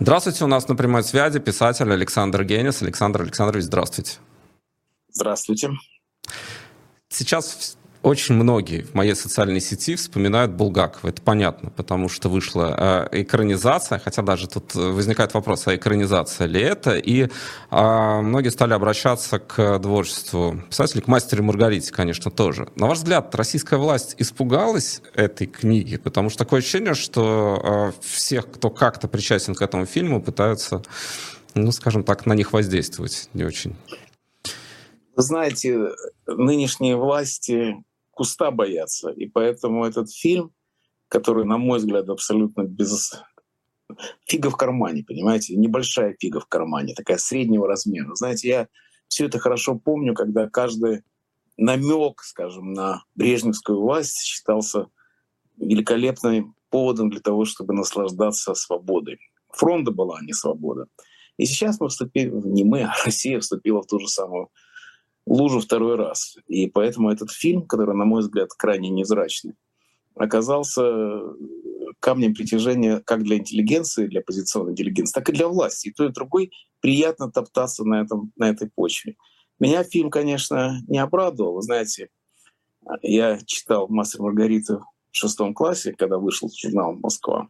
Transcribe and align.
Здравствуйте, 0.00 0.44
у 0.44 0.46
нас 0.46 0.68
на 0.68 0.76
прямой 0.76 1.02
связи 1.02 1.40
писатель 1.40 1.92
Александр 1.92 2.44
Генис. 2.44 2.82
Александр 2.82 3.22
Александрович, 3.22 3.64
здравствуйте. 3.64 4.18
Здравствуйте. 5.08 5.70
Сейчас 7.08 7.76
очень 8.02 8.34
многие 8.36 8.82
в 8.82 8.94
моей 8.94 9.14
социальной 9.14 9.60
сети 9.60 9.96
вспоминают 9.96 10.52
Булгакова. 10.52 11.10
Это 11.10 11.20
понятно, 11.20 11.70
потому 11.70 12.08
что 12.08 12.28
вышла 12.28 13.08
э, 13.12 13.22
экранизация, 13.22 13.98
хотя 13.98 14.22
даже 14.22 14.48
тут 14.48 14.74
возникает 14.74 15.34
вопрос, 15.34 15.66
а 15.66 15.74
экранизация 15.74 16.46
ли 16.46 16.60
это? 16.60 16.96
И 16.96 17.24
э, 17.24 18.20
многие 18.20 18.50
стали 18.50 18.72
обращаться 18.72 19.40
к 19.40 19.78
творчеству 19.80 20.60
писателей, 20.68 21.02
к 21.02 21.08
мастеру 21.08 21.42
Маргарите, 21.42 21.92
конечно, 21.92 22.30
тоже. 22.30 22.68
На 22.76 22.86
ваш 22.86 22.98
взгляд, 22.98 23.34
российская 23.34 23.78
власть 23.78 24.14
испугалась 24.18 25.02
этой 25.14 25.48
книги? 25.48 25.96
Потому 25.96 26.30
что 26.30 26.38
такое 26.38 26.60
ощущение, 26.60 26.94
что 26.94 27.92
э, 27.98 28.00
всех, 28.00 28.50
кто 28.50 28.70
как-то 28.70 29.08
причастен 29.08 29.54
к 29.54 29.62
этому 29.62 29.86
фильму, 29.86 30.22
пытаются, 30.22 30.82
ну, 31.54 31.72
скажем 31.72 32.04
так, 32.04 32.26
на 32.26 32.34
них 32.34 32.52
воздействовать 32.52 33.28
не 33.34 33.42
очень. 33.44 33.76
Знаете, 35.16 35.88
нынешние 36.28 36.94
власти 36.94 37.74
куста 38.18 38.50
боятся. 38.50 39.10
И 39.10 39.26
поэтому 39.26 39.84
этот 39.84 40.10
фильм, 40.12 40.52
который, 41.06 41.44
на 41.44 41.56
мой 41.56 41.78
взгляд, 41.78 42.08
абсолютно 42.08 42.62
без 42.64 43.12
фига 44.26 44.50
в 44.50 44.56
кармане, 44.56 45.04
понимаете, 45.04 45.54
небольшая 45.54 46.16
фига 46.18 46.40
в 46.40 46.46
кармане, 46.46 46.94
такая 46.94 47.18
среднего 47.18 47.68
размера. 47.68 48.12
Знаете, 48.16 48.48
я 48.48 48.68
все 49.06 49.26
это 49.26 49.38
хорошо 49.38 49.76
помню, 49.76 50.14
когда 50.14 50.48
каждый 50.48 51.04
намек, 51.56 52.22
скажем, 52.22 52.72
на 52.72 53.04
брежневскую 53.14 53.80
власть 53.80 54.20
считался 54.20 54.88
великолепным 55.56 56.56
поводом 56.70 57.10
для 57.10 57.20
того, 57.20 57.44
чтобы 57.44 57.72
наслаждаться 57.72 58.54
свободой. 58.54 59.20
Фронта 59.50 59.92
была, 59.92 60.18
а 60.18 60.24
не 60.24 60.32
свобода. 60.32 60.86
И 61.36 61.46
сейчас 61.46 61.78
мы 61.78 61.88
вступили, 61.88 62.30
не 62.30 62.64
мы, 62.64 62.82
а 62.82 62.92
Россия 63.04 63.38
вступила 63.38 63.80
в 63.80 63.86
ту 63.86 64.00
же 64.00 64.08
самую 64.08 64.50
лужу 65.28 65.60
второй 65.60 65.96
раз. 65.96 66.36
И 66.46 66.68
поэтому 66.68 67.10
этот 67.10 67.30
фильм, 67.30 67.66
который, 67.66 67.94
на 67.94 68.04
мой 68.04 68.22
взгляд, 68.22 68.50
крайне 68.56 68.88
невзрачный, 68.88 69.54
оказался 70.14 71.20
камнем 72.00 72.34
притяжения 72.34 73.00
как 73.04 73.22
для 73.22 73.36
интеллигенции, 73.36 74.06
для 74.06 74.20
оппозиционной 74.20 74.72
интеллигенции, 74.72 75.12
так 75.12 75.28
и 75.28 75.32
для 75.32 75.48
власти. 75.48 75.88
И 75.88 75.92
то, 75.92 76.06
и 76.06 76.12
другой 76.12 76.50
приятно 76.80 77.30
топтаться 77.30 77.84
на, 77.84 78.00
этом, 78.02 78.32
на 78.36 78.50
этой 78.50 78.70
почве. 78.70 79.16
Меня 79.58 79.84
фильм, 79.84 80.10
конечно, 80.10 80.80
не 80.86 80.98
обрадовал. 80.98 81.54
Вы 81.54 81.62
знаете, 81.62 82.08
я 83.02 83.38
читал 83.44 83.88
«Мастер 83.88 84.22
Маргариту» 84.22 84.84
в 85.10 85.16
шестом 85.16 85.52
классе, 85.52 85.92
когда 85.92 86.18
вышел 86.18 86.50
журнал 86.54 86.94
«Москва». 86.94 87.48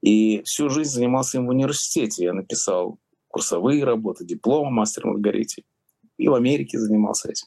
И 0.00 0.42
всю 0.42 0.68
жизнь 0.68 0.90
занимался 0.90 1.38
им 1.38 1.46
в 1.46 1.50
университете. 1.50 2.24
Я 2.24 2.32
написал 2.32 2.98
курсовые 3.28 3.84
работы, 3.84 4.24
диплом 4.24 4.72
«Мастер 4.72 5.06
Маргарите» 5.06 5.64
и 6.16 6.28
в 6.28 6.34
Америке 6.34 6.78
занимался 6.78 7.30
этим. 7.30 7.46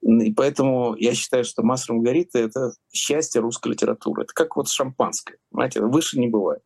И 0.00 0.32
поэтому 0.32 0.94
я 0.96 1.14
считаю, 1.14 1.44
что 1.44 1.62
«Мастер 1.62 1.94
Маргарита»— 1.94 2.38
это 2.40 2.72
счастье 2.92 3.40
русской 3.40 3.72
литературы. 3.72 4.22
Это 4.22 4.32
как 4.32 4.56
вот 4.56 4.68
шампанское. 4.68 5.38
Понимаете, 5.50 5.82
выше 5.82 6.18
не 6.18 6.28
бывает. 6.28 6.62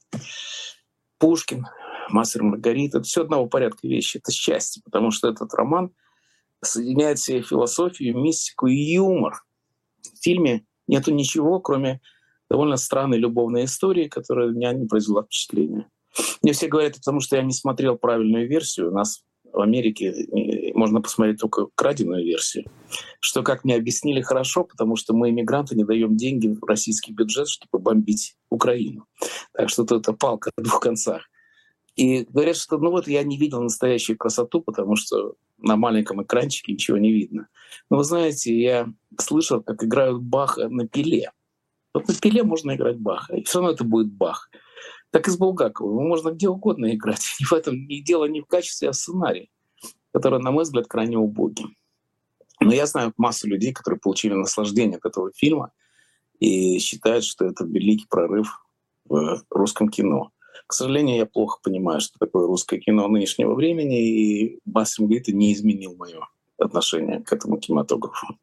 Пушкин, 1.19 1.67
«Мастер 2.11 2.43
Маргарита»— 2.43 2.99
это 2.99 3.07
все 3.07 3.23
одного 3.23 3.47
порядка 3.47 3.87
вещи. 3.87 4.19
Это 4.19 4.33
счастье, 4.33 4.83
потому 4.85 5.11
что 5.11 5.29
этот 5.29 5.53
роман 5.55 5.91
соединяет 6.63 7.19
в 7.19 7.23
себе 7.23 7.43
философию, 7.43 8.17
мистику 8.17 8.67
и 8.67 8.77
юмор. 8.77 9.43
В 10.03 10.23
фильме 10.23 10.65
нету 10.87 11.13
ничего, 11.13 11.61
кроме 11.61 12.01
довольно 12.49 12.77
странной 12.77 13.19
любовной 13.19 13.65
истории, 13.65 14.09
которая 14.09 14.51
меня 14.51 14.73
не 14.73 14.87
произвела 14.87 15.23
впечатления. 15.23 15.89
Мне 16.43 16.53
все 16.53 16.69
говорят, 16.69 16.97
потому 16.97 17.21
что 17.21 17.37
я 17.37 17.43
не 17.43 17.53
смотрел 17.53 17.97
правильную 17.97 18.49
версию. 18.49 18.91
У 18.91 18.95
нас 18.95 19.25
в 19.53 19.61
Америке 19.61 20.15
можно 20.75 21.01
посмотреть 21.01 21.41
только 21.41 21.67
краденую 21.75 22.25
версию. 22.25 22.65
Что, 23.21 23.43
как 23.43 23.65
мне 23.65 23.77
объяснили, 23.77 24.21
хорошо, 24.21 24.65
потому 24.65 24.97
что 24.97 25.15
мы, 25.15 25.31
иммигранты, 25.31 25.77
не 25.77 25.85
даем 25.85 26.17
деньги 26.17 26.49
в 26.49 26.65
российский 26.65 27.13
бюджет, 27.13 27.49
чтобы 27.49 27.83
бомбить 27.83 28.37
Украину. 28.51 29.07
Так 29.53 29.69
что 29.69 29.85
это 29.85 30.13
палка 30.13 30.51
о 30.57 30.63
двух 30.63 30.81
концах. 30.81 31.23
И 31.95 32.25
говорят, 32.25 32.57
что 32.57 32.79
ну 32.79 32.91
вот 32.91 33.07
я 33.07 33.23
не 33.23 33.37
видел 33.37 33.63
настоящую 33.63 34.17
красоту, 34.17 34.63
потому 34.63 34.97
что 34.97 35.35
на 35.59 35.77
маленьком 35.77 36.23
экранчике 36.23 36.73
ничего 36.73 36.97
не 36.97 37.13
видно. 37.13 37.49
Но 37.91 37.99
вы 37.99 38.05
знаете, 38.05 38.59
я 38.59 38.89
слышал, 39.19 39.63
как 39.63 39.85
играют 39.85 40.23
Баха 40.23 40.69
на 40.69 40.89
пиле. 40.89 41.31
Вот 41.95 42.09
на 42.09 42.15
пиле 42.15 42.43
можно 42.43 42.75
играть 42.75 42.99
Баха, 42.99 43.37
и 43.37 43.45
все 43.45 43.59
равно 43.59 43.75
это 43.75 43.85
будет 43.85 44.11
Бах. 44.11 44.51
Так 45.13 45.29
и 45.29 45.31
с 45.31 45.37
Булгаковым. 45.37 46.09
Можно 46.09 46.31
где 46.31 46.49
угодно 46.49 46.93
играть. 46.93 47.25
И 47.39 47.45
в 47.45 47.53
этом 47.53 47.87
не 47.87 48.03
дело 48.03 48.25
не 48.25 48.41
в 48.41 48.47
качестве, 48.47 48.89
а 48.89 48.93
в 48.93 48.97
сценарии 48.97 49.51
которые, 50.13 50.41
на 50.41 50.51
мой 50.51 50.65
взгляд, 50.65 50.87
крайне 50.87 51.19
убоги. 51.19 51.65
Но 52.61 52.73
я 52.73 52.87
знаю 52.87 53.13
массу 53.17 53.49
людей, 53.49 53.73
которые 53.73 53.99
получили 53.99 54.35
наслаждение 54.35 54.99
от 54.99 55.07
этого 55.07 55.33
фильма 55.35 55.73
и 56.39 56.79
считают, 56.79 57.25
что 57.25 57.47
это 57.47 57.65
великий 57.65 58.07
прорыв 58.09 58.65
в 59.07 59.43
русском 59.51 59.89
кино. 59.89 60.31
К 60.67 60.75
сожалению, 60.75 61.17
я 61.17 61.27
плохо 61.27 61.59
понимаю, 61.63 62.01
что 62.01 62.19
такое 62.19 62.47
русское 62.47 62.79
кино 62.79 63.09
нынешнего 63.09 63.55
времени, 63.55 64.07
и 64.07 64.61
Басим 64.65 65.11
это 65.11 65.33
не 65.33 65.53
изменил 65.53 65.97
мое 65.97 66.29
отношение 66.59 67.23
к 67.23 67.33
этому 67.33 67.59
кинематографу. 67.59 68.39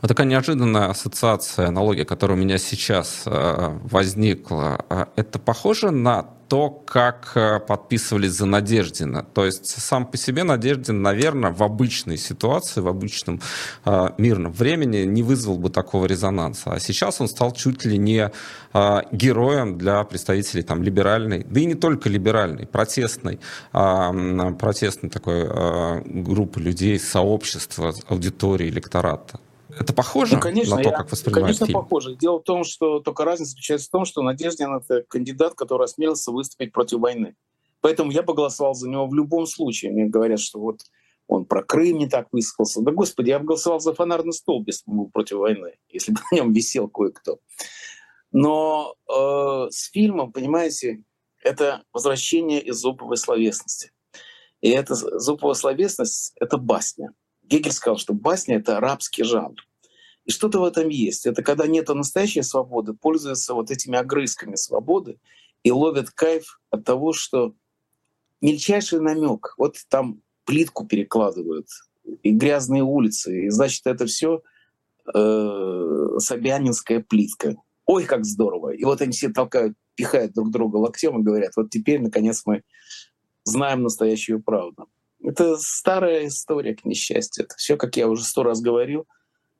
Вот 0.00 0.08
такая 0.08 0.26
неожиданная 0.26 0.90
ассоциация, 0.90 1.66
аналогия, 1.66 2.04
которая 2.04 2.38
у 2.38 2.40
меня 2.40 2.58
сейчас 2.58 3.22
э, 3.26 3.78
возникла, 3.82 4.84
э, 4.88 5.06
это 5.16 5.40
похоже 5.40 5.90
на 5.90 6.24
то, 6.48 6.70
как 6.70 7.32
э, 7.34 7.60
подписывались 7.60 8.32
за 8.32 8.46
Надеждина. 8.46 9.22
То 9.34 9.44
есть 9.44 9.66
сам 9.66 10.06
по 10.06 10.16
себе 10.16 10.44
Надеждин, 10.44 11.02
наверное, 11.02 11.50
в 11.50 11.62
обычной 11.62 12.16
ситуации, 12.16 12.80
в 12.80 12.88
обычном 12.88 13.40
э, 13.84 14.08
мирном 14.18 14.52
времени 14.52 14.98
не 14.98 15.22
вызвал 15.22 15.58
бы 15.58 15.68
такого 15.68 16.06
резонанса. 16.06 16.72
А 16.72 16.80
сейчас 16.80 17.20
он 17.20 17.28
стал 17.28 17.52
чуть 17.52 17.84
ли 17.84 17.98
не 17.98 18.30
э, 18.72 19.00
героем 19.12 19.78
для 19.78 20.04
представителей 20.04 20.62
там, 20.62 20.82
либеральной, 20.82 21.44
да 21.44 21.60
и 21.60 21.66
не 21.66 21.74
только 21.74 22.08
либеральной, 22.08 22.66
протестной, 22.66 23.40
э, 23.72 24.52
протестной 24.58 25.10
такой 25.10 25.44
э, 25.44 26.02
группы 26.04 26.60
людей, 26.60 26.98
сообщества, 26.98 27.92
аудитории, 28.08 28.68
электората. 28.68 29.40
Это 29.78 29.92
похоже 29.92 30.36
ну, 30.36 30.40
конечно, 30.40 30.76
на 30.76 30.82
то, 30.82 30.90
я, 30.90 30.96
как 30.96 31.10
воспринимают 31.10 31.46
Конечно, 31.46 31.66
фильм? 31.66 31.80
похоже. 31.80 32.16
Дело 32.16 32.38
в 32.38 32.44
том, 32.44 32.64
что 32.64 33.00
только 33.00 33.24
разница 33.24 33.50
заключается 33.52 33.88
в 33.88 33.90
том, 33.90 34.04
что 34.04 34.22
Надеждин— 34.22 34.74
это 34.76 35.02
кандидат, 35.08 35.54
который 35.54 35.84
осмелился 35.84 36.32
выступить 36.32 36.72
против 36.72 36.98
войны. 36.98 37.36
Поэтому 37.80 38.10
я 38.10 38.22
бы 38.22 38.34
голосовал 38.34 38.74
за 38.74 38.88
него 38.88 39.06
в 39.06 39.14
любом 39.14 39.46
случае. 39.46 39.92
Мне 39.92 40.06
говорят, 40.06 40.40
что 40.40 40.58
вот 40.58 40.80
он 41.28 41.44
про 41.44 41.62
Крым 41.62 41.98
не 41.98 42.08
так 42.08 42.28
высказался. 42.32 42.80
Да, 42.80 42.90
господи, 42.90 43.28
я 43.28 43.38
бы 43.38 43.44
голосовал 43.44 43.80
за 43.80 43.94
фонарный 43.94 44.32
столб, 44.32 44.66
если 44.66 44.82
бы 44.86 44.96
был 44.96 45.10
против 45.10 45.36
войны, 45.36 45.74
если 45.88 46.12
бы 46.12 46.20
на 46.30 46.36
нем 46.36 46.52
висел 46.52 46.88
кое-кто. 46.88 47.38
Но 48.32 48.94
э, 49.08 49.70
с 49.70 49.90
фильмом, 49.90 50.32
понимаете, 50.32 51.02
это 51.42 51.82
возвращение 51.92 52.60
из 52.60 52.76
зубовой 52.76 53.16
словесности. 53.16 53.92
И 54.60 54.70
эта 54.70 54.94
зубовая 54.94 55.54
словесность— 55.54 56.32
это 56.40 56.56
басня. 56.56 57.12
Гегель 57.42 57.72
сказал, 57.72 57.98
что 57.98 58.12
басня— 58.12 58.56
это 58.58 58.76
арабский 58.76 59.22
жанр. 59.22 59.56
И 60.28 60.30
что-то 60.30 60.60
в 60.60 60.64
этом 60.64 60.90
есть. 60.90 61.24
Это 61.24 61.42
когда 61.42 61.66
нет 61.66 61.88
настоящей 61.88 62.42
свободы, 62.42 62.92
пользуются 62.92 63.54
вот 63.54 63.70
этими 63.70 63.96
огрызками 63.96 64.56
свободы 64.56 65.18
и 65.62 65.72
ловят 65.72 66.10
кайф 66.10 66.60
от 66.70 66.84
того, 66.84 67.14
что 67.14 67.54
мельчайший 68.42 69.00
намек. 69.00 69.54
Вот 69.56 69.76
там 69.88 70.20
плитку 70.44 70.86
перекладывают, 70.86 71.68
и 72.22 72.30
грязные 72.30 72.82
улицы, 72.82 73.46
и 73.46 73.48
значит 73.48 73.86
это 73.86 74.04
все 74.04 74.42
э, 75.14 76.08
Собянинская 76.18 77.00
плитка. 77.00 77.56
Ой, 77.86 78.04
как 78.04 78.26
здорово! 78.26 78.74
И 78.74 78.84
вот 78.84 79.00
они 79.00 79.12
все 79.12 79.30
толкают, 79.30 79.78
пихают 79.94 80.34
друг 80.34 80.50
друга 80.50 80.76
локтем 80.76 81.18
и 81.18 81.22
говорят: 81.22 81.52
вот 81.56 81.70
теперь 81.70 82.02
наконец 82.02 82.42
мы 82.44 82.64
знаем 83.44 83.82
настоящую 83.82 84.42
правду. 84.42 84.90
Это 85.22 85.56
старая 85.56 86.26
история, 86.26 86.74
к 86.74 86.84
несчастью. 86.84 87.44
Это 87.46 87.54
все, 87.56 87.78
как 87.78 87.96
я 87.96 88.08
уже 88.08 88.24
сто 88.24 88.42
раз 88.42 88.60
говорил, 88.60 89.06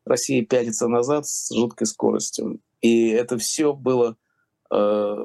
Россия 0.08 0.44
пятится 0.44 0.88
назад 0.88 1.26
с 1.26 1.54
жуткой 1.54 1.86
скоростью. 1.86 2.60
И 2.80 3.08
это 3.08 3.38
все 3.38 3.74
было, 3.74 4.16
э, 4.72 5.16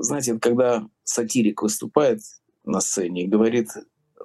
знаете, 0.00 0.38
когда 0.38 0.86
сатирик 1.02 1.62
выступает 1.62 2.20
на 2.64 2.80
сцене 2.80 3.24
и 3.24 3.28
говорит 3.28 3.68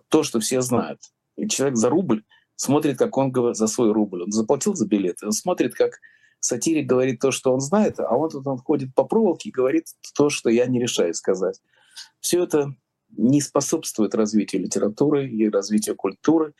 то, 0.09 0.23
что 0.23 0.39
все 0.39 0.61
знают. 0.61 0.99
И 1.37 1.47
человек 1.47 1.77
за 1.77 1.89
рубль 1.89 2.23
смотрит, 2.55 2.97
как 2.97 3.17
он 3.17 3.31
говорит 3.31 3.57
за 3.57 3.67
свой 3.67 3.91
рубль. 3.91 4.23
Он 4.23 4.31
заплатил 4.31 4.75
за 4.75 4.87
билет, 4.87 5.23
он 5.23 5.31
смотрит, 5.31 5.73
как 5.75 5.99
сатирик 6.39 6.87
говорит 6.87 7.19
то, 7.19 7.31
что 7.31 7.53
он 7.53 7.59
знает, 7.59 7.99
а 7.99 8.15
он 8.15 8.29
тут 8.29 8.45
он 8.47 8.57
ходит 8.57 8.93
по 8.93 9.03
проволоке 9.03 9.49
и 9.49 9.51
говорит 9.51 9.87
то, 10.15 10.29
что 10.29 10.49
я 10.49 10.67
не 10.67 10.79
решаю 10.79 11.13
сказать. 11.13 11.61
Все 12.19 12.43
это 12.43 12.75
не 13.17 13.41
способствует 13.41 14.15
развитию 14.15 14.61
литературы 14.61 15.27
и 15.27 15.49
развитию 15.49 15.95
культуры. 15.95 16.53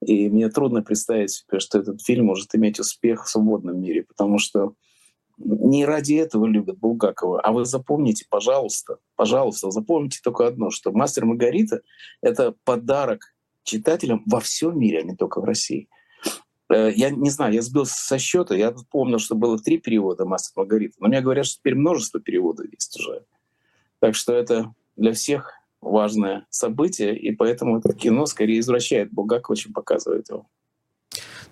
И 0.00 0.28
мне 0.28 0.48
трудно 0.48 0.82
представить 0.82 1.30
себе, 1.32 1.58
что 1.58 1.78
этот 1.78 2.02
фильм 2.02 2.26
может 2.26 2.54
иметь 2.54 2.78
успех 2.78 3.24
в 3.24 3.28
свободном 3.28 3.80
мире, 3.80 4.04
потому 4.04 4.38
что 4.38 4.74
не 5.38 5.84
ради 5.84 6.14
этого 6.14 6.46
любят 6.46 6.78
Булгакова. 6.78 7.40
А 7.40 7.52
вы 7.52 7.64
запомните, 7.64 8.26
пожалуйста, 8.28 8.98
пожалуйста, 9.16 9.70
запомните 9.70 10.20
только 10.22 10.46
одно, 10.46 10.70
что 10.70 10.92
«Мастер 10.92 11.24
Маргарита»— 11.24 11.82
это 12.22 12.54
подарок 12.64 13.34
читателям 13.62 14.22
во 14.26 14.40
всем 14.40 14.78
мире, 14.78 15.00
а 15.00 15.02
не 15.02 15.14
только 15.14 15.40
в 15.40 15.44
России. 15.44 15.88
Э, 16.70 16.90
я 16.94 17.10
не 17.10 17.30
знаю, 17.30 17.54
я 17.54 17.62
сбился 17.62 17.94
со 17.94 18.18
счета, 18.18 18.54
я 18.54 18.74
помню, 18.90 19.18
что 19.18 19.34
было 19.34 19.58
три 19.58 19.78
перевода 19.78 20.24
«Мастер 20.24 20.52
Маргарита», 20.56 20.96
но 20.98 21.08
мне 21.08 21.20
говорят, 21.20 21.46
что 21.46 21.58
теперь 21.58 21.76
множество 21.76 22.20
переводов 22.20 22.66
есть 22.72 22.98
уже. 22.98 23.24
Так 24.00 24.14
что 24.14 24.32
это 24.32 24.74
для 24.96 25.12
всех 25.12 25.52
важное 25.80 26.46
событие, 26.50 27.16
и 27.18 27.32
поэтому 27.34 27.78
это 27.78 27.92
кино 27.92 28.26
скорее 28.26 28.60
извращает 28.60 29.12
Булгакова, 29.12 29.56
чем 29.56 29.72
показывает 29.72 30.28
его. 30.28 30.46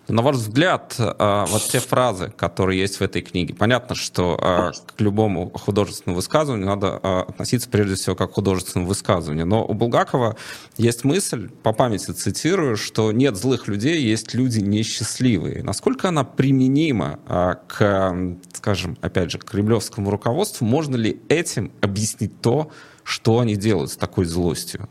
На 0.08 0.23
ваш 0.23 0.37
взгляд, 0.37 0.94
а, 0.99 1.46
вот 1.46 1.62
те 1.62 1.81
фразы, 1.81 2.32
которые 2.37 2.81
есть 2.81 2.99
в 2.99 3.02
этой 3.02 3.23
книге, 3.23 3.55
понятно, 3.55 3.96
что 3.96 4.38
а, 4.40 4.70
к 4.70 5.00
любому 5.00 5.50
художественному 5.50 6.17
высказыванию 6.17 6.67
надо 6.67 7.00
а, 7.02 7.23
относиться 7.23 7.69
прежде 7.69 7.96
всего 7.96 8.14
как 8.14 8.31
к 8.31 8.34
художественному 8.34 8.88
высказыванию. 8.88 9.46
Но 9.46 9.67
у 9.67 9.75
Булгакова 9.75 10.37
есть 10.76 11.02
мысль, 11.02 11.49
по 11.49 11.72
памяти 11.72 12.12
цитирую, 12.12 12.76
что 12.76 13.11
нет 13.11 13.37
злых 13.37 13.67
людей, 13.67 14.00
есть 14.00 14.32
люди 14.32 14.61
несчастливые. 14.61 15.64
Насколько 15.64 16.08
она 16.08 16.22
применима 16.22 17.19
к, 17.67 18.38
скажем, 18.52 18.96
опять 19.00 19.32
же, 19.32 19.38
к 19.38 19.44
кремлевскому 19.44 20.11
руководству? 20.11 20.64
Можно 20.64 20.94
ли 20.94 21.20
этим 21.29 21.72
объяснить 21.81 22.40
то, 22.40 22.70
что 23.06 23.38
они 23.38 23.55
делают 23.55 23.93
с 23.93 23.97
такой 23.97 24.25
злостью? 24.25 24.88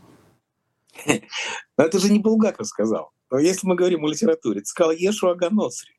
Но 1.06 1.84
это 1.84 1.98
же 1.98 2.10
не 2.10 2.18
Булгаков 2.18 2.66
сказал. 2.66 3.12
Но 3.30 3.38
если 3.38 3.66
мы 3.66 3.74
говорим 3.74 4.06
о 4.06 4.08
литературе, 4.08 4.60
это 4.60 4.68
сказал 4.68 4.92
Ешуа 4.92 5.34
Ганоцри, 5.34 5.92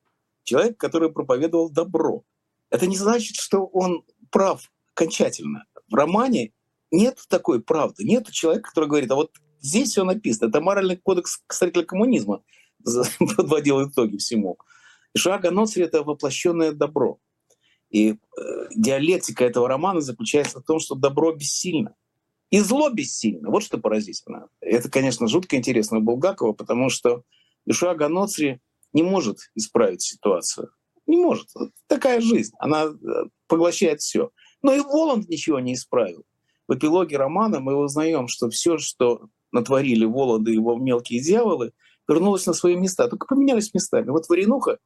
человек, 0.44 0.78
который 0.78 1.12
проповедовал 1.12 1.70
добро. 1.70 2.24
Это 2.72 2.88
не 2.88 2.98
значит, 2.98 3.36
что 3.36 3.66
он 3.68 4.04
прав 4.32 4.72
окончательно. 4.96 5.66
В 5.92 5.94
романе 5.94 6.54
нет 6.90 7.20
такой 7.30 7.62
правды. 7.62 8.04
Нет 8.04 8.32
человека, 8.32 8.70
который 8.70 8.90
говорит, 8.90 9.12
а 9.12 9.16
вот 9.16 9.32
здесь 9.60 9.92
все 9.92 10.04
написано. 10.04 10.50
Это 10.50 10.60
моральный 10.60 10.98
кодекс 10.98 11.44
строителя 11.48 11.84
коммунизма 11.84 12.42
подводил 13.38 13.88
итоги 13.88 14.18
всему. 14.18 14.58
Ишуа 15.14 15.38
Ганоцри— 15.38 15.84
это 15.86 16.02
воплощенное 16.02 16.72
добро. 16.72 17.20
И 17.92 18.14
э, 18.14 18.16
диалектика 18.76 19.46
этого 19.46 19.68
романа 19.68 20.02
заключается 20.02 20.62
в 20.62 20.64
том, 20.64 20.80
что 20.80 20.96
добро 20.96 21.32
бессильно. 21.34 21.94
И 22.50 22.60
зло 22.60 22.90
бессильно. 22.90 23.50
Вот 23.50 23.64
что 23.64 23.78
поразительно. 23.78 24.48
Это, 24.62 24.90
конечно, 24.90 25.28
жутко 25.28 25.58
интересно 25.58 25.98
у 25.98 26.02
Булгакова, 26.02 26.54
потому 26.54 26.90
что 26.90 27.24
душа 27.66 27.94
Ганоцри 27.94 28.62
не 28.94 29.04
может 29.04 29.38
исправить 29.56 30.02
ситуацию. 30.02 30.72
Не 31.08 31.18
может. 31.18 31.48
Такая 31.88 32.22
жизнь. 32.22 32.54
Она 32.60 32.86
э, 32.86 32.96
поглощает 33.48 34.02
все. 34.02 34.32
Но 34.62 34.74
и 34.74 34.80
Воланд 34.80 35.28
ничего 35.28 35.60
не 35.60 35.74
исправил. 35.74 36.24
В 36.68 36.76
эпилоге 36.76 37.18
романа 37.18 37.60
мы 37.60 37.76
узнаем, 37.76 38.28
что 38.28 38.50
все, 38.50 38.78
что 38.78 39.28
натворили 39.52 40.06
Воланды 40.06 40.52
и 40.52 40.56
его 40.56 40.76
мелкие 40.76 41.22
дьяволы, 41.22 41.72
вернулось 42.08 42.46
на 42.46 42.54
свои 42.54 42.76
места. 42.76 43.08
Только 43.08 43.28
поменялись 43.28 43.74
местами. 43.74 44.10
Вот 44.10 44.28
Варенуха 44.30 44.78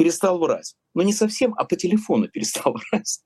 перестал 0.00 0.38
врать. 0.38 0.76
Но 0.94 1.02
не 1.02 1.12
совсем, 1.12 1.54
а 1.58 1.64
по 1.66 1.76
телефону 1.76 2.26
перестал 2.32 2.72
врать. 2.72 3.20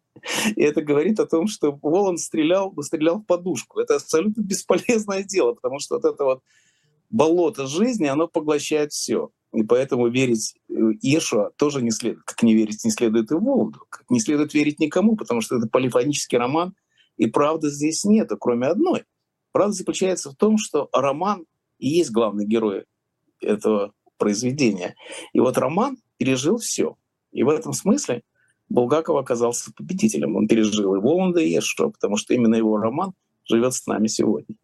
И 0.56 0.60
это 0.60 0.82
говорит 0.82 1.20
о 1.20 1.26
том, 1.26 1.46
что 1.46 1.78
Волан 1.80 2.18
стрелял, 2.18 2.74
стрелял 2.82 3.20
в 3.20 3.26
подушку. 3.26 3.78
Это 3.78 3.94
абсолютно 3.94 4.42
бесполезное 4.42 5.22
дело, 5.34 5.54
потому 5.54 5.78
что 5.78 5.94
вот 5.94 6.04
это 6.04 6.24
вот 6.24 6.42
болото 7.10 7.68
жизни, 7.68 8.06
оно 8.06 8.26
поглощает 8.26 8.90
все. 8.90 9.30
И 9.52 9.62
поэтому 9.62 10.08
верить 10.08 10.56
Иешуа 10.68 11.52
тоже 11.56 11.80
не 11.80 11.92
следует. 11.92 12.24
Как 12.24 12.42
не 12.42 12.54
верить 12.54 12.84
не 12.84 12.90
следует 12.90 13.30
и 13.30 13.34
Воланду. 13.34 13.78
Как 13.88 14.10
не 14.10 14.18
следует 14.18 14.52
верить 14.52 14.80
никому, 14.80 15.14
потому 15.14 15.42
что 15.42 15.56
это 15.56 15.68
полифонический 15.68 16.38
роман, 16.38 16.74
и 17.16 17.28
правды 17.28 17.70
здесь 17.70 18.04
нет, 18.04 18.32
кроме 18.40 18.66
одной. 18.66 19.04
Правда 19.52 19.74
заключается 19.74 20.32
в 20.32 20.34
том, 20.34 20.58
что 20.58 20.88
роман 20.92 21.46
и 21.78 21.88
есть 21.88 22.10
главный 22.10 22.44
герой 22.44 22.86
этого 23.40 23.92
произведения. 24.18 24.96
И 25.32 25.38
вот 25.38 25.56
роман 25.56 25.98
пережил 26.16 26.58
все. 26.58 26.96
И 27.32 27.42
в 27.42 27.48
этом 27.48 27.72
смысле 27.72 28.22
Булгаков 28.68 29.16
оказался 29.16 29.72
победителем. 29.72 30.36
Он 30.36 30.48
пережил 30.48 30.94
и 30.94 31.00
Воланда, 31.00 31.40
и 31.40 31.58
Эшо, 31.58 31.90
потому 31.90 32.16
что 32.16 32.34
именно 32.34 32.54
его 32.54 32.76
роман 32.76 33.12
живет 33.44 33.74
с 33.74 33.86
нами 33.86 34.06
сегодня. 34.06 34.56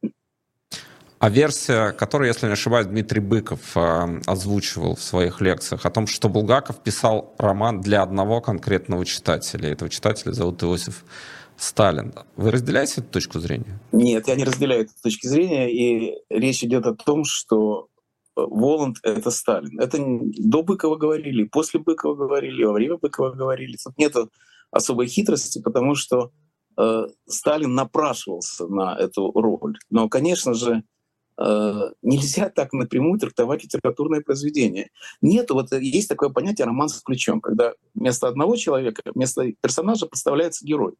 А 1.18 1.28
версия, 1.28 1.92
которую, 1.92 2.28
если 2.28 2.46
не 2.46 2.54
ошибаюсь, 2.54 2.86
Дмитрий 2.86 3.20
Быков 3.20 3.76
э, 3.76 4.20
озвучивал 4.24 4.96
в 4.96 5.02
своих 5.02 5.42
лекциях, 5.42 5.84
о 5.84 5.90
том, 5.90 6.06
что 6.06 6.30
Булгаков 6.30 6.82
писал 6.82 7.34
роман 7.36 7.82
для 7.82 8.02
одного 8.02 8.40
конкретного 8.40 9.04
читателя. 9.04 9.68
Этого 9.68 9.90
читателя 9.90 10.32
зовут 10.32 10.62
Иосиф 10.62 11.04
Сталин. 11.58 12.14
Вы 12.36 12.50
разделяете 12.50 13.02
эту 13.02 13.10
точку 13.10 13.38
зрения? 13.38 13.78
Нет, 13.92 14.28
я 14.28 14.34
не 14.34 14.44
разделяю 14.44 14.84
эту 14.84 14.94
точку 15.02 15.28
зрения. 15.28 15.70
И 15.70 16.14
речь 16.30 16.64
идет 16.64 16.86
о 16.86 16.94
том, 16.94 17.24
что 17.24 17.88
Воланд— 18.46 18.98
это 19.02 19.30
Сталин. 19.30 19.78
Это 19.80 19.98
до 20.00 20.62
Быкова 20.62 20.96
говорили, 20.96 21.44
после 21.44 21.80
Быкова 21.80 22.14
говорили, 22.14 22.64
во 22.64 22.72
время 22.72 22.96
Быкова 22.96 23.30
говорили. 23.30 23.76
Тут 23.82 23.98
нет 23.98 24.14
особой 24.70 25.06
хитрости, 25.06 25.60
потому 25.60 25.94
что 25.94 26.30
э, 26.78 27.06
Сталин 27.26 27.74
напрашивался 27.74 28.66
на 28.66 28.96
эту 28.96 29.30
роль. 29.32 29.78
Но, 29.90 30.08
конечно 30.08 30.54
же, 30.54 30.82
э, 31.38 31.90
нельзя 32.02 32.48
так 32.50 32.72
напрямую 32.72 33.18
трактовать 33.18 33.64
литературное 33.64 34.20
произведение. 34.20 34.90
Нет, 35.20 35.50
вот 35.50 35.72
есть 35.72 36.08
такое 36.08 36.28
понятие 36.28 36.66
роман 36.66 36.88
с 36.88 37.00
ключом, 37.02 37.40
когда 37.40 37.72
вместо 37.94 38.28
одного 38.28 38.56
человека, 38.56 39.02
вместо 39.14 39.52
персонажа 39.60 40.06
подставляется 40.06 40.64
герой. 40.64 40.94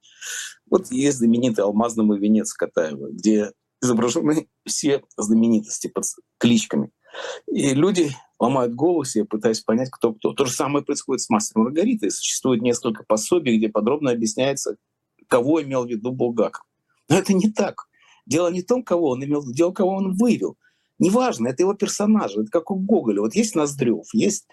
Вот 0.69 0.91
есть 0.91 1.19
знаменитый 1.19 1.65
«Алмазный 1.65 2.19
венец» 2.19 2.53
Катаева, 2.55 3.11
где 3.11 3.53
изображены 3.83 4.49
все 4.67 5.03
знаменитости 5.17 5.89
под 5.89 6.05
кличками. 6.39 6.91
И 7.47 7.75
люди 7.75 8.11
ломают 8.39 8.75
голову 8.75 9.05
себе, 9.05 9.25
пытаясь 9.25 9.61
понять, 9.61 9.91
кто 9.91 10.13
кто. 10.15 10.33
То 10.33 10.45
же 10.45 10.53
самое 10.53 10.85
происходит 10.85 11.23
с 11.23 11.31
мастером 11.31 11.65
Маргаритой. 11.65 12.11
Существует 12.11 12.63
несколько 12.63 13.05
пособий, 13.05 13.59
где 13.59 13.69
подробно 13.69 14.11
объясняется, 14.11 14.77
кого 15.29 15.63
имел 15.63 15.85
в 15.85 15.89
виду 15.89 16.13
Булгаков. 16.13 16.65
Но 17.09 17.17
это 17.17 17.33
не 17.35 17.51
так. 17.51 17.89
Дело 18.27 18.49
не 18.49 18.63
в 18.63 18.67
том, 18.67 18.83
кого 18.83 19.11
он 19.11 19.25
имел 19.25 19.41
в 19.41 19.45
виду, 19.45 19.55
дело, 19.55 19.73
кого 19.73 19.95
он 19.95 20.15
вывел. 20.15 20.57
Неважно, 20.99 21.49
это 21.49 21.63
его 21.63 21.75
персонажи. 21.75 22.43
Это 22.43 22.51
как 22.51 22.71
у 22.71 22.77
Гоголя. 22.77 23.21
Вот 23.21 23.35
есть 23.35 23.55
Ноздрев, 23.55 24.07
есть 24.13 24.47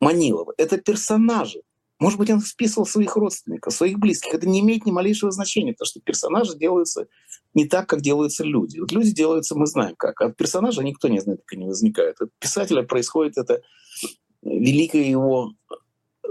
Манилова. 0.00 0.54
Это 0.56 0.78
персонажи. 0.78 1.62
Может 1.98 2.18
быть, 2.18 2.30
он 2.30 2.40
списывал 2.40 2.86
своих 2.86 3.16
родственников, 3.16 3.74
своих 3.74 3.98
близких. 3.98 4.32
Это 4.32 4.48
не 4.48 4.60
имеет 4.60 4.86
ни 4.86 4.92
малейшего 4.92 5.32
значения, 5.32 5.72
потому 5.72 5.86
что 5.86 6.00
персонажи 6.00 6.56
делаются 6.56 7.08
не 7.54 7.66
так, 7.66 7.88
как 7.88 8.02
делаются 8.02 8.44
люди. 8.44 8.78
Вот 8.78 8.92
люди 8.92 9.10
делаются, 9.10 9.56
мы 9.56 9.66
знаем 9.66 9.96
как. 9.96 10.20
А 10.20 10.26
от 10.26 10.36
персонажа 10.36 10.82
никто 10.84 11.08
не 11.08 11.20
знает, 11.20 11.40
как 11.44 11.56
они 11.56 11.66
возникают. 11.66 12.20
От 12.20 12.30
писателя 12.38 12.82
происходит 12.82 13.36
это 13.36 13.62
великое 14.42 15.02
его... 15.02 15.52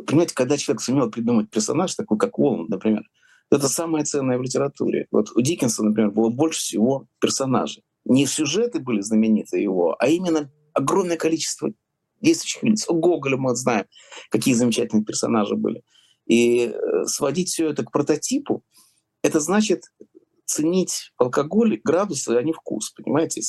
Понимаете, 0.06 0.36
когда 0.36 0.58
человек 0.58 0.82
сумел 0.82 1.10
придумать 1.10 1.50
персонаж, 1.50 1.96
такой 1.96 2.18
как 2.18 2.40
Уолланд, 2.40 2.70
например, 2.70 3.04
это 3.52 3.68
самое 3.68 4.06
ценное 4.06 4.38
в 4.38 4.42
литературе. 4.42 5.08
Вот 5.12 5.32
у 5.36 5.42
Диккенса, 5.42 5.84
например, 5.84 6.12
было 6.12 6.30
больше 6.30 6.60
всего 6.60 7.08
персонажей. 7.20 7.84
Не 8.06 8.26
сюжеты 8.26 8.80
были 8.80 9.02
знамениты 9.02 9.60
его, 9.60 9.96
а 10.00 10.08
именно 10.08 10.52
огромное 10.74 11.18
количество 11.18 11.72
действующих 12.22 12.64
лиц. 12.64 12.88
У 12.90 12.96
Гоголя 12.96 13.38
мы 13.38 13.56
знаем, 13.56 13.86
какие 14.30 14.54
замечательные 14.54 15.06
персонажи 15.06 15.56
были. 15.56 15.84
И 16.26 16.68
э, 16.68 17.06
сводить 17.06 17.50
все 17.50 17.70
это 17.70 17.86
к 17.86 17.92
прототипу, 17.92 18.64
это 19.22 19.40
значит 19.40 19.84
ценить 20.46 21.12
алкоголь, 21.18 21.80
градусы, 21.84 22.30
а 22.30 22.44
не 22.44 22.54
вкус, 22.54 22.92
понимаете? 22.92 23.42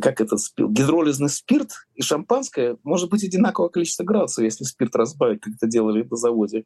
Как 0.00 0.20
этот 0.20 0.40
спил? 0.40 0.68
Гидролизный 0.68 1.28
спирт 1.28 1.70
и 1.94 2.02
шампанское 2.02 2.76
может 2.82 3.10
быть 3.10 3.24
одинаковое 3.24 3.70
количество 3.70 4.04
градусов, 4.04 4.44
если 4.44 4.64
спирт 4.64 4.94
разбавить, 4.94 5.40
как 5.40 5.54
это 5.54 5.66
делали 5.66 6.02
на 6.02 6.16
заводе 6.16 6.64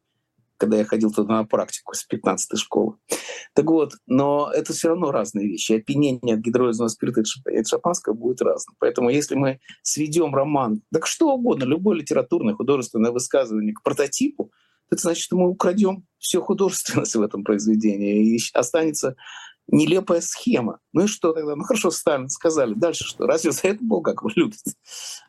когда 0.56 0.78
я 0.78 0.84
ходил 0.84 1.12
туда 1.12 1.34
на 1.34 1.44
практику 1.44 1.94
с 1.94 2.04
15 2.04 2.58
школы. 2.58 2.96
Так 3.54 3.66
вот, 3.66 3.94
но 4.06 4.50
это 4.52 4.72
все 4.72 4.88
равно 4.88 5.10
разные 5.10 5.48
вещи. 5.48 5.72
Опьянение 5.72 6.36
от 6.36 6.40
гидролизного 6.40 6.88
спирта 6.88 7.22
и 7.50 7.56
от 7.56 7.66
шампанского 7.66 8.14
будет 8.14 8.42
разным. 8.42 8.76
Поэтому 8.78 9.10
если 9.10 9.34
мы 9.34 9.60
сведем 9.82 10.34
роман, 10.34 10.82
так 10.92 11.06
что 11.06 11.34
угодно, 11.34 11.64
любое 11.64 11.98
литературное, 11.98 12.54
художественное 12.54 13.10
высказывание 13.10 13.74
к 13.74 13.82
прототипу, 13.82 14.50
это 14.90 15.02
значит, 15.02 15.24
что 15.24 15.36
мы 15.36 15.48
украдем 15.48 16.06
все 16.18 16.40
художественность 16.40 17.16
в 17.16 17.22
этом 17.22 17.42
произведении, 17.42 18.36
и 18.36 18.40
останется 18.52 19.16
нелепая 19.66 20.20
схема. 20.20 20.78
Ну 20.92 21.04
и 21.04 21.06
что 21.06 21.32
тогда? 21.32 21.56
Ну 21.56 21.64
хорошо, 21.64 21.90
Сталин 21.90 22.28
сказали. 22.28 22.74
Дальше 22.74 23.04
что? 23.04 23.26
Разве 23.26 23.52
за 23.52 23.68
это 23.68 23.82
был 23.82 24.02
как 24.02 24.22
вы 24.22 24.30
любите? 24.36 24.72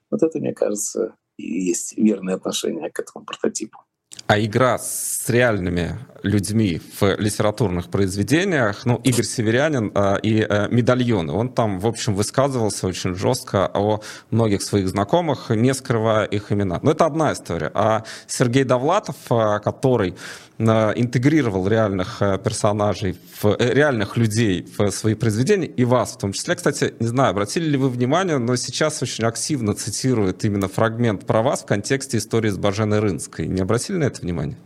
Вот 0.10 0.24
это, 0.24 0.40
мне 0.40 0.54
кажется, 0.54 1.16
и 1.38 1.66
есть 1.66 1.98
верное 1.98 2.36
отношение 2.36 2.92
к 2.92 3.00
этому 3.00 3.26
прототипу. 3.26 3.80
А 4.28 4.40
игра 4.40 4.80
с 4.80 5.30
реальными 5.30 6.00
людьми 6.24 6.82
в 7.00 7.16
литературных 7.20 7.90
произведениях, 7.90 8.84
ну, 8.86 9.00
Игорь 9.04 9.26
Северянин 9.26 9.92
э, 9.94 10.18
и 10.24 10.42
э, 10.42 10.68
«Медальоны», 10.72 11.32
он 11.32 11.50
там, 11.50 11.80
в 11.80 11.86
общем, 11.86 12.16
высказывался 12.16 12.88
очень 12.88 13.14
жестко 13.14 13.70
о 13.72 14.02
многих 14.32 14.64
своих 14.64 14.90
знакомых, 14.90 15.52
не 15.52 15.76
скрывая 15.76 16.26
их 16.26 16.52
имена. 16.52 16.80
Но 16.82 16.92
это 16.92 17.06
одна 17.06 17.34
история. 17.34 17.70
А 17.76 18.04
Сергей 18.26 18.64
Довлатов, 18.64 19.16
э, 19.30 19.60
который 19.64 20.16
интегрировал 20.58 21.68
реальных 21.68 22.22
э, 22.22 22.38
персонажей, 22.38 23.18
в, 23.42 23.58
э, 23.60 23.74
реальных 23.74 24.16
людей 24.16 24.66
в 24.78 24.90
свои 24.92 25.14
произведения, 25.14 25.68
и 25.68 25.84
вас 25.84 26.14
в 26.14 26.18
том 26.18 26.32
числе, 26.32 26.56
кстати, 26.56 26.94
не 27.00 27.08
знаю, 27.08 27.32
обратили 27.32 27.66
ли 27.66 27.78
вы 27.78 27.90
внимание, 27.90 28.38
но 28.38 28.56
сейчас 28.56 29.02
очень 29.04 29.26
активно 29.26 29.74
цитирует 29.74 30.46
именно 30.46 30.70
фрагмент 30.70 31.26
про 31.26 31.42
вас 31.42 31.64
в 31.64 31.66
контексте 31.66 32.20
истории 32.20 32.50
с 32.50 32.58
Баженой 32.58 33.00
Рынской. 33.00 33.48
Не 33.48 33.62
обратили 33.62 33.98
на 33.98 34.06
это 34.06 34.15
внимание? 34.22 34.58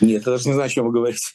Нет, 0.00 0.26
я 0.26 0.32
даже 0.32 0.48
не 0.48 0.54
знаю, 0.54 0.66
о 0.66 0.68
чем 0.70 0.86
вы 0.86 0.92
говорите. 0.92 1.26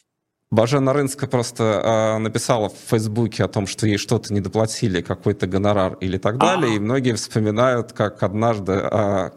Бажена 0.50 0.92
Рынска 0.92 1.26
просто 1.26 1.64
э, 1.64 2.18
написала 2.18 2.68
в 2.68 2.76
Фейсбуке 2.90 3.44
о 3.44 3.48
том, 3.48 3.66
что 3.66 3.86
ей 3.86 3.96
что-то 3.96 4.34
не 4.34 4.40
доплатили, 4.40 5.00
какой-то 5.00 5.46
гонорар 5.46 5.94
или 5.94 6.18
так 6.18 6.36
далее, 6.36 6.72
А-а-а. 6.72 6.76
и 6.76 6.78
многие 6.78 7.14
вспоминают, 7.14 7.92
как 7.94 8.22
однажды 8.22 8.72
э, 8.72 9.30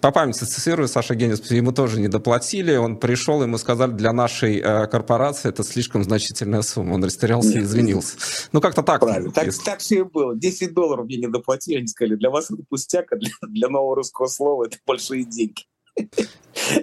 по 0.00 0.10
памяти 0.10 0.44
цитирую, 0.44 0.88
Саша 0.88 1.14
Генис, 1.14 1.48
ему 1.50 1.70
тоже 1.70 2.00
не 2.00 2.08
доплатили, 2.08 2.74
он 2.74 2.96
пришел, 2.96 3.40
ему 3.42 3.56
сказали, 3.56 3.92
для 3.92 4.12
нашей 4.12 4.58
э, 4.58 4.86
корпорации 4.88 5.48
это 5.48 5.62
слишком 5.62 6.02
значительная 6.02 6.62
сумма. 6.62 6.94
Он 6.94 7.04
растерялся 7.04 7.50
Нет, 7.50 7.58
и 7.58 7.60
извинился. 7.60 8.16
Ну, 8.50 8.60
как-то 8.60 8.82
так. 8.82 9.00
Правильно, 9.00 9.30
так, 9.30 9.48
так 9.64 9.78
все 9.78 10.00
и 10.00 10.02
было. 10.02 10.36
10 10.36 10.74
долларов 10.74 11.06
мне 11.06 11.18
не 11.18 11.28
доплатили, 11.28 11.78
они 11.78 11.86
сказали, 11.86 12.16
для 12.16 12.30
вас 12.30 12.50
это 12.50 12.62
пустяк, 12.68 13.12
а 13.12 13.16
для, 13.16 13.30
для 13.42 13.68
нового 13.68 13.96
русского 13.96 14.26
слова 14.26 14.64
это 14.64 14.78
большие 14.84 15.24
деньги. 15.24 15.62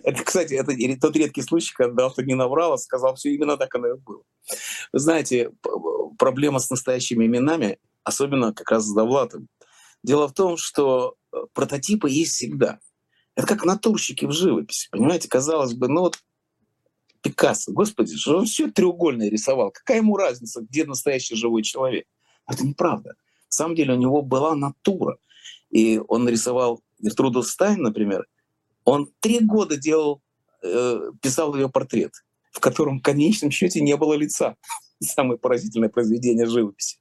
Это, 0.03 0.23
кстати, 0.23 0.53
это 0.53 0.73
тот 0.99 1.15
редкий 1.15 1.41
случай, 1.41 1.73
когда 1.73 2.05
автор 2.05 2.25
не 2.25 2.35
наврал, 2.35 2.73
а 2.73 2.77
сказал, 2.77 3.15
все 3.15 3.33
именно 3.33 3.57
так 3.57 3.73
оно 3.75 3.89
и 3.89 3.97
было. 3.97 4.23
Вы 4.93 4.99
знаете, 4.99 5.51
проблема 6.17 6.59
с 6.59 6.69
настоящими 6.69 7.25
именами, 7.25 7.79
особенно 8.03 8.53
как 8.53 8.71
раз 8.71 8.85
с 8.85 8.93
Довлатом. 8.93 9.47
Дело 10.03 10.27
в 10.27 10.33
том, 10.33 10.57
что 10.57 11.15
э, 11.33 11.37
прототипы 11.53 12.09
есть 12.09 12.33
всегда. 12.33 12.79
Это 13.35 13.47
как 13.47 13.65
натурщики 13.65 14.25
в 14.25 14.31
живописи, 14.31 14.87
понимаете? 14.91 15.27
Казалось 15.27 15.73
бы, 15.73 15.87
ну 15.87 16.01
вот 16.01 16.19
Пикассо, 17.21 17.71
господи, 17.71 18.15
он 18.29 18.45
все 18.45 18.71
треугольное 18.71 19.29
рисовал. 19.29 19.71
Какая 19.71 19.97
ему 19.97 20.17
разница, 20.17 20.61
где 20.61 20.85
настоящий 20.85 21.35
живой 21.35 21.63
человек? 21.63 22.05
Это 22.47 22.65
неправда. 22.65 23.09
На 23.09 23.15
самом 23.49 23.75
деле 23.75 23.93
у 23.93 23.97
него 23.97 24.21
была 24.21 24.55
натура. 24.55 25.17
И 25.69 25.99
он 26.07 26.27
рисовал 26.29 26.81
Гертруду 26.99 27.43
Стайн, 27.43 27.81
например, 27.81 28.25
он 28.87 29.11
три 29.19 29.41
года 29.41 29.75
делал, 29.75 30.21
э, 30.63 31.11
писал 31.21 31.53
ее 31.55 31.69
портрет, 31.69 32.13
в 32.53 32.61
котором 32.61 32.99
в 32.99 33.01
конечном 33.03 33.51
счете 33.51 33.81
не 33.81 33.97
было 33.97 34.13
лица. 34.13 34.55
Самое 35.01 35.37
поразительное 35.37 35.89
произведение 35.89 36.45
живописи. 36.45 36.97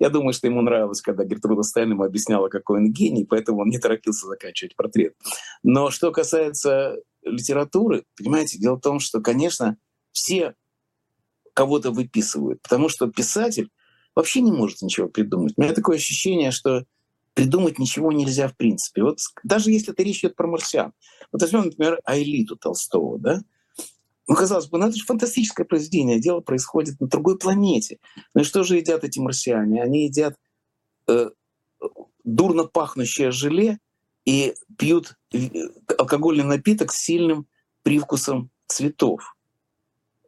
Я 0.00 0.10
думаю, 0.10 0.32
что 0.32 0.48
ему 0.48 0.62
нравилось, 0.62 1.00
когда 1.00 1.24
Гертруда 1.24 1.62
Стайн 1.62 1.92
ему 1.92 2.02
объясняла, 2.02 2.48
какой 2.48 2.78
он 2.78 2.92
гений, 2.92 3.24
поэтому 3.24 3.60
он 3.60 3.68
не 3.68 3.78
торопился 3.78 4.26
заканчивать 4.26 4.74
портрет. 4.74 5.14
Но 5.62 5.90
что 5.90 6.10
касается 6.10 6.96
литературы, 7.22 8.04
понимаете, 8.16 8.58
дело 8.58 8.74
в 8.74 8.80
том, 8.80 8.98
что, 8.98 9.20
конечно, 9.20 9.76
все 10.10 10.54
кого-то 11.54 11.92
выписывают, 11.92 12.60
потому 12.62 12.88
что 12.88 13.08
писатель 13.08 13.70
вообще 14.16 14.40
не 14.40 14.50
может 14.50 14.82
ничего 14.82 15.08
придумать. 15.08 15.54
У 15.56 15.62
меня 15.62 15.72
такое 15.72 15.98
ощущение, 15.98 16.50
что 16.50 16.84
придумать 17.34 17.78
ничего 17.78 18.12
нельзя 18.12 18.48
в 18.48 18.56
принципе. 18.56 19.02
Вот 19.02 19.18
даже 19.42 19.70
если 19.70 19.92
это 19.92 20.02
речь 20.02 20.20
идет 20.20 20.36
про 20.36 20.46
марсиан. 20.46 20.92
Вот 21.30 21.42
возьмем, 21.42 21.64
например, 21.64 22.00
Аэлиту 22.04 22.56
Толстого, 22.56 23.18
да? 23.18 23.40
Ну, 24.28 24.36
казалось 24.36 24.66
бы, 24.68 24.78
ну 24.78 24.86
это 24.86 24.96
же 24.96 25.04
фантастическое 25.04 25.64
произведение, 25.64 26.20
дело 26.20 26.40
происходит 26.40 27.00
на 27.00 27.08
другой 27.08 27.38
планете. 27.38 27.98
Ну 28.34 28.42
и 28.42 28.44
что 28.44 28.62
же 28.62 28.76
едят 28.76 29.04
эти 29.04 29.18
марсиане? 29.18 29.82
Они 29.82 30.04
едят 30.04 30.36
э, 31.08 31.30
дурно 32.24 32.64
пахнущее 32.64 33.30
желе 33.30 33.78
и 34.24 34.54
пьют 34.78 35.16
э, 35.32 35.48
алкогольный 35.98 36.44
напиток 36.44 36.92
с 36.92 37.02
сильным 37.02 37.46
привкусом 37.82 38.50
цветов. 38.68 39.36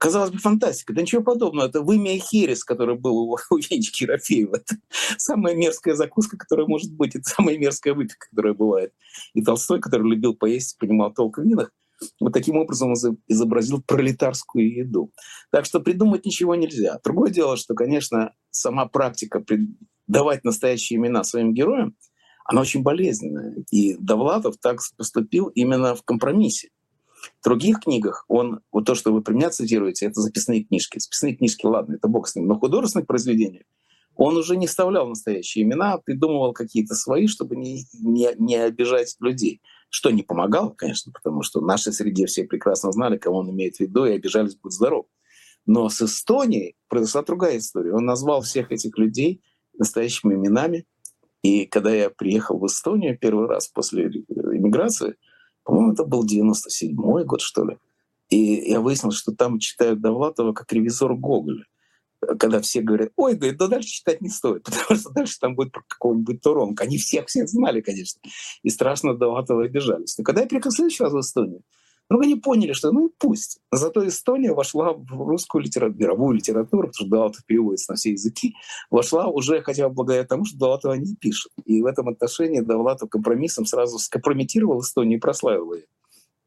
Казалось 0.04 0.32
бы, 0.32 0.38
фантастика. 0.38 0.92
Да 0.92 1.00
ничего 1.00 1.22
подобного. 1.22 1.66
Это 1.66 1.80
вымя 1.80 2.18
херес, 2.18 2.62
который 2.62 2.94
был 2.94 3.16
у, 3.16 3.38
Янечки 3.56 4.02
Ерофеева. 4.02 4.56
Это 4.56 4.76
самая 5.16 5.54
мерзкая 5.54 5.94
закуска, 5.94 6.36
которая 6.36 6.66
может 6.66 6.92
быть. 6.92 7.16
Это 7.16 7.24
самая 7.24 7.56
мерзкая 7.56 7.94
выпивка, 7.94 8.26
которая 8.28 8.52
бывает. 8.52 8.92
И 9.32 9.42
Толстой, 9.42 9.80
который 9.80 10.10
любил 10.10 10.34
поесть, 10.34 10.76
понимал 10.78 11.14
толк 11.14 11.38
в 11.38 11.42
винах, 11.42 11.72
вот 12.20 12.34
таким 12.34 12.58
образом 12.58 12.90
он 12.90 13.16
изобразил 13.28 13.80
пролетарскую 13.80 14.70
еду. 14.70 15.10
Так 15.50 15.64
что 15.64 15.80
придумать 15.80 16.26
ничего 16.26 16.54
нельзя. 16.54 17.00
Другое 17.02 17.30
дело, 17.30 17.56
что, 17.56 17.74
конечно, 17.74 18.34
сама 18.50 18.84
практика 18.84 19.42
давать 20.06 20.44
настоящие 20.44 20.98
имена 20.98 21.24
своим 21.24 21.54
героям, 21.54 21.96
она 22.44 22.60
очень 22.60 22.82
болезненная. 22.82 23.64
И 23.70 23.96
Довлатов 23.96 24.56
так 24.60 24.80
поступил 24.98 25.46
именно 25.46 25.94
в 25.94 26.02
компромиссе. 26.02 26.68
В 27.40 27.44
других 27.44 27.80
книгах 27.80 28.24
он, 28.28 28.60
вот 28.72 28.84
то, 28.84 28.94
что 28.94 29.12
вы 29.12 29.22
при 29.22 29.34
меня 29.34 29.50
цитируете, 29.50 30.06
это 30.06 30.20
записные 30.20 30.64
книжки. 30.64 30.98
Записные 30.98 31.36
книжки, 31.36 31.66
ладно, 31.66 31.94
это 31.94 32.08
бог 32.08 32.28
с 32.28 32.34
ним. 32.34 32.46
Но 32.46 32.58
художественных 32.58 33.06
произведениях 33.06 33.64
он 34.16 34.36
уже 34.36 34.56
не 34.56 34.66
вставлял 34.66 35.08
настоящие 35.08 35.64
имена, 35.64 35.94
а 35.94 35.98
придумывал 35.98 36.52
какие-то 36.52 36.94
свои, 36.94 37.26
чтобы 37.26 37.56
не, 37.56 37.84
не, 38.00 38.30
не 38.38 38.56
обижать 38.56 39.16
людей. 39.20 39.60
Что 39.88 40.10
не 40.10 40.22
помогало, 40.22 40.70
конечно, 40.70 41.12
потому 41.12 41.42
что 41.42 41.60
в 41.60 41.66
нашей 41.66 41.92
среде 41.92 42.26
все 42.26 42.44
прекрасно 42.44 42.92
знали, 42.92 43.16
кого 43.16 43.38
он 43.38 43.50
имеет 43.50 43.76
в 43.76 43.80
виду, 43.80 44.04
и 44.04 44.12
обижались 44.12 44.56
«Будь 44.56 44.72
здоров». 44.72 45.06
Но 45.66 45.88
с 45.88 46.02
Эстонией 46.02 46.76
произошла 46.88 47.22
другая 47.22 47.58
история. 47.58 47.94
Он 47.94 48.04
назвал 48.04 48.42
всех 48.42 48.70
этих 48.70 48.98
людей 48.98 49.42
настоящими 49.78 50.34
именами. 50.34 50.84
И 51.42 51.66
когда 51.66 51.90
я 51.90 52.10
приехал 52.10 52.58
в 52.58 52.66
Эстонию 52.66 53.18
первый 53.18 53.48
раз 53.48 53.68
после 53.68 54.06
иммиграции, 54.06 55.16
по-моему, 55.64 55.92
это 55.92 56.04
был 56.04 56.24
97-й 56.24 57.24
год, 57.24 57.40
что 57.40 57.64
ли. 57.64 57.78
И 58.28 58.70
я 58.70 58.80
выяснил, 58.80 59.10
что 59.12 59.32
там 59.32 59.58
читают 59.58 60.00
Довлатова 60.00 60.52
как 60.52 60.72
ревизор 60.72 61.14
Гоголя. 61.14 61.64
Когда 62.38 62.60
все 62.62 62.80
говорят, 62.80 63.12
ой, 63.16 63.34
говорит, 63.34 63.58
да 63.58 63.66
дальше 63.66 63.88
читать 63.88 64.22
не 64.22 64.30
стоит, 64.30 64.62
потому 64.64 64.98
что 64.98 65.10
дальше 65.10 65.38
там 65.38 65.54
будет 65.54 65.72
про 65.72 65.82
какого-нибудь 65.86 66.40
Туронка. 66.40 66.84
Они 66.84 66.96
всех 66.98 67.26
всех 67.26 67.48
знали, 67.48 67.80
конечно. 67.80 68.20
И 68.62 68.70
страшно 68.70 69.14
Довлатова 69.14 69.64
обижались. 69.64 70.16
Но 70.16 70.24
когда 70.24 70.42
я 70.42 70.46
приехал 70.46 70.70
в 70.70 70.74
следующий 70.74 71.02
раз 71.02 71.12
в 71.12 71.20
Эстонию, 71.20 71.62
ну, 72.10 72.20
они 72.20 72.36
поняли, 72.36 72.72
что 72.72 72.92
ну 72.92 73.08
и 73.08 73.10
пусть. 73.18 73.58
Зато 73.72 74.06
Эстония 74.06 74.52
вошла 74.52 74.92
в 74.92 75.26
русскую 75.26 75.62
литературу, 75.64 75.98
мировую 75.98 76.36
литературу, 76.36 76.88
потому 76.88 76.94
что 76.94 77.06
Далатов 77.06 77.46
переводится 77.46 77.92
на 77.92 77.96
все 77.96 78.12
языки, 78.12 78.54
вошла 78.90 79.26
уже 79.26 79.62
хотя 79.62 79.88
бы 79.88 79.94
благодаря 79.94 80.24
тому, 80.24 80.44
что 80.44 80.58
Далатова 80.58 80.94
не 80.94 81.16
пишет. 81.16 81.50
И 81.64 81.82
в 81.82 81.86
этом 81.86 82.08
отношении 82.08 82.60
Далатов 82.60 83.08
компромиссом 83.08 83.64
сразу 83.64 83.98
скомпрометировал 83.98 84.80
Эстонию 84.80 85.18
и 85.18 85.20
прославил 85.20 85.72
ее. 85.72 85.86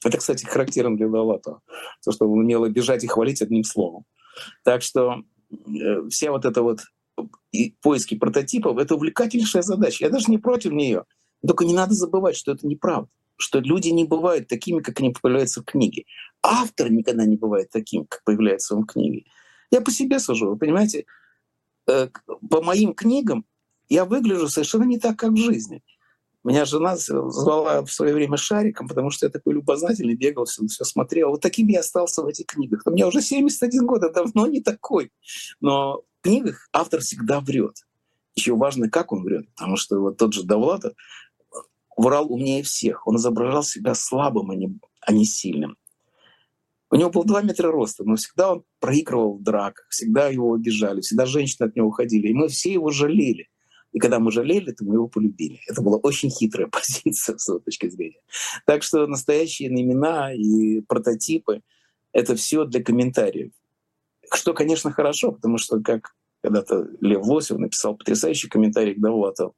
Это, 0.06 0.20
кстати, 0.20 0.46
характерно 0.46 0.96
для 0.96 1.08
Далатова, 1.08 1.62
то, 2.04 2.12
что 2.12 2.32
он 2.32 2.40
умел 2.40 2.64
обижать 2.64 3.04
и 3.04 3.08
хвалить 3.08 3.42
одним 3.42 3.64
словом. 3.64 4.06
Так 4.64 4.84
что 4.84 5.24
э, 5.50 6.08
вся 6.10 6.32
вот 6.32 6.46
эта 6.46 6.62
вот 6.62 6.82
и 7.52 7.76
поиски 7.82 8.16
прототипов— 8.16 8.78
это 8.80 8.94
увлекательнейшая 8.94 9.64
задача. 9.64 10.06
Я 10.06 10.12
даже 10.12 10.30
не 10.30 10.38
против 10.38 10.72
нее. 10.72 11.06
Только 11.46 11.66
не 11.66 11.74
надо 11.74 11.96
забывать, 11.96 12.36
что 12.36 12.52
это 12.52 12.68
неправда 12.68 13.10
что 13.38 13.60
люди 13.60 13.90
не 13.90 14.06
бывают 14.06 14.48
такими, 14.48 14.82
как 14.82 15.00
они 15.00 15.12
появляются 15.12 15.62
в 15.62 15.66
книге. 15.66 16.06
Автор 16.44 16.92
никогда 16.92 17.26
не 17.26 17.38
бывает 17.38 17.70
таким, 17.72 18.06
как 18.06 18.24
появляется 18.24 18.76
он 18.76 18.84
в 18.84 18.88
книге. 18.88 19.26
Я 19.72 19.82
по 19.82 19.92
себе 19.92 20.20
сужу, 20.20 20.50
вы 20.50 20.58
понимаете, 20.58 21.06
э, 21.88 22.10
по 22.50 22.62
моим 22.62 22.94
книгам 22.94 23.46
я 23.90 24.06
выгляжу 24.06 24.50
совершенно 24.50 24.84
не 24.84 25.00
так, 25.00 25.18
как 25.18 25.32
в 25.32 25.38
жизни. 25.38 25.84
Меня 26.44 26.66
жена 26.66 26.96
звала 26.96 27.84
в 27.84 27.92
свое 27.92 28.14
время 28.14 28.38
шариком, 28.38 28.88
потому 28.88 29.10
что 29.10 29.26
я 29.26 29.30
такой 29.30 29.54
любознательный, 29.54 30.16
бегал, 30.16 30.46
все, 30.46 30.66
все 30.68 30.86
смотрел. 30.86 31.30
Вот 31.30 31.42
таким 31.42 31.68
я 31.68 31.82
остался 31.82 32.22
в 32.22 32.28
этих 32.28 32.46
книгах. 32.46 32.84
У 32.86 32.92
меня 32.92 33.08
уже 33.08 33.22
71 33.22 33.86
год, 33.86 34.04
а 34.04 34.10
давно 34.10 34.48
не 34.48 34.62
такой. 34.62 35.12
Но 35.60 36.04
в 36.20 36.24
книгах 36.24 36.70
автор 36.72 37.02
всегда 37.02 37.42
врет. 37.42 37.76
Еще 38.36 38.56
важно, 38.56 38.90
как 38.90 39.12
он 39.12 39.24
врет, 39.24 39.50
потому 39.56 39.76
что 39.76 40.00
вот 40.00 40.18
тот 40.18 40.34
же 40.34 40.44
Довлатов, 40.44 40.94
врал 41.98 42.32
умнее 42.32 42.64
всех. 42.64 43.06
Он 43.08 43.18
изображал 43.18 43.64
себя 43.64 43.96
слабым, 43.96 44.52
а 44.52 44.56
не, 44.56 44.80
а 45.02 45.12
не 45.12 45.26
сильным. 45.26 45.76
У 46.90 46.96
него 46.96 47.10
был 47.10 47.26
2 47.26 47.42
метра 47.42 47.70
роста, 47.70 48.06
но 48.06 48.16
всегда 48.16 48.54
он 48.54 48.64
проигрывал 48.80 49.38
в 49.38 49.44
драках, 49.44 49.88
всегда 49.90 50.30
его 50.30 50.54
обижали, 50.54 51.02
всегда 51.02 51.26
женщины 51.26 51.66
от 51.66 51.76
него 51.76 51.88
уходили. 51.88 52.30
И 52.30 52.34
мы 52.34 52.48
все 52.48 52.72
его 52.72 52.92
жалели. 52.92 53.50
И 53.92 54.00
когда 54.00 54.20
мы 54.20 54.32
жалели, 54.32 54.72
то 54.72 54.86
мы 54.86 54.96
его 54.96 55.08
полюбили. 55.08 55.60
Это 55.68 55.82
была 55.82 55.98
очень 55.98 56.30
хитрая 56.30 56.68
позиция 56.72 57.38
с 57.38 57.48
его 57.50 57.60
точки 57.60 57.90
зрения. 57.90 58.22
Так 58.66 58.84
что 58.84 59.06
настоящие 59.08 59.70
имена 59.70 60.34
и 60.34 60.82
прототипы— 60.82 61.62
это 62.14 62.36
все 62.36 62.64
для 62.64 62.82
комментариев. 62.82 63.52
Что, 64.32 64.54
конечно, 64.54 64.92
хорошо, 64.92 65.32
потому 65.32 65.58
что, 65.58 65.82
как 65.82 66.14
когда-то 66.42 66.88
Лев 67.02 67.26
Лосев 67.26 67.58
написал 67.58 67.96
потрясающий 67.96 68.48
комментарий 68.48 68.94
к 68.94 69.00
Довлатову, 69.00 69.56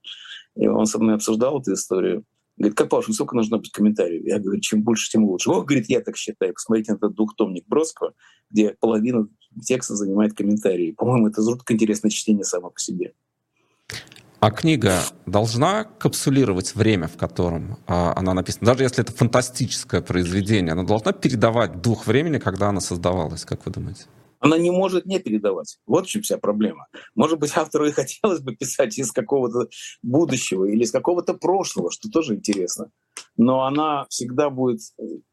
и 0.55 0.67
он 0.67 0.85
со 0.85 0.99
мной 0.99 1.15
обсуждал 1.15 1.59
эту 1.59 1.73
историю. 1.73 2.23
Говорит, 2.57 2.77
как 2.77 2.89
по 2.89 3.01
сколько 3.01 3.35
нужно 3.35 3.57
быть 3.57 3.71
комментариев? 3.71 4.23
Я 4.25 4.37
говорю, 4.37 4.59
чем 4.59 4.83
больше, 4.83 5.09
тем 5.09 5.23
лучше. 5.23 5.49
Он 5.49 5.65
говорит, 5.65 5.85
я 5.87 6.01
так 6.01 6.17
считаю. 6.17 6.53
Посмотрите 6.53 6.91
на 6.91 6.97
этот 6.97 7.15
двухтомник 7.15 7.65
Бродского, 7.67 8.13
где 8.49 8.75
половина 8.79 9.29
текста 9.63 9.95
занимает 9.95 10.33
комментарии. 10.33 10.91
По-моему, 10.91 11.27
это 11.29 11.41
жутко 11.41 11.73
интересное 11.73 12.11
чтение 12.11 12.43
само 12.43 12.69
по 12.69 12.79
себе. 12.79 13.13
А 14.41 14.51
книга 14.51 14.99
должна 15.25 15.83
капсулировать 15.83 16.75
время, 16.75 17.07
в 17.07 17.17
котором 17.17 17.77
а, 17.87 18.13
она 18.15 18.33
написана? 18.33 18.67
Даже 18.67 18.83
если 18.83 19.03
это 19.03 19.11
фантастическое 19.11 20.01
произведение, 20.01 20.73
она 20.73 20.83
должна 20.83 21.11
передавать 21.11 21.81
дух 21.81 22.07
времени, 22.07 22.39
когда 22.39 22.69
она 22.69 22.79
создавалась, 22.79 23.43
как 23.43 23.65
вы 23.65 23.71
думаете? 23.71 24.05
Она 24.39 24.57
не 24.57 24.71
может 24.71 25.05
не 25.05 25.19
передавать. 25.19 25.79
Вот 25.85 26.07
в 26.07 26.09
чем 26.09 26.21
вся 26.21 26.37
проблема. 26.37 26.87
Может 27.15 27.39
быть, 27.39 27.51
автору 27.55 27.87
и 27.87 27.91
хотелось 27.91 28.39
бы 28.39 28.55
писать 28.55 28.97
из 28.97 29.11
какого-то 29.11 29.69
будущего 30.01 30.65
или 30.65 30.83
из 30.83 30.91
какого-то 30.91 31.33
прошлого, 31.33 31.91
что 31.91 32.09
тоже 32.09 32.35
интересно. 32.35 32.89
Но 33.37 33.65
она 33.65 34.05
всегда 34.09 34.49
будет 34.49 34.79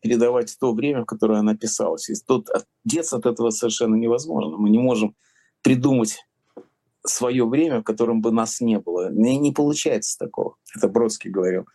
передавать 0.01 0.57
то 0.59 0.73
время, 0.73 1.03
в 1.03 1.07
которое 1.07 1.39
она 1.39 1.57
писалась. 1.57 2.09
И 2.09 2.15
тут 2.27 2.49
деться 2.85 3.17
от 3.17 3.27
этого 3.27 3.51
совершенно 3.51 3.95
невозможно. 3.95 4.57
Мы 4.57 4.71
не 4.71 4.79
можем 4.79 5.15
придумать 5.63 6.19
свое 7.05 7.47
время, 7.47 7.81
в 7.81 7.85
котором 7.85 8.21
бы 8.21 8.33
нас 8.33 8.61
не 8.61 8.79
было. 8.79 9.11
Не, 9.11 9.37
не 9.39 9.53
получается 9.53 10.19
такого. 10.19 10.57
Это 10.75 10.89
Бродский 10.89 11.31
говорил. 11.31 11.67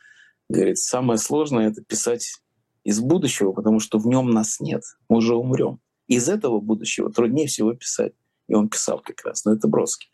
Говорит, 0.50 0.78
самое 0.78 1.18
сложное— 1.18 1.70
это 1.72 1.82
писать 1.82 2.42
из 2.84 3.00
будущего, 3.00 3.54
потому 3.54 3.80
что 3.80 4.00
в 4.00 4.08
нем 4.08 4.32
нас 4.32 4.60
нет. 4.60 4.84
Мы 5.08 5.18
уже 5.18 5.36
умрем. 5.36 5.80
Из 6.08 6.27
этого 6.29 6.60
будущего 6.60 7.12
труднее 7.12 7.48
всего 7.48 7.74
писать. 7.74 8.13
И 8.48 8.53
он 8.53 8.67
писал 8.67 9.00
как 9.00 9.24
раз, 9.24 9.46
но 9.46 9.53
это 9.53 9.67
Бродский. 9.67 10.10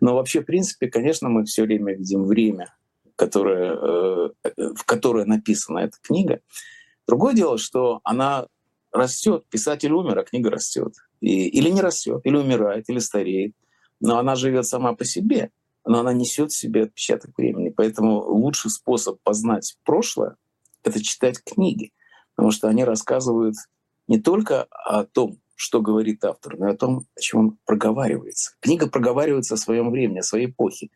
Но 0.00 0.14
вообще, 0.14 0.42
в 0.42 0.44
принципе, 0.44 0.88
конечно, 0.88 1.28
мы 1.28 1.44
все 1.44 1.62
время 1.62 1.94
видим 1.94 2.24
время, 2.24 2.74
которое, 3.16 3.74
э, 3.74 4.30
в 4.74 4.84
которое 4.84 5.24
написана 5.24 5.78
эта 5.78 5.96
книга. 6.02 6.40
Другое 7.06 7.34
дело, 7.34 7.56
что 7.56 8.00
она 8.04 8.46
растет, 8.92 9.46
писатель 9.48 9.92
умер, 9.92 10.18
а 10.18 10.24
книга 10.24 10.50
растет. 10.50 10.94
Или 11.20 11.70
не 11.70 11.80
растет, 11.80 12.20
или 12.24 12.36
умирает, 12.36 12.88
или 12.88 12.98
стареет. 12.98 13.54
Но 14.00 14.18
она 14.18 14.36
живет 14.36 14.66
сама 14.66 14.94
по 14.94 15.04
себе, 15.04 15.50
но 15.84 16.00
она 16.00 16.12
несет 16.12 16.52
в 16.52 16.56
себе 16.56 16.84
отпечаток 16.84 17.36
времени. 17.36 17.70
Поэтому 17.70 18.20
лучший 18.20 18.70
способ 18.70 19.20
познать 19.22 19.76
прошлое— 19.84 20.36
это 20.84 21.02
читать 21.02 21.42
книги, 21.42 21.92
потому 22.34 22.52
что 22.52 22.68
они 22.68 22.84
рассказывают 22.84 23.56
не 24.08 24.18
только 24.18 24.64
о 24.64 25.04
том, 25.04 25.38
что 25.54 25.80
говорит 25.80 26.24
автор, 26.24 26.58
но 26.58 26.68
и 26.68 26.72
о 26.72 26.76
том, 26.76 27.06
о 27.16 27.20
чем 27.20 27.40
он 27.40 27.58
проговаривается. 27.64 28.52
Книга 28.60 28.88
проговаривается 28.88 29.54
о 29.54 29.58
своем 29.58 29.90
времени, 29.90 30.20
о 30.20 30.22
своей 30.22 30.46
эпохе. 30.46 30.88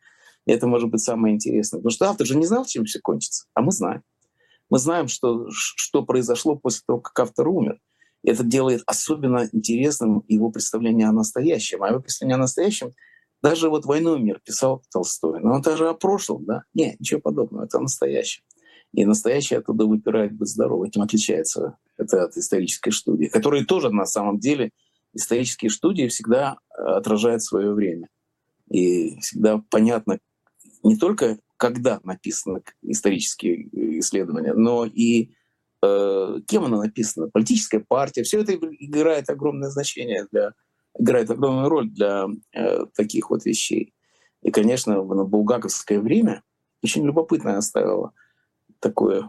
И 0.47 0.53
это 0.53 0.67
может 0.67 0.91
быть 0.91 1.01
самое 1.01 1.35
интересное. 1.35 1.79
Потому 1.79 1.91
что 1.91 2.09
автор 2.09 2.27
же 2.27 2.37
не 2.37 2.47
знал, 2.47 2.65
чем 2.65 2.85
все 2.85 3.01
кончится, 3.01 3.47
а 3.55 3.63
мы 3.63 3.73
знаем. 3.73 4.03
Мы 4.71 4.79
знаем, 4.79 5.09
что, 5.09 5.47
что 5.51 6.05
произошло 6.05 6.57
после 6.57 6.83
того, 6.87 7.01
как 7.01 7.19
автор 7.21 7.49
умер. 7.49 7.79
И 8.23 8.31
это 8.31 8.45
делает 8.45 8.83
особенно 8.87 9.49
интересным 9.53 10.25
его 10.29 10.51
представление 10.51 11.09
о 11.09 11.13
настоящем. 11.13 11.83
А 11.83 11.89
его 11.89 12.01
представление 12.01 12.37
о 12.37 12.39
настоящем 12.39 12.93
даже 13.43 13.69
вот 13.69 13.85
«Войну 13.85 14.17
и 14.17 14.21
мир» 14.21 14.41
писал 14.45 14.83
Толстой. 14.93 15.41
Но 15.41 15.55
он 15.55 15.63
даже 15.63 15.89
о 15.89 15.95
прошлом, 15.95 16.45
да? 16.45 16.63
Нет, 16.75 17.01
ничего 17.01 17.21
подобного, 17.21 17.65
это 17.65 17.79
о 17.79 17.83
настоящем. 17.83 18.45
И 18.93 19.05
настоящее 19.05 19.61
оттуда 19.61 19.87
выпирает 19.87 20.33
быть 20.33 20.49
здорово. 20.49 20.87
Этим 20.87 21.03
отличается 21.03 21.79
это 21.97 22.25
от 22.25 22.37
исторической 22.37 22.91
студии, 22.91 23.27
которые 23.27 23.65
тоже 23.65 23.91
на 23.91 24.05
самом 24.05 24.39
деле 24.39 24.71
исторические 25.15 25.71
студии 25.71 26.09
всегда 26.09 26.57
э, 26.77 26.83
отражают 26.83 27.43
свое 27.43 27.73
время. 27.73 28.09
И 28.71 29.19
всегда 29.21 29.63
понятно 29.71 30.19
не 30.83 30.97
только, 30.97 31.39
когда 31.57 32.01
написаны 32.03 32.63
исторические 32.83 33.99
исследования, 34.01 34.53
но 34.53 34.85
и 34.85 35.31
э, 35.83 36.41
кем 36.47 36.65
оно 36.65 36.79
написано. 36.79 37.29
Политическая 37.29 37.81
партия. 37.81 38.25
Все 38.25 38.41
это 38.41 38.55
играет 38.55 39.31
огромное 39.31 39.71
значение 39.71 40.27
для 40.31 40.53
играет 40.99 41.31
огромную 41.31 41.69
роль 41.69 41.91
для 41.91 42.27
э, 42.53 42.87
таких 42.95 43.31
вот 43.31 43.45
вещей. 43.45 43.95
И, 44.43 44.51
конечно, 44.51 45.03
на 45.03 45.25
булгаковское 45.25 46.01
время 46.01 46.43
очень 46.83 47.05
любопытно 47.05 47.57
оставило 47.57 48.13
такой 48.83 49.25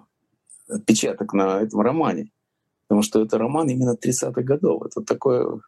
отпечаток 0.67 1.33
на 1.33 1.61
этом 1.61 1.79
романе. 1.79 2.31
Потому 2.87 3.01
что 3.01 3.21
это 3.21 3.37
роман 3.37 3.69
именно 3.69 3.95
30-х 3.95 4.41
годов. 4.41 4.83
Это 4.85 5.01
такое 5.01 5.61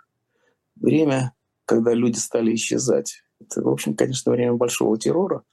время, 0.76 1.34
когда 1.65 1.93
люди 1.93 2.17
стали 2.17 2.54
исчезать. 2.54 3.21
Это, 3.39 3.62
в 3.62 3.69
общем, 3.69 3.95
конечно, 3.95 4.32
время 4.32 4.54
большого 4.54 4.98
террора. 4.98 5.43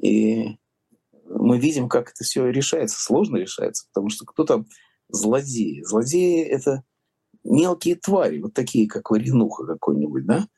И 0.00 0.58
мы 1.28 1.58
видим, 1.58 1.88
как 1.88 2.10
это 2.10 2.24
все 2.24 2.48
решается. 2.48 3.00
Сложно 3.00 3.36
решается, 3.36 3.86
потому 3.92 4.10
что 4.10 4.24
кто 4.24 4.44
там 4.44 4.66
злодеи? 5.08 5.82
Злодеи— 5.84 6.42
это 6.44 6.82
мелкие 7.44 7.96
твари, 7.96 8.40
вот 8.40 8.54
такие, 8.54 8.88
как 8.88 9.10
Варенуха 9.10 9.66
какой-нибудь, 9.66 10.26
да? 10.26 10.48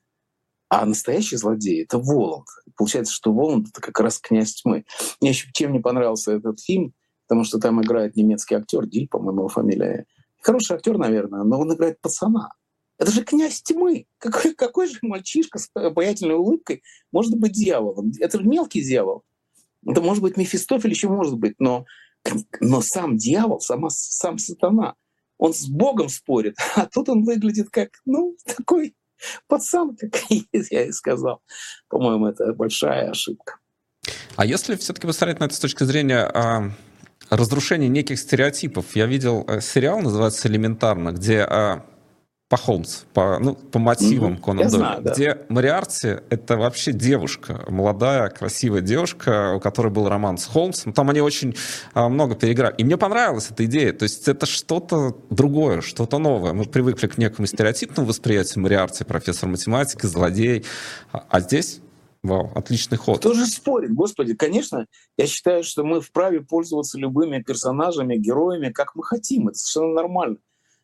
А 0.68 0.84
настоящий 0.84 1.36
злодей— 1.36 1.82
это 1.84 1.98
Воланд. 1.98 2.46
Получается, 2.76 3.12
что 3.12 3.32
Воланд— 3.32 3.68
это 3.70 3.80
как 3.80 4.00
раз 4.00 4.18
князь 4.18 4.54
тьмы. 4.54 4.84
Мне 5.20 5.30
еще 5.30 5.48
чем 5.52 5.72
не 5.72 5.80
понравился 5.80 6.32
этот 6.32 6.60
фильм— 6.60 6.94
потому 7.26 7.44
что 7.44 7.58
там 7.58 7.82
играет 7.82 8.16
немецкий 8.16 8.54
актер, 8.54 8.86
Диль, 8.86 9.08
по-моему, 9.08 9.40
его 9.40 9.48
фамилия. 9.48 10.06
Хороший 10.40 10.76
актер, 10.76 10.96
наверное, 10.98 11.42
но 11.42 11.60
он 11.60 11.74
играет 11.74 12.00
пацана. 12.00 12.50
Это 12.98 13.10
же 13.10 13.24
князь 13.24 13.62
тьмы. 13.62 14.06
Какой, 14.18 14.54
какой 14.54 14.88
же 14.88 14.98
мальчишка 15.02 15.58
с 15.58 15.68
обаятельной 15.74 16.36
улыбкой 16.36 16.82
может 17.12 17.36
быть 17.36 17.52
дьяволом? 17.52 18.12
Это 18.20 18.38
же 18.38 18.44
мелкий 18.44 18.82
дьявол. 18.82 19.22
Это 19.86 20.00
может 20.00 20.22
быть 20.22 20.36
Мефистофель, 20.36 20.90
еще 20.90 21.08
может 21.08 21.36
быть, 21.38 21.54
но, 21.58 21.84
но 22.60 22.80
сам 22.80 23.16
дьявол, 23.16 23.60
сама, 23.60 23.88
сам 23.90 24.38
сатана, 24.38 24.94
он 25.38 25.52
с 25.52 25.66
Богом 25.68 26.08
спорит, 26.08 26.56
а 26.74 26.86
тут 26.86 27.08
он 27.08 27.24
выглядит 27.24 27.70
как, 27.70 27.90
ну, 28.04 28.36
такой 28.44 28.94
пацан, 29.46 29.96
как 29.96 30.12
я 30.30 30.86
и 30.86 30.92
сказал. 30.92 31.42
По-моему, 31.88 32.26
это 32.26 32.52
большая 32.52 33.10
ошибка. 33.10 33.58
А 34.36 34.46
если 34.46 34.76
все-таки 34.76 35.06
посмотреть 35.06 35.40
на 35.40 35.44
это 35.44 35.54
с 35.54 35.58
точки 35.58 35.84
зрения 35.84 36.20
а, 36.20 36.70
разрушение 37.30 37.88
неких 37.88 38.18
стереотипов. 38.18 38.94
Я 38.94 39.06
видел 39.06 39.44
э, 39.48 39.60
сериал, 39.60 40.00
называется 40.00 40.48
«Элементарно», 40.48 41.12
где 41.12 41.40
а, 41.40 41.84
по 42.48 42.56
Холмс, 42.56 43.02
по, 43.12 43.38
ну, 43.40 43.54
по 43.54 43.80
мотивам 43.80 44.34
mm-hmm. 44.34 44.42
Конан 44.42 44.70
Дойля, 44.70 44.98
да. 45.00 45.12
где 45.12 45.38
Мариарти— 45.48 46.08
это 46.30 46.56
вообще 46.56 46.92
девушка, 46.92 47.64
молодая, 47.68 48.28
красивая 48.28 48.82
девушка, 48.82 49.54
у 49.54 49.60
которой 49.60 49.88
был 49.88 50.08
роман 50.08 50.38
с 50.38 50.46
Холмсом. 50.46 50.92
Там 50.92 51.10
они 51.10 51.20
очень 51.20 51.56
а, 51.92 52.08
много 52.08 52.36
переиграли. 52.36 52.74
И 52.78 52.84
мне 52.84 52.96
понравилась 52.96 53.50
эта 53.50 53.64
идея. 53.64 53.92
То 53.92 54.04
есть 54.04 54.28
это 54.28 54.46
что-то 54.46 55.16
другое, 55.28 55.80
что-то 55.80 56.18
новое. 56.18 56.52
Мы 56.52 56.66
привыкли 56.66 57.08
к 57.08 57.18
некому 57.18 57.46
стереотипному 57.46 58.08
восприятию 58.08 58.62
Мариарти, 58.62 59.02
профессор 59.02 59.48
математики, 59.48 60.06
злодей. 60.06 60.64
А, 61.10 61.24
а 61.28 61.40
здесь 61.40 61.80
Вау, 62.26 62.50
отличный 62.56 62.98
ход. 62.98 63.18
Кто 63.18 63.34
же 63.34 63.46
спорит? 63.46 63.94
Господи, 63.94 64.34
конечно, 64.34 64.86
я 65.16 65.26
считаю, 65.28 65.62
что 65.62 65.84
мы 65.84 66.00
вправе 66.00 66.40
пользоваться 66.40 66.98
любыми 66.98 67.40
персонажами, 67.40 68.16
героями, 68.16 68.70
как 68.70 68.96
мы 68.96 69.04
хотим. 69.04 69.48
Это 69.48 69.58
совершенно 69.58 69.94
нормально. 69.94 70.38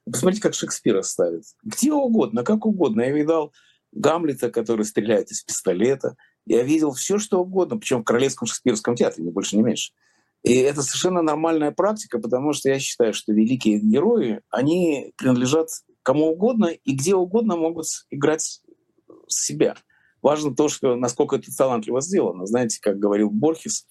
Посмотрите, 0.05 0.41
как 0.41 0.55
Шекспира 0.55 1.03
ставит. 1.03 1.43
Где 1.65 1.93
угодно, 1.93 2.45
как 2.45 2.65
угодно. 2.65 3.03
Я 3.03 3.11
видал 3.11 3.53
Гамлета, 3.91 4.53
который 4.53 4.85
стреляет 4.85 5.33
из 5.33 5.43
пистолета. 5.43 6.15
Я 6.47 6.63
видел 6.63 6.93
все, 6.93 7.19
что 7.19 7.41
угодно, 7.41 7.77
причем 7.77 8.03
в 8.03 8.05
Королевском 8.05 8.47
Шекспировском 8.47 8.95
театре, 8.95 9.25
ни 9.25 9.31
больше, 9.31 9.57
ни 9.57 9.63
меньше. 9.63 9.93
И 10.45 10.55
это 10.55 10.83
совершенно 10.83 11.23
нормальная 11.23 11.73
практика, 11.73 12.21
потому 12.21 12.53
что 12.53 12.69
я 12.69 12.79
считаю, 12.79 13.15
что 13.15 13.33
великие 13.33 13.81
герои, 13.81 14.43
они 14.49 15.13
принадлежат 15.17 15.69
кому 16.05 16.27
угодно 16.27 16.67
и 16.67 16.95
где 16.95 17.17
угодно 17.17 17.57
могут 17.57 17.87
играть 18.11 18.61
себя. 19.29 19.77
Важно 20.23 20.55
то, 20.55 20.69
что 20.69 20.95
насколько 20.97 21.37
это 21.37 21.55
талантливо 21.55 22.01
сделано. 22.01 22.47
Знаете, 22.47 22.79
как 22.81 22.99
говорил 22.99 23.31
Борхес, 23.31 23.87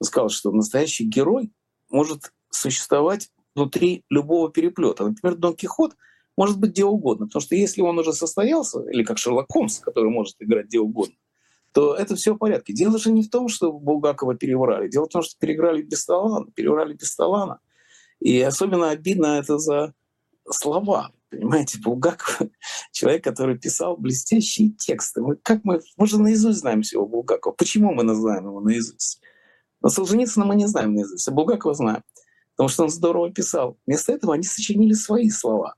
он 0.00 0.06
сказал, 0.06 0.28
что 0.28 0.50
настоящий 0.50 1.04
герой 1.04 1.52
может 1.88 2.32
существовать 2.50 3.30
внутри 3.54 4.04
любого 4.10 4.50
переплета. 4.50 5.04
Например, 5.04 5.36
Дон 5.36 5.54
Кихот 5.54 5.96
может 6.36 6.58
быть 6.58 6.70
где 6.70 6.84
угодно, 6.84 7.26
потому 7.26 7.42
что 7.42 7.56
если 7.56 7.80
он 7.80 7.98
уже 7.98 8.12
состоялся, 8.12 8.80
или 8.88 9.02
как 9.02 9.18
Шерлок 9.18 9.46
Холмс, 9.50 9.80
который 9.80 10.10
может 10.10 10.36
играть 10.40 10.66
где 10.66 10.78
угодно, 10.78 11.14
то 11.72 11.94
это 11.94 12.16
все 12.16 12.34
в 12.34 12.38
порядке. 12.38 12.72
Дело 12.72 12.98
же 12.98 13.12
не 13.12 13.22
в 13.22 13.30
том, 13.30 13.48
что 13.48 13.72
Булгакова 13.72 14.34
переврали. 14.34 14.88
Дело 14.88 15.04
в 15.04 15.10
том, 15.10 15.22
что 15.22 15.38
переиграли 15.38 15.82
без 15.82 16.04
талана, 16.04 16.50
переврали 16.52 16.94
без 16.94 17.14
талана. 17.14 17.60
И 18.20 18.40
особенно 18.40 18.90
обидно 18.90 19.38
это 19.38 19.58
за 19.58 19.94
слова. 20.50 21.12
Понимаете, 21.30 21.78
Булгаков— 21.78 22.42
человек, 22.92 23.22
который 23.22 23.58
писал 23.58 23.96
блестящие 23.96 24.70
тексты. 24.70 25.20
Мы, 25.20 25.36
как 25.36 25.62
мы, 25.64 25.80
мы 25.96 26.06
же 26.06 26.20
наизусть 26.20 26.60
знаем 26.60 26.82
всего 26.82 27.06
Булгакова. 27.06 27.52
Почему 27.52 27.92
мы 27.92 28.14
знаем 28.14 28.46
его 28.46 28.60
наизусть? 28.60 29.20
Но 29.80 29.90
Солженицына 29.90 30.46
мы 30.46 30.56
не 30.56 30.66
знаем 30.66 30.94
наизусть, 30.94 31.28
а 31.28 31.30
Булгакова 31.30 31.74
знаем. 31.74 32.02
Потому 32.56 32.68
что 32.68 32.84
он 32.84 32.90
здорово 32.90 33.30
писал. 33.30 33.78
Вместо 33.86 34.12
этого 34.12 34.34
они 34.34 34.42
сочинили 34.42 34.94
свои 34.94 35.30
слова. 35.30 35.74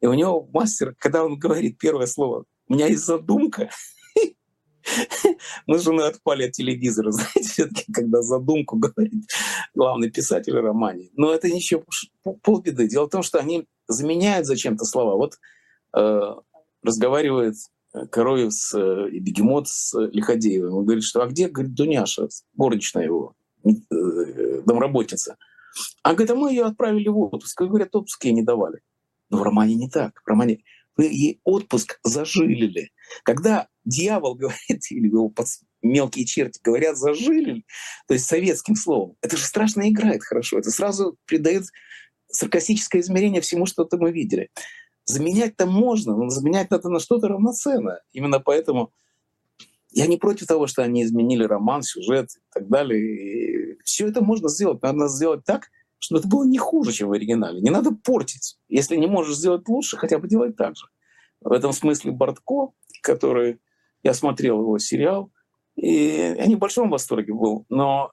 И 0.00 0.06
у 0.06 0.14
него 0.14 0.48
мастер, 0.52 0.94
когда 0.98 1.24
он 1.24 1.38
говорит 1.38 1.78
первое 1.78 2.06
слово 2.06 2.44
«у 2.68 2.74
меня 2.74 2.86
есть 2.86 3.04
задумка», 3.04 3.70
Мы 5.66 5.78
с 5.78 5.82
женой 5.82 6.08
отпали 6.08 6.44
от 6.44 6.52
телевизора, 6.52 7.10
знаете, 7.12 7.42
все-таки, 7.42 7.92
когда 7.92 8.22
задумку 8.22 8.76
говорит 8.76 9.24
главный 9.74 10.10
писатель 10.10 10.54
в 10.54 10.62
романе. 10.62 11.10
Но 11.14 11.32
это 11.32 11.50
ничего, 11.50 11.84
полбеды. 12.42 12.88
Дело 12.88 13.06
в 13.06 13.10
том, 13.10 13.22
что 13.22 13.38
они 13.38 13.66
заменяют 13.88 14.46
зачем-то 14.46 14.84
слова. 14.84 15.16
Вот 15.16 15.38
э, 15.96 16.34
разговаривает 16.82 17.56
Короев 18.10 18.52
с, 18.52 18.74
э, 18.78 19.10
Бегемот 19.10 19.68
с 19.68 19.98
Лиходеевым. 20.12 20.74
Он 20.74 20.84
говорит, 20.84 21.04
что 21.04 21.22
а 21.22 21.26
где, 21.26 21.48
говорит, 21.48 21.74
Дуняша, 21.74 22.28
горничная 22.54 23.04
его, 23.04 23.34
э, 23.64 24.62
домработница. 24.64 25.36
А 26.02 26.12
говорит, 26.12 26.30
а 26.30 26.34
мы 26.34 26.50
ее 26.50 26.64
отправили 26.64 27.08
в 27.08 27.18
отпуск. 27.18 27.60
Говорят, 27.60 27.94
отпуск 27.94 28.24
ей 28.24 28.32
не 28.32 28.42
давали. 28.42 28.80
Но 29.30 29.38
в 29.38 29.42
романе 29.42 29.74
не 29.74 29.88
так. 29.88 30.20
В 30.24 30.28
романе 30.28 30.62
вы 30.96 31.04
ей 31.04 31.40
отпуск 31.44 31.98
зажилили. 32.02 32.90
Когда 33.22 33.68
дьявол 33.84 34.34
говорит, 34.34 34.58
или 34.90 35.06
его 35.06 35.32
мелкие 35.80 36.26
черти 36.26 36.60
говорят 36.62 36.96
зажилили, 36.96 37.64
то 38.06 38.14
есть 38.14 38.26
советским 38.26 38.74
словом, 38.74 39.16
это 39.22 39.36
же 39.36 39.44
страшно 39.44 39.88
играет 39.88 40.22
хорошо. 40.24 40.58
Это 40.58 40.70
сразу 40.70 41.16
придает 41.24 41.64
саркастическое 42.30 43.00
измерение 43.00 43.40
всему, 43.40 43.66
что-то 43.66 43.96
мы 43.96 44.12
видели. 44.12 44.50
Заменять-то 45.04 45.66
можно, 45.66 46.16
но 46.16 46.28
заменять 46.28 46.70
надо 46.70 46.88
на 46.90 47.00
что-то 47.00 47.28
равноценное. 47.28 48.02
Именно 48.12 48.40
поэтому 48.40 48.92
я 49.90 50.06
не 50.06 50.18
против 50.18 50.46
того, 50.46 50.66
что 50.66 50.82
они 50.82 51.02
изменили 51.02 51.44
роман, 51.44 51.82
сюжет 51.82 52.30
и 52.36 52.40
так 52.52 52.68
далее. 52.68 53.78
все 53.84 54.08
это 54.08 54.22
можно 54.22 54.48
сделать. 54.48 54.82
Надо 54.82 55.08
сделать 55.08 55.44
так, 55.44 55.70
чтобы 55.98 56.20
это 56.20 56.28
было 56.28 56.44
не 56.44 56.58
хуже, 56.58 56.92
чем 56.92 57.08
в 57.08 57.12
оригинале. 57.12 57.60
Не 57.60 57.70
надо 57.70 57.92
портить. 57.92 58.58
Если 58.68 58.96
не 58.96 59.06
можешь 59.06 59.36
сделать 59.36 59.66
лучше, 59.68 59.96
хотя 59.96 60.18
бы 60.18 60.28
делай 60.28 60.52
так 60.52 60.76
же. 60.76 60.86
В 61.40 61.52
этом 61.52 61.72
смысле 61.72 62.12
Бортко, 62.12 62.72
который... 63.02 63.58
Я 64.04 64.14
смотрел 64.14 64.60
его 64.60 64.78
сериал, 64.78 65.32
и 65.74 66.34
я 66.36 66.46
не 66.46 66.54
в 66.54 66.60
большом 66.60 66.88
восторге 66.88 67.34
был, 67.34 67.66
но 67.68 68.12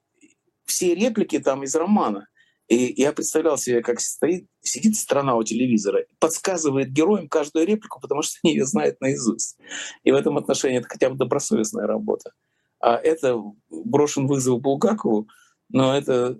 все 0.66 0.96
реплики 0.96 1.38
там 1.38 1.64
из 1.64 1.76
романа. 1.76 2.28
И 2.68 3.02
я 3.02 3.14
представлял 3.14 3.58
себе, 3.58 3.82
как 3.82 4.00
стоит, 4.00 4.48
сидит 4.62 4.96
страна 4.96 5.36
у 5.36 5.44
телевизора, 5.44 6.06
подсказывает 6.20 6.92
героям 6.92 7.30
каждую 7.30 7.68
реплику, 7.68 8.00
потому 8.00 8.24
что 8.24 8.40
они 8.44 8.54
ее 8.54 8.66
знают 8.66 9.00
наизусть. 9.02 9.58
И 10.04 10.12
в 10.12 10.16
этом 10.16 10.38
отношении 10.38 10.80
это 10.80 10.88
хотя 10.88 11.10
бы 11.10 11.16
добросовестная 11.16 11.86
работа. 11.86 12.32
А 12.80 12.96
это 12.96 13.40
брошен 13.70 14.28
вызов 14.28 14.62
Булгакову, 14.62 15.28
но 15.70 15.96
это 15.96 16.40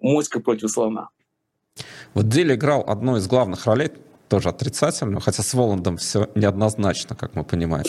моська 0.00 0.40
против 0.40 0.70
слона. 0.70 1.10
Вот 2.14 2.28
Дилли 2.28 2.54
играл 2.54 2.84
одну 2.86 3.16
из 3.16 3.26
главных 3.26 3.66
ролей, 3.66 3.90
тоже 4.28 4.48
отрицательную, 4.48 5.20
хотя 5.20 5.42
с 5.42 5.52
Воландом 5.52 5.98
все 5.98 6.30
неоднозначно, 6.34 7.14
как 7.14 7.34
мы 7.34 7.44
понимаем. 7.44 7.84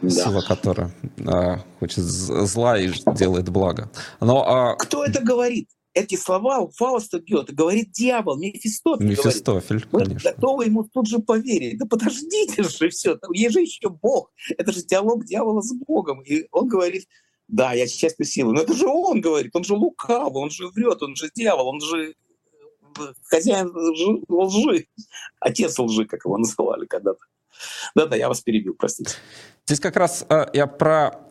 Да. 0.00 0.10
Сила, 0.10 0.42
которая 0.42 0.92
а, 1.26 1.58
хочет 1.80 2.04
зла 2.04 2.78
и 2.78 2.92
делает 3.16 3.48
благо. 3.48 3.90
Но, 4.20 4.44
а... 4.46 4.76
Кто 4.76 5.04
это 5.04 5.20
говорит? 5.20 5.68
Эти 5.98 6.16
слова 6.16 6.60
у 6.60 6.70
Фауста 6.70 7.20
Гёте 7.20 7.52
говорит 7.52 7.90
дьявол, 7.92 8.38
Мефистофель. 8.38 9.06
Мефистофель, 9.06 9.84
говорит. 9.90 10.08
конечно. 10.08 10.30
Мы 10.30 10.34
готовы 10.34 10.64
ему 10.64 10.84
тут 10.84 11.08
же 11.08 11.18
поверить. 11.18 11.78
Да 11.78 11.86
подождите 11.86 12.62
же, 12.62 12.88
все, 12.88 13.18
есть 13.32 13.52
же 13.52 13.60
еще 13.60 13.88
Бог. 13.88 14.30
Это 14.56 14.72
же 14.72 14.82
диалог 14.82 15.24
дьявола 15.24 15.60
с 15.62 15.72
Богом. 15.72 16.22
И 16.22 16.46
он 16.50 16.68
говорит, 16.68 17.06
да, 17.48 17.72
я 17.72 17.86
частью 17.86 18.26
силы. 18.26 18.52
Но 18.52 18.60
это 18.60 18.74
же 18.74 18.86
он 18.86 19.20
говорит, 19.20 19.54
он 19.54 19.64
же 19.64 19.74
лукавый, 19.74 20.42
он 20.42 20.50
же 20.50 20.68
врет, 20.68 21.02
он 21.02 21.16
же 21.16 21.30
дьявол, 21.34 21.68
он 21.68 21.80
же 21.80 22.14
э, 22.98 23.12
хозяин 23.24 23.72
лжи, 24.28 24.86
отец 25.40 25.78
лжи, 25.78 26.04
как 26.04 26.24
его 26.24 26.36
называли 26.36 26.86
когда-то. 26.86 27.20
Да-да, 27.94 28.16
я 28.16 28.28
вас 28.28 28.40
перебил, 28.40 28.74
простите. 28.74 29.12
Здесь 29.66 29.80
как 29.80 29.96
раз 29.96 30.24
э, 30.28 30.46
я 30.52 30.66
про 30.66 31.27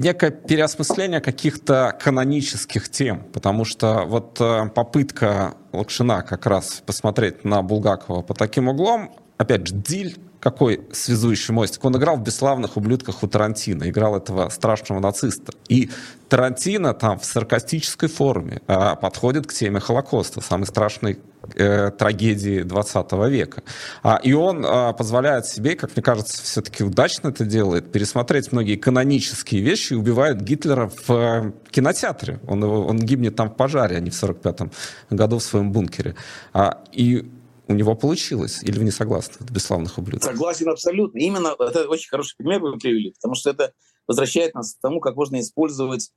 некое 0.00 0.30
переосмысление 0.30 1.20
каких-то 1.20 1.96
канонических 2.00 2.88
тем, 2.88 3.24
потому 3.32 3.64
что 3.64 4.04
вот 4.06 4.40
э, 4.40 4.68
попытка 4.74 5.54
Лакшина 5.72 6.22
как 6.22 6.46
раз 6.46 6.82
посмотреть 6.84 7.44
на 7.44 7.62
Булгакова 7.62 8.22
по 8.22 8.34
таким 8.34 8.68
углом, 8.68 9.14
опять 9.36 9.66
же, 9.66 9.74
Диль 9.74 10.16
какой 10.40 10.80
связующий 10.92 11.52
мостик. 11.52 11.84
Он 11.84 11.96
играл 11.96 12.16
в 12.16 12.22
«Бесславных 12.22 12.76
ублюдках» 12.76 13.22
у 13.22 13.28
Тарантино, 13.28 13.88
играл 13.88 14.16
этого 14.16 14.48
страшного 14.48 14.98
нациста. 14.98 15.52
И 15.68 15.90
Тарантино 16.28 16.94
там 16.94 17.18
в 17.18 17.24
саркастической 17.24 18.08
форме 18.08 18.62
а, 18.66 18.96
подходит 18.96 19.46
к 19.46 19.52
теме 19.52 19.80
Холокоста, 19.80 20.40
самой 20.40 20.66
страшной 20.66 21.18
э, 21.56 21.90
трагедии 21.90 22.62
20 22.62 23.12
века. 23.28 23.62
А, 24.02 24.18
и 24.22 24.32
он 24.32 24.64
а, 24.66 24.94
позволяет 24.94 25.46
себе, 25.46 25.76
как 25.76 25.94
мне 25.94 26.02
кажется, 26.02 26.42
все-таки 26.42 26.84
удачно 26.84 27.28
это 27.28 27.44
делает, 27.44 27.92
пересмотреть 27.92 28.50
многие 28.50 28.76
канонические 28.76 29.60
вещи 29.60 29.92
и 29.92 29.96
убивает 29.96 30.40
Гитлера 30.40 30.88
в 30.88 31.10
э, 31.10 31.52
кинотеатре. 31.70 32.40
Он, 32.46 32.62
он 32.62 32.98
гибнет 32.98 33.36
там 33.36 33.50
в 33.50 33.56
пожаре, 33.56 33.96
а 33.96 34.00
не 34.00 34.10
в 34.10 34.14
45 34.14 34.72
году 35.10 35.38
в 35.38 35.42
своем 35.42 35.70
бункере. 35.70 36.14
А, 36.54 36.82
и 36.92 37.30
у 37.70 37.74
него 37.74 37.94
получилось? 37.94 38.62
Или 38.62 38.78
вы 38.78 38.84
не 38.84 38.90
согласны? 38.90 39.34
Это 39.40 39.52
бесславных 39.52 39.96
ублюдков. 39.96 40.30
Согласен 40.30 40.68
абсолютно. 40.68 41.18
Именно 41.18 41.54
это 41.58 41.88
очень 41.88 42.08
хороший 42.08 42.36
пример 42.36 42.60
вы 42.60 42.76
привели, 42.78 43.12
потому 43.12 43.36
что 43.36 43.50
это 43.50 43.72
возвращает 44.08 44.54
нас 44.54 44.74
к 44.74 44.80
тому, 44.80 45.00
как 45.00 45.14
можно 45.14 45.40
использовать 45.40 46.10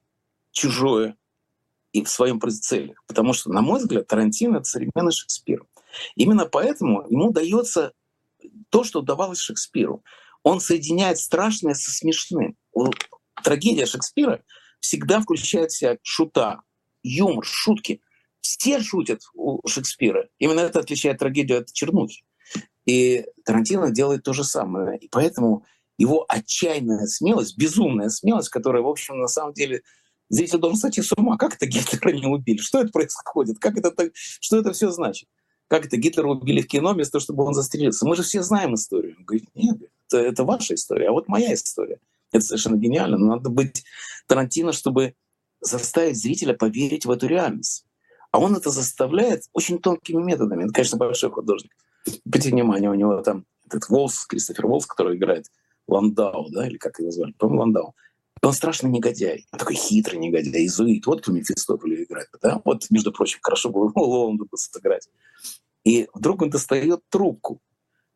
чужое 0.52 1.16
и 1.92 2.04
в 2.04 2.10
своем 2.10 2.42
целях. 2.42 3.04
Потому 3.06 3.34
что, 3.34 3.52
на 3.52 3.62
мой 3.62 3.80
взгляд, 3.80 4.08
Тарантино— 4.08 4.58
это 4.58 4.66
современный 4.66 5.12
Шекспир. 5.12 5.64
Именно 6.16 6.48
поэтому 6.48 7.06
ему 7.08 7.32
дается 7.32 7.94
то, 8.70 8.84
что 8.84 9.02
удавалось 9.02 9.38
Шекспиру. 9.38 10.04
Он 10.42 10.60
соединяет 10.60 11.20
страшное 11.20 11.76
со 11.76 11.92
смешным. 11.92 12.58
Трагедия 13.44 13.86
Шекспира 13.86 14.44
всегда 14.80 15.22
включает 15.22 15.72
в 15.72 15.78
себя 15.78 15.98
шута, 16.02 16.62
юмор, 17.04 17.46
шутки— 17.46 18.02
все 18.44 18.82
шутят 18.82 19.22
у 19.34 19.66
Шекспира. 19.68 20.28
Именно 20.38 20.60
это 20.62 20.80
отличает 20.80 21.18
трагедию 21.18 21.60
от 21.60 21.72
чернухи. 21.72 22.24
И 22.86 23.26
Тарантино 23.46 23.90
делает 23.90 24.24
то 24.24 24.34
же 24.34 24.44
самое. 24.44 24.98
И 25.00 25.08
поэтому 25.08 25.66
его 25.98 26.26
отчаянная 26.28 27.08
смелость, 27.08 27.58
безумная 27.58 28.10
смелость, 28.10 28.50
которая, 28.50 28.84
в 28.84 28.88
общем, 28.88 29.18
на 29.18 29.28
самом 29.28 29.54
деле 29.54 29.82
зритель 30.30 30.60
должен 30.60 30.78
сойти 30.78 31.02
с 31.02 31.14
ума. 31.14 31.38
Как 31.38 31.56
это 31.56 31.66
Гитлера 31.66 32.12
не 32.12 32.28
убили? 32.28 32.58
Что 32.58 32.82
это 32.82 32.92
происходит? 32.92 33.60
Как 33.60 33.78
это, 33.78 33.94
что 34.14 34.60
это 34.60 34.74
все 34.74 34.92
значит? 34.92 35.30
Как 35.68 35.86
это 35.86 35.96
Гитлера 35.96 36.28
убили 36.28 36.62
в 36.62 36.68
кино 36.68 36.94
вместо 36.94 37.14
того, 37.14 37.22
чтобы 37.22 37.44
он 37.46 37.54
застрелился? 37.54 38.06
Мы 38.06 38.16
же 38.16 38.24
все 38.24 38.44
знаем 38.44 38.76
историю. 38.76 39.16
Он 39.18 39.24
говорит, 39.24 39.48
нет, 39.56 39.78
это, 40.08 40.18
это 40.18 40.44
ваша 40.44 40.76
история, 40.76 41.10
а 41.10 41.12
вот 41.14 41.30
моя 41.30 41.54
история. 41.54 42.00
Это 42.32 42.44
совершенно 42.44 42.76
гениально. 42.76 43.18
Но 43.18 43.36
надо 43.38 43.50
быть 43.50 43.86
Тарантино, 44.28 44.74
чтобы 44.74 45.16
заставить 45.62 46.18
зрителя 46.18 46.54
поверить 46.54 47.06
в 47.06 47.12
эту 47.12 47.28
реальность. 47.28 47.86
А 48.34 48.40
он 48.40 48.56
это 48.56 48.72
заставляет 48.72 49.44
очень 49.54 49.78
тонкими 49.78 50.22
методами. 50.22 50.64
Он, 50.64 50.72
конечно, 50.72 50.98
большой 50.98 51.30
художник. 51.30 51.72
Обратите 52.26 52.56
внимание, 52.56 52.90
у 52.90 52.96
него 52.96 53.22
там 53.22 53.46
этот 53.68 53.88
Волс, 53.90 54.26
Кристофер 54.26 54.66
Волс, 54.66 54.88
который 54.88 55.18
играет 55.18 55.46
Ландау, 55.88 56.50
да, 56.50 56.68
или 56.68 56.78
как 56.78 56.98
его 57.00 57.12
звали, 57.12 57.34
по-моему, 57.34 57.62
Ландау. 57.62 57.96
Он 58.42 58.52
страшный 58.52 58.90
негодяй, 58.90 59.46
он 59.52 59.60
такой 59.60 59.76
хитрый 59.76 60.18
негодяй, 60.18 60.66
изуит. 60.66 61.06
Вот 61.06 61.22
кто 61.22 61.32
Мефистофеля 61.32 62.04
играет, 62.04 62.28
да? 62.42 62.60
Вот, 62.66 62.90
между 62.90 63.12
прочим, 63.12 63.38
хорошо 63.44 63.70
было 63.70 63.92
Лонду 63.96 64.50
сыграть. 64.56 65.08
И 65.84 66.10
вдруг 66.12 66.42
он 66.42 66.50
достает 66.50 67.02
трубку, 67.10 67.62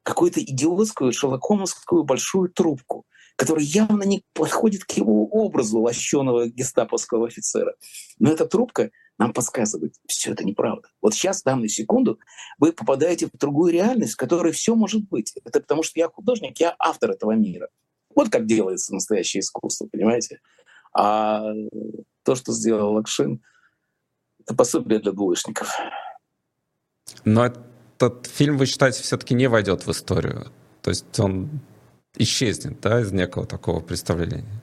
какую-то 0.01 0.41
идиотскую 0.41 1.13
шелокомовскую 1.13 2.03
большую 2.03 2.49
трубку, 2.49 3.05
которая 3.35 3.63
явно 3.63 4.01
не 4.01 4.23
подходит 4.33 4.83
к 4.83 4.93
его 4.93 5.27
образу 5.27 5.79
лощеного 5.79 6.47
гестаповского 6.47 7.27
офицера. 7.27 7.75
Но 8.17 8.31
эта 8.31 8.47
трубка— 8.47 8.89
нам 9.17 9.33
подсказывает, 9.33 9.95
все 10.07 10.33
это 10.33 10.43
неправда. 10.43 10.89
Вот 11.01 11.13
сейчас, 11.13 11.41
в 11.41 11.45
данную 11.45 11.69
секунду, 11.69 12.19
вы 12.59 12.71
попадаете 12.71 13.27
в 13.27 13.37
другую 13.37 13.73
реальность, 13.73 14.13
в 14.13 14.17
которой 14.17 14.51
все 14.51 14.75
может 14.75 15.07
быть. 15.09 15.33
Это 15.43 15.59
потому 15.59 15.83
что 15.83 15.99
я 15.99 16.07
художник, 16.07 16.59
я 16.59 16.75
автор 16.77 17.11
этого 17.11 17.31
мира. 17.31 17.69
Вот 18.15 18.29
как 18.29 18.45
делается 18.45 18.93
настоящее 18.93 19.41
искусство, 19.41 19.87
понимаете? 19.91 20.39
А 20.93 21.51
то, 22.23 22.35
что 22.35 22.51
сделал 22.51 22.93
Лакшин, 22.93 23.41
это 24.41 24.55
пособие 24.55 24.99
для 24.99 25.11
двоечников. 25.11 25.75
Но 27.25 27.45
этот 27.45 28.27
фильм, 28.27 28.57
вы 28.57 28.65
считаете, 28.65 29.03
все-таки 29.03 29.33
не 29.33 29.47
войдет 29.47 29.85
в 29.85 29.91
историю? 29.91 30.51
То 30.81 30.89
есть 30.89 31.19
он 31.19 31.61
исчезнет 32.15 32.79
да, 32.81 33.01
из 33.01 33.11
некого 33.11 33.45
такого 33.45 33.79
представления? 33.79 34.61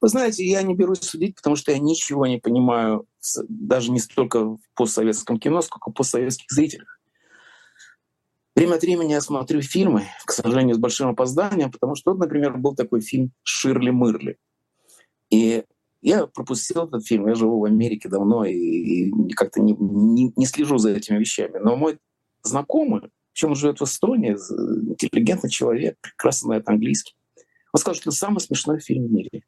Вы 0.00 0.08
знаете, 0.08 0.44
я 0.44 0.62
не 0.62 0.74
берусь 0.74 1.00
судить, 1.00 1.34
потому 1.34 1.56
что 1.56 1.72
я 1.72 1.78
ничего 1.78 2.26
не 2.26 2.38
понимаю 2.38 3.06
даже 3.48 3.90
не 3.90 3.98
столько 3.98 4.44
в 4.44 4.60
постсоветском 4.74 5.38
кино, 5.38 5.60
сколько 5.60 5.90
в 5.90 5.94
постсоветских 5.94 6.50
зрителях. 6.50 7.00
Время 8.54 8.74
от 8.74 8.82
времени 8.82 9.12
я 9.12 9.20
смотрю 9.20 9.60
фильмы, 9.60 10.04
к 10.24 10.32
сожалению, 10.32 10.74
с 10.74 10.78
большим 10.78 11.08
опозданием, 11.08 11.70
потому 11.70 11.94
что, 11.94 12.12
вот, 12.12 12.20
например, 12.20 12.56
был 12.56 12.74
такой 12.74 13.00
фильм 13.00 13.32
«Ширли 13.42 13.90
Мырли». 13.90 14.36
И 15.30 15.64
я 16.00 16.26
пропустил 16.26 16.84
этот 16.84 17.06
фильм, 17.06 17.28
я 17.28 17.34
живу 17.34 17.60
в 17.60 17.64
Америке 17.64 18.08
давно 18.08 18.44
и, 18.44 18.54
и 18.54 19.32
как-то 19.32 19.60
не, 19.60 19.76
не, 19.78 20.32
не 20.34 20.46
слежу 20.46 20.78
за 20.78 20.90
этими 20.90 21.18
вещами. 21.18 21.58
Но 21.58 21.76
мой 21.76 21.98
знакомый, 22.42 23.10
причем 23.32 23.50
он 23.50 23.56
живет 23.56 23.80
в 23.80 23.84
Эстонии, 23.84 24.32
интеллигентный 24.32 25.50
человек, 25.50 25.96
прекрасно 26.00 26.46
знает 26.46 26.68
английский, 26.68 27.14
он 27.72 27.80
сказал, 27.80 27.94
что 27.94 28.10
это 28.10 28.18
самый 28.18 28.40
смешной 28.40 28.80
фильм 28.80 29.06
в 29.06 29.12
мире. 29.12 29.42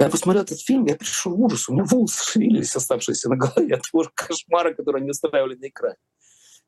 Я 0.00 0.08
посмотрел 0.08 0.44
этот 0.44 0.60
фильм, 0.60 0.84
я 0.86 0.94
пришел 0.94 1.34
в 1.34 1.40
ужас, 1.40 1.68
у 1.68 1.72
меня 1.72 1.84
волосы 1.84 2.24
шевелились, 2.24 2.76
оставшиеся 2.76 3.28
на 3.28 3.36
голове 3.36 3.74
от 3.74 3.82
того 3.90 4.08
кошмара, 4.14 4.72
который 4.72 5.00
они 5.00 5.10
устраивали 5.10 5.56
на 5.56 5.68
экране. 5.68 5.96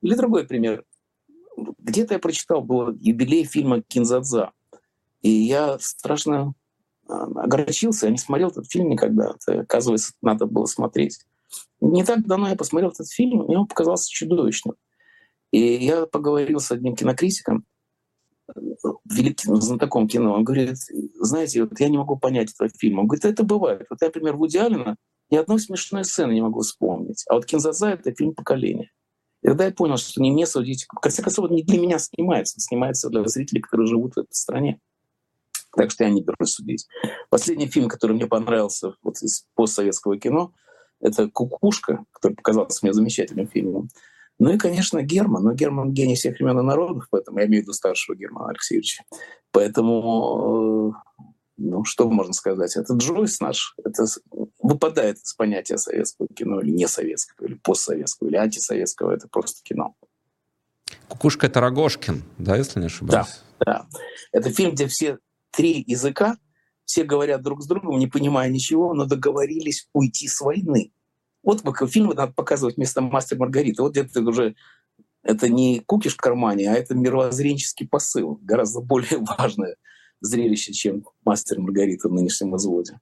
Или 0.02 0.14
другой 0.14 0.46
пример. 0.46 0.84
Где-то 1.56 2.14
я 2.14 2.18
прочитал, 2.18 2.62
был 2.62 2.92
юбилей 2.94 3.44
фильма 3.44 3.82
«Кинзадза». 3.82 4.50
И 5.22 5.30
я 5.30 5.78
страшно 5.78 6.54
а, 7.06 7.24
огорчился, 7.24 8.06
я 8.06 8.12
не 8.12 8.18
смотрел 8.18 8.48
этот 8.48 8.70
фильм 8.70 8.88
никогда. 8.88 9.34
Это, 9.34 9.60
оказывается, 9.60 10.12
надо 10.22 10.46
было 10.46 10.64
смотреть. 10.66 11.20
Не 11.80 12.04
так 12.04 12.26
давно 12.26 12.48
я 12.48 12.56
посмотрел 12.56 12.90
этот 12.90 13.10
фильм, 13.10 13.44
мне 13.44 13.58
он 13.58 13.66
показался 13.66 14.10
чудовищным. 14.10 14.74
И 15.52 15.60
я 15.60 16.06
поговорил 16.06 16.58
с 16.58 16.70
одним 16.70 16.96
кинокритиком, 16.96 17.64
великим 19.08 19.56
знатоком 19.56 20.08
кино. 20.08 20.34
Он 20.34 20.44
говорит, 20.44 20.76
знаете, 21.20 21.64
вот 21.64 21.78
я 21.80 21.88
не 21.88 21.98
могу 21.98 22.16
понять 22.16 22.52
этого 22.52 22.70
фильма. 22.70 23.00
Он 23.00 23.06
говорит, 23.06 23.24
это 23.24 23.42
бывает. 23.42 23.86
Вот 23.90 24.00
я, 24.00 24.08
например, 24.08 24.36
Вуди 24.36 24.58
Аллена 24.58 24.96
ни 25.30 25.36
одной 25.36 25.60
смешной 25.60 26.04
сцены 26.04 26.32
не 26.32 26.42
могу 26.42 26.60
вспомнить. 26.60 27.24
А 27.28 27.34
вот 27.34 27.46
«Кинзадза»— 27.46 27.90
это 27.90 28.12
фильм 28.12 28.34
поколения. 28.34 28.90
И 29.42 29.46
тогда 29.46 29.64
я 29.64 29.72
понял, 29.72 29.96
что 29.96 30.20
не 30.20 30.30
мне 30.30 30.46
судить. 30.46 30.86
В 30.92 31.00
конце 31.00 31.22
концов, 31.22 31.50
не 31.50 31.62
для 31.62 31.78
меня 31.78 31.98
снимается, 31.98 32.60
снимается 32.60 33.08
для 33.08 33.24
зрителей, 33.26 33.62
которые 33.62 33.86
живут 33.86 34.14
в 34.14 34.18
этой 34.18 34.34
стране. 34.34 34.80
Так 35.76 35.90
что 35.92 36.04
я 36.04 36.10
не 36.10 36.22
берусь 36.22 36.52
судить. 36.52 36.86
Последний 37.30 37.68
фильм, 37.68 37.88
который 37.88 38.12
мне 38.12 38.26
понравился 38.26 38.94
вот 39.02 39.22
из 39.22 39.46
постсоветского 39.54 40.18
кино, 40.18 40.52
это 41.00 41.28
«Кукушка», 41.28 42.04
который 42.10 42.34
показался 42.34 42.80
мне 42.82 42.92
замечательным 42.92 43.46
фильмом. 43.46 43.88
Ну 44.40 44.50
и, 44.50 44.56
конечно, 44.56 45.02
Герман. 45.02 45.44
Но 45.44 45.52
Герман— 45.52 45.92
гений 45.92 46.14
всех 46.14 46.38
времен 46.38 46.58
и 46.58 46.62
народов, 46.62 47.06
поэтому 47.10 47.38
я 47.38 47.46
имею 47.46 47.62
в 47.62 47.64
виду 47.64 47.74
старшего 47.74 48.16
Германа 48.16 48.48
Алексеевича. 48.48 49.04
Поэтому, 49.52 50.94
э, 50.94 51.24
ну, 51.58 51.84
что 51.84 52.08
можно 52.08 52.32
сказать? 52.32 52.74
Это 52.74 52.94
Джойс 52.94 53.38
наш. 53.40 53.76
Это 53.84 54.06
выпадает 54.62 55.18
из 55.18 55.34
понятия 55.34 55.76
советского 55.76 56.26
кино 56.28 56.60
или 56.62 56.70
не 56.70 56.88
советского, 56.88 57.46
или 57.46 57.54
постсоветского, 57.54 58.28
или 58.28 58.36
антисоветского. 58.36 59.12
Это 59.12 59.28
просто 59.28 59.62
кино. 59.62 59.94
«Кукушка»— 61.08 61.46
это 61.48 61.60
Рогошкин, 61.60 62.22
да, 62.38 62.56
если 62.56 62.80
не 62.80 62.86
ошибаюсь? 62.86 63.42
Да, 63.60 63.66
да. 63.66 63.86
Это 64.32 64.50
фильм, 64.50 64.72
где 64.72 64.86
все 64.86 65.18
три 65.50 65.84
языка, 65.86 66.38
все 66.86 67.04
говорят 67.04 67.42
друг 67.42 67.62
с 67.62 67.66
другом, 67.66 67.98
не 67.98 68.06
понимая 68.06 68.48
ничего, 68.48 68.94
но 68.94 69.04
договорились 69.04 69.86
уйти 69.92 70.28
с 70.28 70.40
войны. 70.40 70.92
Вот 71.42 71.62
фильмы 71.90 72.14
надо 72.14 72.32
показывать 72.32 72.76
вместо 72.76 73.00
«Мастер 73.00 73.38
Маргарита». 73.38 73.82
Вот 73.82 73.92
где-то 73.92 74.20
уже 74.22 74.54
это 75.22 75.48
не 75.48 75.80
кукиш 75.80 76.14
в 76.14 76.20
кармане, 76.20 76.70
а 76.70 76.74
это 76.74 76.94
мировоззренческий 76.94 77.86
посыл, 77.86 78.38
гораздо 78.42 78.80
более 78.80 79.18
важное 79.38 79.76
зрелище, 80.20 80.72
чем 80.72 81.04
«Мастер 81.24 81.60
Маргарита» 81.60 82.08
в 82.08 82.12
нынешнем 82.12 82.56
изводе. 82.56 83.00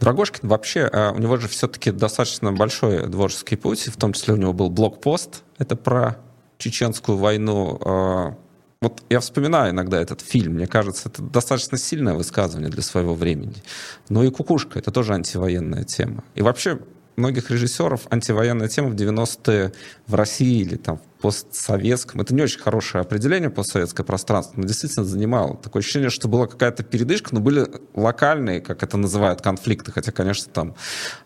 Драгошкин 0.00 0.48
вообще, 0.48 0.88
а, 0.92 1.12
у 1.12 1.18
него 1.18 1.36
же 1.38 1.48
все-таки 1.48 1.90
достаточно 1.90 2.52
большой 2.52 3.10
творческий 3.10 3.56
путь, 3.56 3.80
в 3.86 3.96
том 3.96 4.12
числе 4.12 4.34
у 4.34 4.36
него 4.36 4.52
был 4.52 4.70
блокпост, 4.70 5.42
это 5.58 5.76
про 5.76 6.18
чеченскую 6.58 7.16
войну, 7.16 7.78
а, 7.84 8.36
вот 8.80 9.02
я 9.08 9.20
вспоминаю 9.20 9.72
иногда 9.72 9.98
этот 9.98 10.20
фильм, 10.20 10.54
мне 10.54 10.66
кажется, 10.66 11.08
это 11.08 11.22
достаточно 11.22 11.78
сильное 11.78 12.14
высказывание 12.14 12.70
для 12.70 12.82
своего 12.82 13.14
времени. 13.14 13.62
Ну 14.10 14.22
и 14.22 14.30
«Кукушка»— 14.30 14.78
это 14.80 14.90
тоже 14.90 15.14
антивоенная 15.14 15.84
тема. 15.84 16.22
И 16.34 16.42
вообще 16.42 16.80
многих 17.16 17.50
режиссеров 17.50 18.06
антивоенная 18.10 18.68
тема 18.68 18.88
в 18.88 18.94
90-е 18.94 19.72
в 20.06 20.14
России 20.14 20.60
или 20.60 20.76
там 20.76 20.98
в 20.98 21.22
постсоветском. 21.22 22.20
Это 22.20 22.34
не 22.34 22.42
очень 22.42 22.60
хорошее 22.60 23.02
определение 23.02 23.50
постсоветское 23.50 24.04
пространство, 24.04 24.60
но 24.60 24.66
действительно 24.66 25.04
занимало. 25.04 25.56
Такое 25.56 25.80
ощущение, 25.80 26.10
что 26.10 26.28
была 26.28 26.46
какая-то 26.46 26.82
передышка, 26.82 27.34
но 27.34 27.40
были 27.40 27.66
локальные, 27.94 28.60
как 28.60 28.82
это 28.82 28.96
называют, 28.96 29.40
конфликты. 29.40 29.92
Хотя, 29.92 30.12
конечно, 30.12 30.52
там 30.52 30.74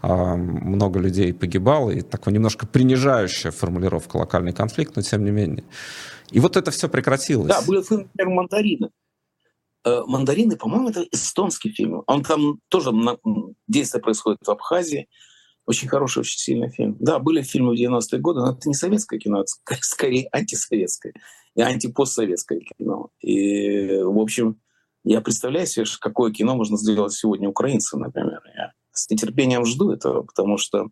э, 0.02 0.34
много 0.36 0.98
людей 1.00 1.32
погибало, 1.32 1.90
и 1.90 2.00
такая 2.00 2.34
немножко 2.34 2.66
принижающая 2.66 3.50
формулировка 3.50 4.16
локальный 4.16 4.52
конфликт, 4.52 4.96
но 4.96 5.02
тем 5.02 5.24
не 5.24 5.30
менее. 5.30 5.64
И 6.30 6.40
вот 6.40 6.56
это 6.56 6.70
все 6.70 6.88
прекратилось. 6.88 7.48
Да, 7.48 7.62
был 7.62 7.82
фильм, 7.82 8.02
например, 8.02 8.34
«Мандарины». 8.34 8.90
Э, 9.84 10.02
«Мандарины», 10.06 10.56
по-моему, 10.56 10.90
это 10.90 11.06
эстонский 11.10 11.70
фильм. 11.70 12.02
Он 12.06 12.22
там 12.22 12.60
тоже, 12.68 12.90
действие 13.66 14.02
происходит 14.02 14.38
в 14.46 14.50
Абхазии. 14.50 15.08
Очень 15.68 15.88
хороший, 15.88 16.20
очень 16.20 16.38
сильный 16.38 16.70
фильм. 16.70 16.96
Да, 16.98 17.18
были 17.18 17.42
фильмы 17.42 17.76
в 17.76 17.78
90-е 17.78 18.20
годы, 18.20 18.40
но 18.40 18.52
это 18.52 18.66
не 18.70 18.74
советское 18.74 19.18
кино, 19.18 19.42
это 19.42 19.52
скорее 19.82 20.26
антисоветское 20.32 21.12
и 21.54 21.60
антипостсоветское 21.60 22.60
кино. 22.60 23.10
И, 23.20 24.00
в 24.00 24.18
общем, 24.18 24.62
я 25.04 25.20
представляю 25.20 25.66
себе, 25.66 25.84
какое 26.00 26.32
кино 26.32 26.56
можно 26.56 26.78
сделать 26.78 27.12
сегодня 27.12 27.50
украинцам, 27.50 28.00
например. 28.00 28.40
Я 28.56 28.72
с 28.92 29.10
нетерпением 29.10 29.66
жду 29.66 29.90
этого, 29.90 30.22
потому 30.22 30.56
что 30.56 30.88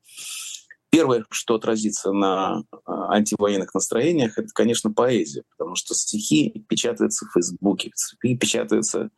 Первое, 0.91 1.25
что 1.31 1.57
отразится 1.57 2.13
на 2.13 2.63
а, 2.85 3.13
антивоенных 3.13 3.75
настроениях, 3.75 4.39
это, 4.39 4.49
конечно, 4.55 4.93
поэзия, 4.93 5.43
потому 5.51 5.75
что 5.75 5.95
стихи 5.95 6.65
печатаются 6.69 7.27
в 7.27 7.33
Фейсбуке, 7.33 7.91
стихи 7.95 8.37
печатаются 8.37 9.11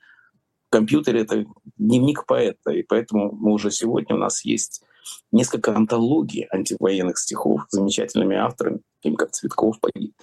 в 0.67 0.71
компьютере, 0.71 1.21
это 1.21 1.45
дневник 1.77 2.27
поэта, 2.27 2.71
и 2.71 2.83
поэтому 2.83 3.31
мы 3.33 3.53
уже 3.53 3.71
сегодня 3.71 4.17
у 4.17 4.19
нас 4.19 4.45
есть 4.45 4.83
несколько 5.33 5.75
антологий 5.75 6.47
антивоенных 6.51 7.19
стихов 7.19 7.63
замечательными 7.71 8.37
авторами, 8.37 8.81
такими 8.97 9.17
как 9.17 9.33
Цветков 9.33 9.81
погиб, 9.81 10.15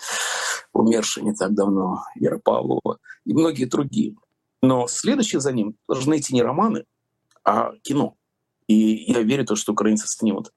умерший 0.74 1.24
не 1.24 1.34
так 1.34 1.54
давно, 1.54 2.04
Вера 2.16 2.40
Павлова 2.40 3.00
и 3.26 3.34
многие 3.34 3.66
другие. 3.66 4.16
Но 4.62 4.88
следующие 4.88 5.40
за 5.42 5.52
ним 5.52 5.76
должны 5.88 6.18
идти 6.18 6.34
не 6.34 6.42
романы, 6.42 6.86
а 7.44 7.74
кино. 7.84 8.16
И 8.68 9.12
я 9.12 9.22
верю 9.22 9.44
в 9.44 9.48
то, 9.48 9.56
что 9.56 9.74
украинцы 9.74 10.08
снимут 10.08 10.52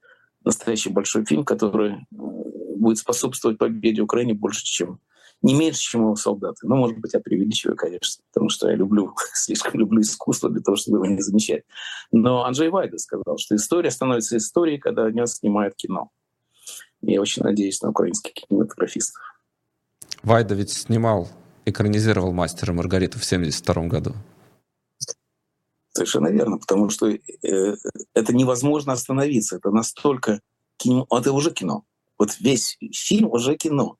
настоящий 0.45 0.91
большой 0.91 1.25
фильм, 1.25 1.45
который 1.45 2.07
будет 2.11 2.99
способствовать 2.99 3.59
победе 3.59 4.03
Украины 4.03 4.35
больше, 4.35 4.64
чем 4.64 5.01
не 5.42 5.55
меньше, 5.55 5.81
чем 5.81 6.03
его 6.03 6.16
солдаты. 6.16 6.66
Ну, 6.66 6.77
может 6.77 6.98
быть, 6.98 7.14
я 7.14 7.20
преувеличиваю, 7.20 7.77
конечно, 7.77 8.22
потому 8.33 8.48
что 8.48 8.68
я 8.68 8.77
люблю, 8.77 9.14
слишком 9.35 9.79
люблю 9.79 10.01
искусство 10.01 10.51
для 10.51 10.61
того, 10.61 10.77
чтобы 10.77 10.98
его 10.98 11.07
не 11.07 11.22
замечать. 11.22 11.64
Но 12.11 12.44
Анджей 12.44 12.70
Вайда 12.70 12.98
сказал, 12.98 13.38
что 13.38 13.55
история 13.57 13.90
становится 13.90 14.37
историей, 14.37 14.79
когда 14.79 15.05
о 15.05 15.12
ней 15.12 15.27
снимают 15.27 15.74
кино. 15.77 16.11
Я 17.01 17.20
очень 17.20 17.42
надеюсь 17.42 17.81
на 17.83 17.90
украинских 17.90 18.33
кинематографистов. 18.33 19.22
Вайда 20.22 20.55
ведь 20.55 20.72
снимал, 20.72 21.29
экранизировал 21.64 22.33
«Мастера 22.33 22.72
Маргариту» 22.72 23.18
в 23.18 23.24
1972 23.24 23.87
году. 23.87 24.14
Совершенно 25.92 26.29
верно, 26.29 26.59
потому 26.59 26.90
что 26.90 27.09
э, 27.09 27.18
это 28.14 28.35
невозможно 28.35 28.92
остановиться. 28.92 29.57
Это 29.57 29.70
настолько 29.70 30.40
кино, 30.77 31.07
это 31.11 31.33
уже 31.33 31.53
кино. 31.53 31.85
Вот 32.18 32.38
весь 32.40 32.77
фильм 32.92 33.31
уже 33.31 33.57
кино. 33.57 33.96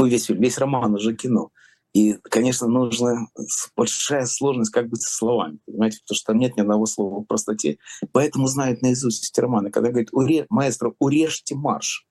Весь 0.00 0.28
весь 0.28 0.58
роман 0.58 0.94
уже 0.94 1.14
кино. 1.14 1.50
И, 1.92 2.14
конечно, 2.22 2.68
нужна 2.68 3.26
большая 3.76 4.24
сложность 4.24 4.70
как 4.70 4.88
бы 4.88 4.96
со 4.96 5.14
словами, 5.14 5.58
понимаете, 5.66 5.98
потому 6.02 6.16
что 6.16 6.26
там 6.26 6.38
нет 6.38 6.56
ни 6.56 6.62
одного 6.62 6.86
слова 6.86 7.20
в 7.20 7.24
простоте. 7.24 7.78
Поэтому 8.12 8.46
знают 8.46 8.80
наизусть 8.80 9.30
эти 9.30 9.40
романы. 9.40 9.70
Когда 9.70 9.90
говорит, 9.90 10.08
Уре, 10.12 10.46
маэстро, 10.48 10.94
урежьте 10.98 11.54
марш. 11.54 12.06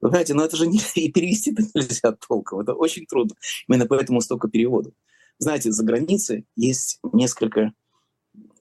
Вы 0.00 0.10
знаете, 0.10 0.34
но 0.34 0.44
это 0.44 0.56
же 0.56 0.66
не, 0.66 0.78
и 0.94 1.10
перевести 1.10 1.52
это 1.52 1.62
нельзя 1.74 2.12
толком. 2.12 2.60
Это 2.60 2.74
очень 2.74 3.06
трудно. 3.06 3.34
Именно 3.68 3.86
поэтому 3.86 4.20
столько 4.20 4.48
переводов. 4.48 4.92
Знаете, 5.38 5.72
за 5.72 5.84
границей 5.84 6.46
есть 6.54 7.00
несколько 7.12 7.72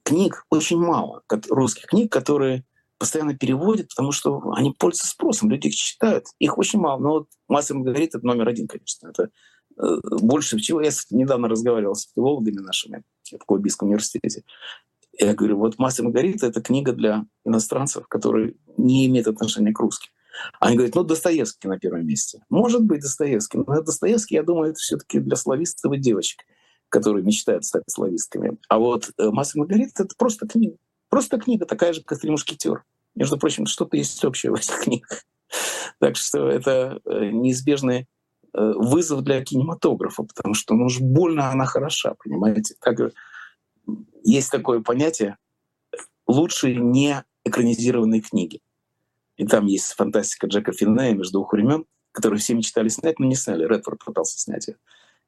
книг 0.04 0.46
очень 0.50 0.80
мало, 0.80 1.22
русских 1.50 1.86
книг, 1.86 2.12
которые 2.12 2.66
постоянно 3.04 3.36
переводят, 3.36 3.90
потому 3.90 4.14
что 4.14 4.54
они 4.54 4.72
пользуются 4.72 5.08
спросом, 5.08 5.50
люди 5.50 5.68
их 5.68 5.76
читают. 5.76 6.24
Их 6.40 6.58
очень 6.58 6.80
мало. 6.80 7.02
Но 7.02 7.10
вот 7.10 7.28
«Мастер 7.50 7.78
говорит, 7.78 8.16
это 8.16 8.26
номер 8.26 8.48
один, 8.48 8.66
конечно. 8.66 9.10
Это 9.10 9.30
э, 9.78 9.98
больше 10.22 10.58
всего. 10.58 10.80
Я 10.80 10.92
недавно 11.10 11.50
разговаривал 11.50 11.96
с 11.96 12.10
филологами 12.16 12.60
нашими 12.60 13.04
в 13.30 13.44
Колумбийском 13.46 13.90
университете. 13.90 14.44
Я 15.20 15.34
говорю, 15.34 15.58
вот 15.58 15.78
«Мастер 15.80 16.06
Маргарита»— 16.06 16.48
это 16.48 16.62
книга 16.62 16.94
для 16.94 17.26
иностранцев, 17.44 18.08
которые 18.08 18.56
не 18.78 19.06
имеют 19.08 19.28
отношения 19.28 19.74
к 19.74 19.80
русским. 19.82 20.10
Они 20.62 20.78
говорят, 20.78 20.96
ну, 20.96 21.04
Достоевский 21.04 21.68
на 21.68 21.78
первом 21.78 22.08
месте. 22.08 22.40
Может 22.50 22.86
быть, 22.86 23.02
Достоевский. 23.02 23.58
Но 23.68 23.82
Достоевский, 23.82 24.36
я 24.36 24.44
думаю, 24.44 24.70
это 24.70 24.80
все 24.80 24.96
таки 24.96 25.20
для 25.20 25.36
славистов 25.36 25.92
и 25.92 25.98
девочек 25.98 26.46
которые 26.90 27.24
мечтают 27.24 27.66
стать 27.66 27.82
славистками. 27.88 28.56
А 28.70 28.78
вот 28.78 29.10
э, 29.18 29.32
«Масса 29.32 29.58
Маргарита»— 29.58 30.04
это 30.04 30.14
просто 30.16 30.48
книга. 30.48 30.78
Просто 31.14 31.38
книга, 31.38 31.68
такая 31.68 31.94
же, 31.94 32.02
как 32.02 32.20
«Три 32.20 32.32
мушкетер». 32.32 32.84
Между 33.14 33.38
прочим, 33.38 33.68
что-то 33.68 33.98
есть 33.98 34.26
общее 34.26 34.52
в 34.52 34.56
этих 34.56 34.80
книгах. 34.84 35.24
Так 36.00 36.16
что 36.16 36.50
это 36.50 37.02
э, 37.06 37.30
неизбежный 37.30 38.08
э, 38.52 38.74
вызов 38.78 39.22
для 39.22 39.44
кинематографа, 39.46 40.24
потому 40.24 40.56
что 40.56 40.74
ну 40.74 40.86
уж 40.86 41.00
больно 41.02 41.52
она 41.52 41.66
хороша, 41.66 42.16
понимаете? 42.16 42.74
Так, 42.80 42.98
есть 44.24 44.50
такое 44.50 44.80
понятие 44.80 45.38
«лучшие 46.26 46.78
не 46.78 47.24
экранизированные 47.46 48.22
книги». 48.22 48.62
И 49.38 49.46
там 49.46 49.68
есть 49.68 49.94
фантастика 49.94 50.48
Джека 50.48 50.72
Финнея 50.72 51.14
«Между 51.14 51.34
двух 51.34 51.54
времен», 51.54 51.86
которую 52.12 52.40
все 52.40 52.56
мечтали 52.56 52.88
снять, 52.88 53.20
но 53.20 53.28
не 53.28 53.36
сняли. 53.36 53.68
Редфорд 53.68 54.04
пытался 54.04 54.40
снять 54.40 54.68
ее. 54.68 54.78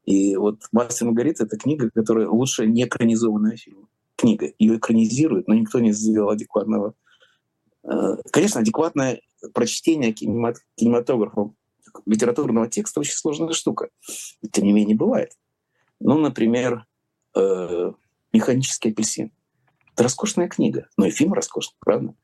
И 0.06 0.36
вот 0.36 0.62
«Мастер 0.72 1.06
Маргарита»— 1.06 1.44
это 1.46 1.58
книга, 1.58 1.92
которая 1.94 2.28
лучше 2.28 2.66
не 2.66 2.86
экранизованная 2.86 3.56
фильм. 3.56 3.88
Книга. 4.26 4.52
Ее 4.58 4.78
экранизируют, 4.78 5.48
но 5.48 5.54
никто 5.54 5.80
не 5.80 5.92
сделал 5.92 6.32
адекватного. 6.32 6.96
Э, 7.84 8.18
конечно, 8.32 8.62
адекватное 8.62 9.22
прочтение 9.54 10.14
кинематографа 10.14 11.52
литературного 12.06 12.68
текста 12.68 13.00
очень 13.00 13.14
сложная 13.14 13.54
штука. 13.54 13.90
Тем 14.52 14.66
не 14.66 14.74
менее, 14.74 14.98
бывает. 14.98 15.32
Ну, 16.00 16.18
например, 16.18 16.86
э, 17.36 17.92
«Механический 18.34 18.90
апельсин». 18.90 19.32
Это 19.94 20.04
роскошная 20.04 20.50
книга, 20.50 20.88
но 20.98 21.06
и 21.06 21.12
фильм 21.12 21.34
роскошный, 21.34 21.78
правда? 21.80 22.16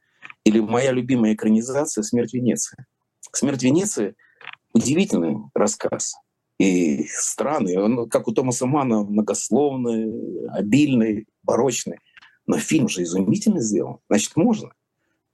Или 0.44 0.60
моя 0.60 0.92
любимая 0.92 1.36
экранизация 1.36 2.02
«Смерть 2.02 2.34
Венеции». 2.34 2.86
«Смерть 3.32 3.64
Венеции»— 3.64 4.16
удивительный 4.74 5.38
рассказ 5.54 6.16
и 6.60 7.06
странный. 7.08 7.78
Он, 7.78 8.10
как 8.10 8.28
у 8.28 8.34
Томаса 8.34 8.66
Мана, 8.66 9.04
многословный, 9.04 10.48
обильный, 10.50 11.28
барочный. 11.44 12.00
Но 12.48 12.58
фильм 12.58 12.90
же 12.90 13.04
изумительно 13.04 13.62
сделан. 13.62 13.98
Значит, 14.10 14.36
можно. 14.36 14.72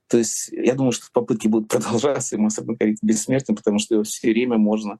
То 0.08 0.18
есть 0.18 0.48
я 0.48 0.74
думаю, 0.74 0.92
что 0.92 1.06
попытки 1.12 1.48
будут 1.48 1.68
продолжаться, 1.70 2.36
и 2.36 2.38
Массад 2.38 2.66
Маргарита 2.66 3.04
бессмертен, 3.04 3.54
потому 3.54 3.78
что 3.78 3.94
его 3.94 4.04
все 4.04 4.30
время 4.30 4.58
можно 4.58 4.98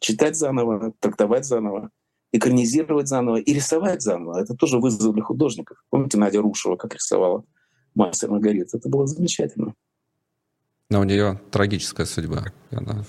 читать 0.00 0.36
заново, 0.36 0.92
трактовать 1.00 1.44
заново, 1.44 1.90
экранизировать 2.32 3.08
заново 3.08 3.36
и 3.36 3.52
рисовать 3.52 4.02
заново. 4.02 4.40
Это 4.40 4.54
тоже 4.54 4.78
вызов 4.78 5.14
для 5.14 5.22
художников. 5.22 5.78
Помните 5.90 6.18
Надя 6.18 6.40
Рушева, 6.40 6.76
как 6.76 6.94
рисовала 6.94 7.44
Мастер 7.94 8.30
Маргарита? 8.30 8.76
Это 8.76 8.88
было 8.88 9.06
замечательно. 9.06 9.74
Но 10.90 11.00
у 11.00 11.04
нее 11.04 11.40
трагическая 11.50 12.06
судьба. 12.06 12.52
Она... 12.70 13.04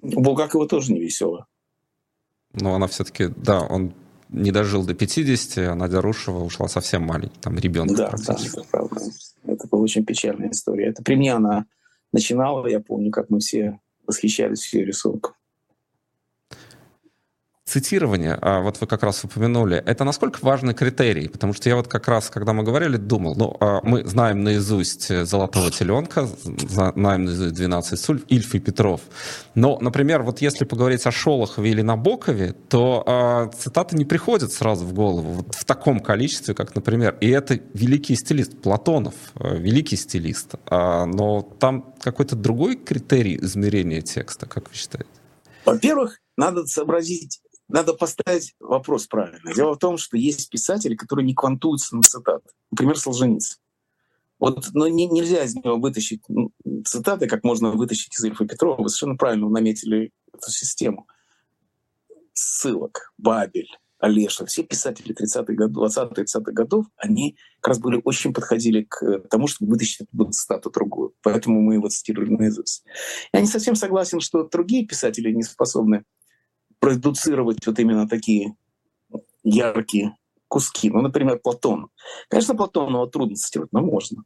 Булгакова 0.00 0.68
тоже 0.68 0.92
не 0.92 1.00
весело. 1.00 1.46
Но 2.52 2.74
она 2.74 2.86
все-таки, 2.86 3.28
да, 3.28 3.60
он 3.62 3.94
не 4.36 4.52
дожил 4.52 4.84
до 4.84 4.94
50, 4.94 5.58
а 5.58 5.74
Надя 5.74 6.00
Рушева 6.00 6.44
ушла 6.44 6.68
совсем 6.68 7.02
маленький, 7.02 7.38
там 7.40 7.58
ребенок 7.58 7.96
да, 7.96 8.14
Да, 8.26 8.34
это 8.34 8.62
правда. 8.70 9.00
Это 9.44 9.68
была 9.68 9.82
очень 9.82 10.04
печальная 10.04 10.50
история. 10.50 10.88
Это 10.88 11.02
при 11.02 11.16
мне 11.16 11.34
она 11.34 11.64
начинала, 12.12 12.66
я 12.66 12.80
помню, 12.80 13.10
как 13.10 13.30
мы 13.30 13.40
все 13.40 13.80
восхищались 14.06 14.72
ее 14.74 14.84
рисунком. 14.84 15.34
Цитирование, 17.68 18.38
а 18.40 18.60
вот 18.60 18.80
вы 18.80 18.86
как 18.86 19.02
раз 19.02 19.24
упомянули, 19.24 19.76
это 19.76 20.04
насколько 20.04 20.38
важный 20.42 20.72
критерий? 20.72 21.26
Потому 21.26 21.52
что 21.52 21.68
я 21.68 21.74
вот 21.74 21.88
как 21.88 22.06
раз, 22.06 22.30
когда 22.30 22.52
мы 22.52 22.62
говорили, 22.62 22.96
думал, 22.96 23.34
ну, 23.34 23.56
а 23.58 23.80
мы 23.82 24.04
знаем 24.04 24.44
наизусть 24.44 25.08
«Золотого 25.26 25.72
теленка», 25.72 26.28
знаем 26.44 27.24
наизусть 27.24 27.60
«12 27.60 27.96
суль», 27.96 28.22
Ильф 28.28 28.54
и 28.54 28.60
Петров. 28.60 29.00
Но, 29.56 29.80
например, 29.80 30.22
вот 30.22 30.40
если 30.40 30.64
поговорить 30.64 31.04
о 31.06 31.10
Шолохове 31.10 31.70
или 31.72 31.82
Набокове, 31.82 32.54
то 32.68 33.02
а, 33.04 33.48
цитаты 33.48 33.96
не 33.96 34.04
приходят 34.04 34.52
сразу 34.52 34.84
в 34.84 34.92
голову 34.92 35.32
вот 35.32 35.56
в 35.56 35.64
таком 35.64 35.98
количестве, 35.98 36.54
как, 36.54 36.76
например, 36.76 37.18
и 37.20 37.28
это 37.30 37.58
великий 37.74 38.14
стилист, 38.14 38.62
Платонов, 38.62 39.14
э, 39.40 39.56
великий 39.58 39.96
стилист. 39.96 40.54
Но 40.70 41.42
там 41.58 41.94
какой-то 42.00 42.36
другой 42.36 42.76
критерий 42.76 43.36
измерения 43.42 44.02
текста, 44.02 44.46
как 44.46 44.68
вы 44.68 44.76
считаете? 44.76 45.10
Во-первых, 45.64 46.20
надо 46.36 46.64
сообразить, 46.66 47.40
надо 47.68 47.94
поставить 47.94 48.54
вопрос 48.60 49.06
правильно. 49.06 49.52
Дело 49.54 49.74
в 49.74 49.78
том, 49.78 49.98
что 49.98 50.16
есть 50.16 50.50
писатели, 50.50 50.94
которые 50.94 51.26
не 51.26 51.34
квантуются 51.34 51.96
на 51.96 52.02
цитаты. 52.02 52.48
Например, 52.70 52.98
Солженицын. 52.98 53.58
Вот, 54.38 54.68
но 54.74 54.86
не, 54.86 55.06
нельзя 55.06 55.44
из 55.44 55.54
него 55.54 55.78
вытащить 55.78 56.22
цитаты, 56.84 57.26
как 57.26 57.42
можно 57.42 57.70
вытащить 57.70 58.14
из 58.18 58.24
Ильфа 58.24 58.44
Петрова. 58.46 58.82
Вы 58.82 58.88
совершенно 58.88 59.16
правильно 59.16 59.48
наметили 59.48 60.12
эту 60.32 60.50
систему. 60.50 61.06
Ссылок, 62.34 63.14
Бабель, 63.16 63.70
Олеша, 63.98 64.44
все 64.44 64.62
писатели 64.62 65.14
30-х 65.14 65.54
годов, 65.54 65.96
20-30-х 65.96 66.52
годов, 66.52 66.86
они 66.96 67.36
как 67.60 67.68
раз 67.68 67.78
были 67.78 68.00
очень 68.04 68.34
подходили 68.34 68.82
к 68.82 69.20
тому, 69.30 69.46
чтобы 69.46 69.70
вытащить 69.72 70.06
эту 70.12 70.30
цитату 70.30 70.70
другую. 70.70 71.14
Поэтому 71.22 71.62
мы 71.62 71.74
его 71.74 71.88
цитировали 71.88 72.30
наизусть. 72.30 72.84
Я 73.32 73.40
не 73.40 73.46
совсем 73.46 73.74
согласен, 73.74 74.20
что 74.20 74.46
другие 74.46 74.86
писатели 74.86 75.32
не 75.32 75.42
способны 75.42 76.04
продуцировать 76.86 77.66
вот 77.66 77.80
именно 77.80 78.08
такие 78.08 78.54
яркие 79.42 80.16
куски. 80.46 80.88
Ну, 80.88 81.02
например, 81.02 81.40
Платон. 81.40 81.88
Конечно, 82.28 82.54
Платонова 82.54 83.10
трудно 83.10 83.34
цитировать, 83.34 83.72
но 83.72 83.80
можно. 83.80 84.22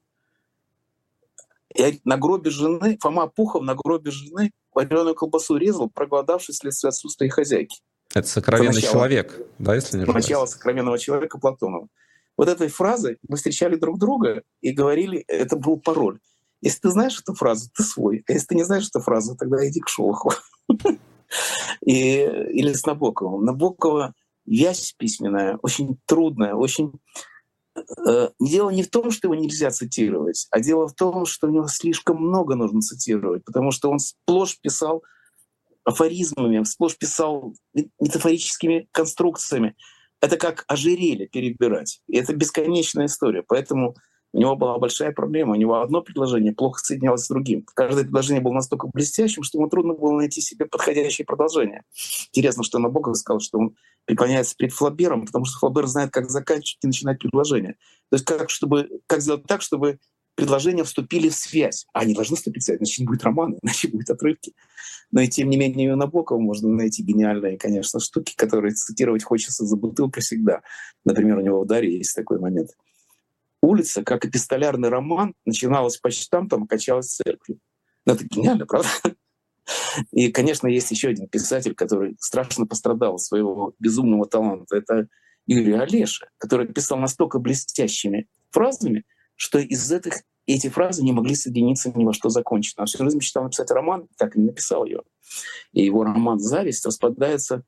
Я 1.75 1.93
на 2.05 2.19
гробе 2.19 2.51
жены, 2.51 2.99
Фома 3.01 3.29
Пухов 3.29 3.63
на 3.63 3.75
гробе 3.75 4.11
жены 4.11 4.51
вареную 4.75 5.15
колбасу 5.15 5.57
резал, 5.57 5.89
проголодавшись 5.89 6.57
вследствие 6.57 6.91
отсутствия 6.91 7.31
хозяйки. 7.31 7.81
Это 8.13 8.29
сокровенный 8.29 8.75
начало, 8.75 8.93
человек, 8.93 9.41
да, 9.59 9.75
если 9.75 9.97
не 9.97 10.05
Начало 10.05 10.45
сокровенного 10.45 10.99
человека 10.99 11.39
Платонова. 11.39 11.89
Вот 12.37 12.49
этой 12.49 12.69
фразой 12.69 13.17
мы 13.27 13.39
встречали 13.39 13.77
друг 13.77 13.99
друга 13.99 14.43
и 14.61 14.73
говорили, 14.73 15.25
это 15.29 15.57
был 15.57 15.81
пароль. 15.81 16.19
Если 16.61 16.81
ты 16.81 16.91
знаешь 16.91 17.19
эту 17.19 17.33
фразу, 17.33 17.71
ты 17.75 17.85
свой. 17.85 18.23
А 18.29 18.33
если 18.33 18.49
ты 18.49 18.55
не 18.57 18.65
знаешь 18.65 18.87
эту 18.87 19.01
фразу, 19.01 19.35
тогда 19.35 19.67
иди 19.67 19.81
к 19.81 19.89
Шолохову. 19.89 20.35
И, 21.85 22.23
или 22.23 22.73
с 22.73 22.85
Набоковым. 22.87 23.45
Набокова 23.45 24.15
вязь 24.47 24.95
письменная 24.97 25.59
очень 25.63 25.99
трудная, 26.07 26.55
очень... 26.55 26.93
Э, 28.07 28.31
дело 28.41 28.71
не 28.71 28.83
в 28.83 28.91
том, 28.91 29.11
что 29.11 29.29
его 29.29 29.35
нельзя 29.35 29.71
цитировать, 29.71 30.47
а 30.51 30.61
дело 30.61 30.89
в 30.89 30.95
том, 30.95 31.25
что 31.27 31.47
у 31.47 31.51
него 31.51 31.69
слишком 31.69 32.17
много 32.17 32.55
нужно 32.57 32.81
цитировать, 32.81 33.45
потому 33.45 33.71
что 33.71 33.91
он 33.91 33.99
сплошь 33.99 34.59
писал 34.61 35.05
афоризмами, 35.85 36.65
сплошь 36.65 36.99
писал 36.99 37.55
метафорическими 38.01 38.89
конструкциями. 38.93 39.77
Это 40.21 40.37
как 40.37 40.65
ожерелье 40.69 41.27
перебирать. 41.27 42.03
И 42.07 42.17
это 42.17 42.35
бесконечная 42.35 43.07
история. 43.07 43.43
Поэтому 43.47 43.95
у 44.33 44.39
него 44.39 44.57
была 44.57 44.79
большая 44.79 45.13
проблема. 45.13 45.53
У 45.53 45.57
него 45.57 45.81
одно 45.81 46.03
предложение 46.03 46.53
плохо 46.53 46.81
соединялось 46.81 47.25
с 47.25 47.29
другим. 47.29 47.65
Каждое 47.75 48.05
предложение 48.05 48.43
было 48.43 48.53
настолько 48.53 48.87
блестящим, 48.87 49.43
что 49.43 49.59
ему 49.59 49.69
трудно 49.69 49.95
было 49.95 50.17
найти 50.19 50.41
себе 50.41 50.67
подходящее 50.67 51.25
продолжение. 51.25 51.83
Интересно, 52.29 52.63
что 52.63 52.79
Набоков 52.79 53.17
сказал, 53.17 53.41
что 53.41 53.59
он 53.59 53.77
преклоняется 54.05 54.55
перед 54.57 54.73
Флабером, 54.73 55.27
потому 55.27 55.45
что 55.45 55.59
Флабер 55.59 55.87
знает, 55.87 56.13
как 56.13 56.31
заканчивать 56.31 56.85
и 56.85 56.87
начинать 56.87 57.19
предложение. 57.19 57.77
То 58.11 58.17
есть 58.17 58.25
как, 58.25 58.51
чтобы, 58.51 58.89
как 59.07 59.21
сделать 59.21 59.45
так, 59.45 59.63
чтобы 59.63 59.99
предложения 60.37 60.85
вступили 60.85 61.29
в 61.29 61.35
связь. 61.35 61.87
А 61.93 62.01
они 62.01 62.15
должны 62.15 62.37
вступить 62.37 62.63
в 62.63 62.67
связь, 62.67 62.79
иначе 62.79 63.03
не 63.03 63.09
будет 63.09 63.25
романа, 63.25 63.57
иначе 63.63 63.89
будет 63.89 64.11
отрывки. 64.11 64.53
Но 65.11 65.21
и 65.21 65.29
тем 65.29 65.51
не 65.51 65.57
менее 65.57 65.93
у 65.93 65.97
Набокова 65.97 66.39
можно 66.39 66.69
найти 66.69 67.03
гениальные, 67.03 67.59
конечно, 67.59 67.99
штуки, 67.99 68.35
которые 68.37 68.75
цитировать 68.75 69.25
хочется 69.25 69.65
за 69.65 69.75
бутылкой 69.75 70.23
всегда. 70.23 70.63
Например, 71.05 71.39
у 71.39 71.43
него 71.43 71.63
в 71.63 71.67
«Даре» 71.67 71.99
есть 71.99 72.15
такой 72.15 72.39
момент— 72.39 72.71
улица, 73.63 74.03
как 74.03 74.25
эпистолярный 74.25 74.89
роман, 74.89 75.35
начиналась 75.45 75.97
по 75.97 76.11
счетам, 76.11 76.49
там 76.49 76.67
качалась 76.67 77.15
церковью. 77.15 77.61
Ну, 78.07 78.15
это 78.15 78.25
гениально, 78.25 78.67
правда? 78.67 78.89
И, 80.11 80.33
конечно, 80.33 80.67
есть 80.67 80.91
еще 80.91 81.09
один 81.09 81.29
писатель, 81.29 81.75
который 81.75 82.17
страшно 82.19 82.67
пострадал 82.67 83.15
от 83.15 83.21
своего 83.21 83.75
безумного 83.79 84.27
таланта. 84.27 84.77
Это 84.77 85.09
Юрий 85.47 85.75
Олеша, 85.75 86.29
который 86.39 86.73
писал 86.73 86.99
настолько 86.99 87.39
блестящими 87.39 88.27
фразами, 88.51 89.05
что 89.37 89.59
из 89.59 89.91
этих 89.91 90.23
эти 90.47 90.69
фразы 90.69 91.05
не 91.05 91.13
могли 91.13 91.35
соединиться 91.35 91.93
ни 91.95 92.05
во 92.05 92.13
что 92.13 92.29
закончено. 92.29 92.83
Он 92.83 92.87
всю 92.87 93.05
жизнь 93.05 93.19
мечтал 93.19 93.45
написать 93.45 93.71
роман, 93.71 94.09
так 94.17 94.35
и 94.35 94.41
не 94.41 94.47
написал 94.47 94.85
ее. 94.85 95.03
И 95.73 95.85
его 95.85 96.03
роман 96.03 96.41
«Зависть» 96.41 96.85
распадается 96.85 97.63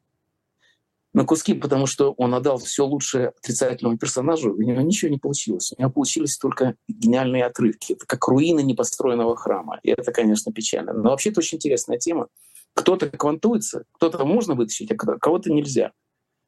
на 1.15 1.25
куски, 1.25 1.55
потому 1.55 1.87
что 1.87 2.13
он 2.13 2.35
отдал 2.35 2.59
все 2.59 2.87
лучшее 2.87 3.29
отрицательному 3.29 3.99
персонажу, 3.99 4.55
у 4.55 4.63
него 4.63 4.81
ничего 4.81 5.11
не 5.11 5.19
получилось. 5.19 5.73
У 5.77 5.81
него 5.81 5.91
получились 5.91 6.39
только 6.39 6.75
гениальные 6.89 7.45
отрывки. 7.45 7.93
Это 7.93 8.07
как 8.07 8.27
руины 8.29 8.63
непостроенного 8.63 9.37
храма. 9.37 9.79
И 9.83 9.91
это, 9.91 10.11
конечно, 10.11 10.53
печально. 10.53 10.93
Но 10.95 11.11
вообще 11.11 11.31
это 11.31 11.41
очень 11.41 11.57
интересная 11.57 11.99
тема. 11.99 12.29
Кто-то 12.75 13.11
квантуется, 13.11 13.85
кто-то 13.93 14.25
можно 14.25 14.55
вытащить, 14.55 14.91
а 14.91 14.97
кого-то 14.97 15.53
нельзя. 15.53 15.93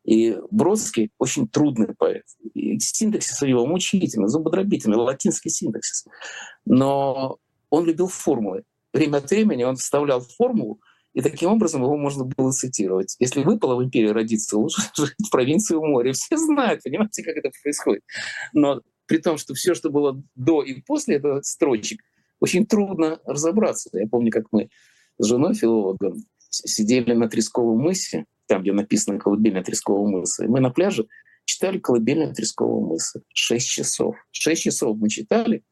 И 0.04 0.36
Бродский 0.50 1.10
очень 1.18 1.48
трудный 1.48 1.94
поэт. 1.94 2.24
И 2.54 2.78
синтаксис 2.78 3.40
его 3.42 3.66
мучительный, 3.66 4.28
зубодробительный, 4.28 4.96
латинский 4.96 5.50
синтаксис. 5.50 6.06
Но 6.64 7.38
он 7.70 7.84
любил 7.84 8.08
формулы. 8.08 8.64
Время 8.92 9.18
от 9.18 9.30
времени 9.30 9.64
он 9.64 9.76
вставлял 9.76 10.20
формулу, 10.20 10.80
и 11.14 11.20
таким 11.20 11.50
образом 11.50 11.82
его 11.82 11.96
можно 11.96 12.24
было 12.24 12.50
цитировать. 12.50 13.16
Если 13.20 13.42
выпало 13.42 13.76
в 13.76 13.84
империи 13.84 14.08
родиться, 14.08 14.58
лучше 14.58 14.82
жить 14.96 15.14
в 15.24 15.30
провинции 15.30 15.76
у 15.76 15.84
моря. 15.84 16.12
Все 16.12 16.36
знают, 16.36 16.82
понимаете, 16.82 17.22
как 17.22 17.36
это 17.36 17.50
происходит. 17.62 18.02
Но 18.52 18.82
при 19.06 19.18
том, 19.18 19.38
что 19.38 19.54
все, 19.54 19.74
что 19.74 19.90
было 19.90 20.20
до 20.34 20.62
и 20.62 20.82
после 20.82 21.16
этого 21.16 21.40
строчек, 21.42 22.00
очень 22.40 22.66
трудно 22.66 23.20
разобраться. 23.24 23.90
Я 23.92 24.08
помню, 24.08 24.32
как 24.32 24.46
мы 24.50 24.68
с 25.18 25.26
женой 25.26 25.54
филологом 25.54 26.24
сидели 26.50 27.12
на 27.14 27.28
Тресковом 27.28 27.78
мысе, 27.78 28.26
там, 28.46 28.62
где 28.62 28.72
написано 28.72 29.18
«Колыбель 29.18 29.54
на 29.54 29.62
Тресковом 29.62 30.10
мысе», 30.10 30.44
и 30.44 30.48
мы 30.48 30.60
на 30.60 30.70
пляже 30.70 31.06
читали 31.44 31.78
«Колыбель 31.78 32.26
на 32.26 32.34
Тресковом 32.34 32.88
мысе». 32.88 33.22
Шесть 33.32 33.68
часов. 33.68 34.16
Шесть 34.32 34.62
часов 34.62 34.96
мы 34.98 35.08
читали, 35.08 35.62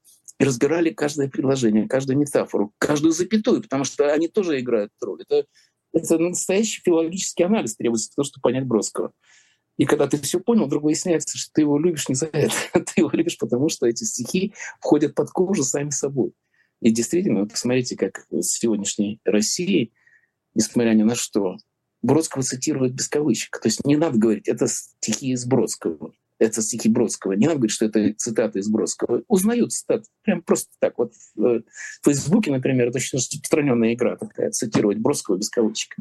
и 0.42 0.44
разбирали 0.44 0.90
каждое 0.90 1.28
предложение, 1.28 1.86
каждую 1.86 2.18
метафору, 2.18 2.74
каждую 2.78 3.12
запятую, 3.12 3.62
потому 3.62 3.84
что 3.84 4.12
они 4.12 4.26
тоже 4.26 4.58
играют 4.58 4.90
роль. 5.00 5.22
Это, 5.22 5.46
это 5.92 6.18
настоящий 6.18 6.82
филологический 6.84 7.44
анализ 7.44 7.76
требуется 7.76 8.10
того, 8.12 8.24
чтобы 8.24 8.42
понять 8.42 8.66
Бродского. 8.66 9.12
И 9.78 9.84
когда 9.84 10.08
ты 10.08 10.18
все 10.18 10.40
понял, 10.40 10.66
вдруг 10.66 10.82
выясняется, 10.82 11.38
что 11.38 11.52
ты 11.54 11.60
его 11.60 11.78
любишь 11.78 12.08
не 12.08 12.16
за 12.16 12.26
это. 12.26 12.56
ты 12.72 12.92
его 12.96 13.10
любишь, 13.12 13.38
потому 13.38 13.68
что 13.68 13.86
эти 13.86 14.02
стихи 14.02 14.52
входят 14.80 15.14
под 15.14 15.30
кожу 15.30 15.62
сами 15.62 15.90
собой. 15.90 16.32
И 16.80 16.90
действительно, 16.90 17.42
вы 17.42 17.46
посмотрите, 17.46 17.96
как 17.96 18.26
в 18.28 18.42
сегодняшней 18.42 19.20
России, 19.24 19.92
несмотря 20.54 20.90
ни 20.90 21.04
на 21.04 21.14
что, 21.14 21.56
Бродского 22.02 22.42
цитируют 22.42 22.94
без 22.94 23.06
кавычек. 23.06 23.60
То 23.60 23.68
есть 23.68 23.86
не 23.86 23.96
надо 23.96 24.18
говорить, 24.18 24.48
это 24.48 24.66
стихи 24.66 25.30
из 25.30 25.46
Бродского, 25.46 26.12
это 26.42 26.62
стихи 26.62 26.88
Бродского. 26.88 27.32
Не 27.32 27.46
надо 27.46 27.58
говорить, 27.58 27.74
что 27.74 27.86
это 27.86 28.12
цитаты 28.14 28.58
из 28.58 28.68
Бродского. 28.68 29.22
Узнают 29.28 29.72
цитаты. 29.72 30.04
Прям 30.22 30.42
просто 30.42 30.70
так. 30.80 30.98
Вот 30.98 31.12
в 31.36 31.62
Фейсбуке, 32.04 32.50
например, 32.50 32.88
это 32.88 32.98
очень 32.98 33.18
распространенная 33.18 33.94
игра 33.94 34.16
такая, 34.16 34.50
цитировать 34.50 34.98
Бродского 34.98 35.36
без 35.36 35.48
кавычек. 35.48 35.96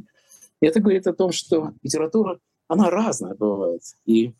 И 0.61 0.65
это 0.65 0.79
говорит 0.79 1.07
о 1.07 1.13
том, 1.13 1.31
что 1.31 1.73
литература, 1.81 2.39
она 2.67 2.89
разная 2.89 3.35
бывает. 3.35 3.81
И 4.05 4.33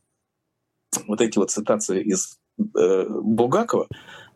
вот 1.07 1.21
эти 1.21 1.37
вот 1.37 1.51
цитации 1.51 2.03
из 2.03 2.39
э, 2.57 3.05
Булгакова, 3.07 3.87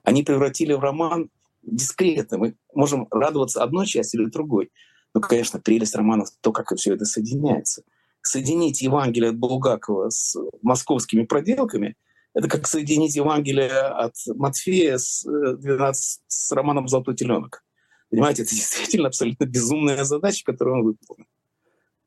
они 0.03 0.23
превратили 0.23 0.73
в 0.73 0.79
роман 0.79 1.29
дискретно. 1.63 2.37
Мы 2.37 2.55
можем 2.73 3.07
радоваться 3.09 3.63
одной 3.63 3.85
части 3.87 4.15
или 4.15 4.25
другой. 4.25 4.71
Но, 5.13 5.21
конечно, 5.21 5.59
прелесть 5.59 5.95
романов— 5.95 6.29
то, 6.41 6.51
как 6.51 6.75
все 6.75 6.93
это 6.93 7.05
соединяется. 7.05 7.83
Соединить 8.25 8.81
Евангелие 8.81 9.29
от 9.29 9.37
Булгакова 9.37 10.09
с 10.09 10.35
московскими 10.61 11.23
проделками— 11.25 11.95
это 12.33 12.49
как 12.49 12.67
соединить 12.67 13.15
Евангелие 13.15 13.69
от 13.69 14.15
Матфея 14.35 14.97
с, 14.97 15.23
12, 15.23 16.19
э, 16.19 16.23
с 16.27 16.51
романом 16.51 16.87
«Золотой 16.87 17.15
теленок». 17.15 17.63
Понимаете, 18.09 18.43
это 18.43 18.51
действительно 18.55 19.07
абсолютно 19.07 19.45
безумная 19.45 20.03
задача, 20.03 20.43
которую 20.43 20.77
он 20.77 20.83
выполнил. 20.83 21.27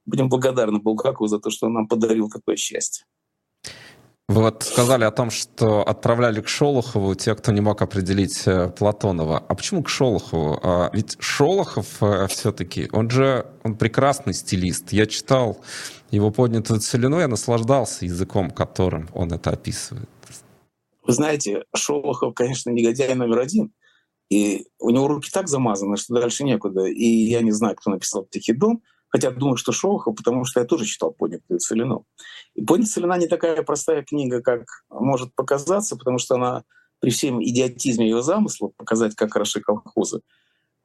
Будем 0.06 0.28
благодарны 0.28 0.80
Булгакову 0.80 1.28
за 1.28 1.38
то, 1.38 1.50
что 1.50 1.66
он 1.66 1.74
нам 1.74 1.86
подарил 1.86 2.28
такое 2.28 2.56
счастье. 2.56 3.04
Вы 4.28 4.42
вот 4.42 4.62
сказали 4.62 5.04
о 5.04 5.10
том, 5.10 5.30
что 5.30 5.82
отправляли 5.82 6.42
к 6.42 6.48
Шолохову 6.48 7.14
те, 7.14 7.34
кто 7.34 7.50
не 7.50 7.62
мог 7.62 7.80
определить 7.80 8.46
э, 8.46 8.68
Платонова. 8.68 9.38
А 9.38 9.54
почему 9.54 9.82
к 9.82 9.88
Шолохову? 9.88 10.60
А 10.62 10.90
ведь 10.92 11.16
Шолохов 11.18 12.02
э, 12.02 12.26
все-таки, 12.26 12.90
он 12.92 13.08
же 13.08 13.46
он 13.62 13.76
прекрасный 13.76 14.34
стилист. 14.34 14.92
Я 14.92 15.06
читал 15.06 15.58
его 16.10 16.30
поднятую 16.30 16.80
целину, 16.80 17.18
я 17.18 17.28
наслаждался 17.28 18.04
языком, 18.04 18.50
которым 18.50 19.08
он 19.12 19.32
это 19.32 19.50
описывает. 19.50 20.08
Вы 21.02 21.12
знаете, 21.12 21.64
Шолохов, 21.74 22.34
конечно, 22.34 22.70
негодяй 22.70 23.14
номер 23.14 23.38
один. 23.38 23.72
И 24.30 24.66
у 24.78 24.90
него 24.90 25.08
руки 25.08 25.30
так 25.32 25.48
замазаны, 25.48 25.96
что 25.96 26.14
дальше 26.14 26.44
некуда. 26.44 26.84
И 26.84 27.04
я 27.04 27.40
не 27.40 27.50
знаю, 27.50 27.76
кто 27.76 27.90
написал 27.90 28.26
«Тихий 28.30 28.52
дом», 28.52 28.82
Хотя 29.10 29.30
думаю, 29.30 29.56
что 29.56 29.72
Шолохов, 29.72 30.14
потому 30.16 30.44
что 30.44 30.60
я 30.60 30.66
тоже 30.66 30.84
читал 30.84 31.12
«Поднятую 31.12 31.60
целину». 31.60 32.04
И 32.54 32.62
«Поднятая 32.62 32.92
целина» 32.92 33.18
не 33.18 33.26
такая 33.26 33.62
простая 33.62 34.02
книга, 34.02 34.42
как 34.42 34.66
может 34.90 35.34
показаться, 35.34 35.96
потому 35.96 36.18
что 36.18 36.34
она 36.34 36.64
при 37.00 37.10
всем 37.10 37.42
идиотизме 37.42 38.08
ее 38.08 38.22
замысла 38.22 38.70
показать, 38.76 39.14
как 39.14 39.32
хороши 39.32 39.60
колхозы, 39.60 40.20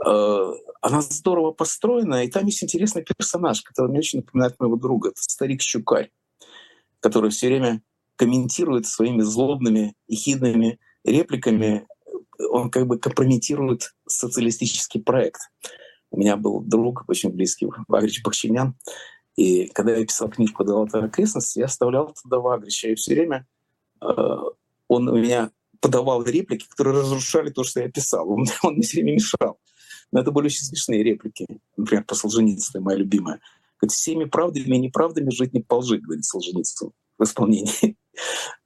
э, 0.06 0.54
она 0.84 1.02
здорово 1.02 1.52
построена, 1.52 2.26
и 2.26 2.30
там 2.30 2.46
есть 2.46 2.62
интересный 2.62 3.04
персонаж, 3.04 3.62
который 3.62 3.88
мне 3.88 4.00
очень 4.00 4.20
напоминает 4.20 4.60
моего 4.60 4.76
друга. 4.76 5.10
Это 5.10 5.22
старик 5.22 5.62
Щукарь, 5.62 6.12
который 7.00 7.32
все 7.32 7.48
время 7.48 7.82
комментирует 8.18 8.86
своими 8.86 9.22
злобными 9.22 9.96
и 10.08 10.16
хидными 10.16 10.80
репликами, 11.06 11.88
он 12.52 12.70
как 12.70 12.86
бы 12.88 13.00
компрометирует 13.00 13.96
социалистический 14.06 15.02
проект. 15.02 15.40
У 16.12 16.20
меня 16.20 16.36
был 16.36 16.60
друг 16.60 17.06
очень 17.08 17.30
близкий, 17.30 17.70
Вагрич 17.88 18.22
Бахчинян. 18.22 18.76
И 19.38 19.68
когда 19.68 19.96
я 19.96 20.06
писал 20.06 20.30
книжку 20.30 20.66
«Золотая 20.66 21.06
окрестность», 21.06 21.56
я 21.56 21.66
оставлял 21.66 22.14
туда 22.22 22.40
Вагрича. 22.40 22.90
И 22.90 22.96
все 22.96 23.14
время 23.14 23.48
э, 24.02 24.06
он 24.90 25.08
у 25.08 25.18
меня 25.18 25.50
подавал 25.80 26.24
реплики, 26.24 26.68
которые 26.70 27.00
разрушали 27.00 27.52
то, 27.52 27.64
что 27.64 27.80
я 27.80 27.90
писал. 27.90 28.30
Он, 28.30 28.46
он 28.64 28.74
мне 28.74 28.84
все 28.84 28.98
время 28.98 29.14
мешал. 29.14 29.58
Но 30.14 30.22
это 30.22 30.32
были 30.32 30.46
очень 30.46 30.64
смешные 30.64 31.04
реплики. 31.04 31.48
Например, 31.76 32.04
по 32.06 32.14
Солженицыну, 32.14 32.84
моя 32.84 33.00
любимая. 33.00 33.42
Говорит, 33.80 33.94
всеми 33.94 34.26
правдами 34.26 34.76
и 34.76 34.80
неправдами 34.80 35.32
жить 35.32 35.54
не 35.54 35.60
полжи, 35.60 35.98
говорит 35.98 36.24
Солженицын 36.24 36.92
в 37.18 37.24
исполнении 37.24 37.98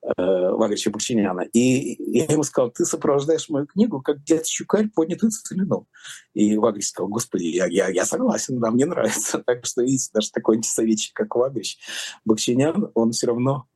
э, 0.02 0.12
Вагрича 0.18 0.92
Бухчиняна. 0.92 1.42
И 1.54 1.96
я 2.12 2.26
ему 2.26 2.44
сказал, 2.44 2.70
ты 2.72 2.84
сопровождаешь 2.84 3.48
мою 3.48 3.66
книгу, 3.66 4.02
как 4.02 4.24
дед 4.24 4.46
Щукарь 4.46 4.90
поднятую 4.90 5.32
целину. 5.32 5.88
И 6.34 6.58
Вагрич 6.58 6.90
сказал, 6.90 7.08
господи, 7.08 7.46
я, 7.46 7.66
я, 7.68 7.88
я 7.88 8.06
согласен, 8.06 8.60
да, 8.60 8.70
мне 8.70 8.86
нравится. 8.86 9.40
Так 9.46 9.66
что, 9.66 9.84
видите, 9.84 10.10
даже 10.14 10.32
такой 10.32 10.58
антисоветчик, 10.58 11.14
как 11.16 11.34
Вагрич 11.36 11.78
Бахчинян, 12.26 12.92
он 12.94 13.14
все 13.14 13.28
равно 13.28 13.68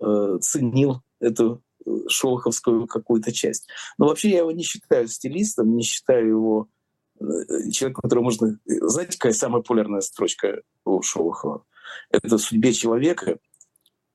э, 0.00 0.38
ценил 0.40 1.02
эту 1.20 1.62
э, 1.86 1.90
шолоховскую 2.08 2.88
какую-то 2.88 3.30
часть. 3.30 3.68
Но 3.98 4.08
вообще 4.08 4.30
я 4.30 4.38
его 4.38 4.50
не 4.50 4.64
считаю 4.64 5.06
стилистом, 5.06 5.76
не 5.76 5.84
считаю 5.84 6.28
его 6.28 6.68
э, 7.20 7.70
человеком, 7.70 8.02
которого 8.02 8.24
можно... 8.24 8.58
Знаете, 8.64 9.18
какая 9.18 9.32
самая 9.32 9.62
популярная 9.62 10.00
строчка 10.00 10.62
у 10.84 11.02
Шолохова? 11.02 11.64
Это 12.10 12.38
«Судьбе 12.38 12.72
человека», 12.72 13.38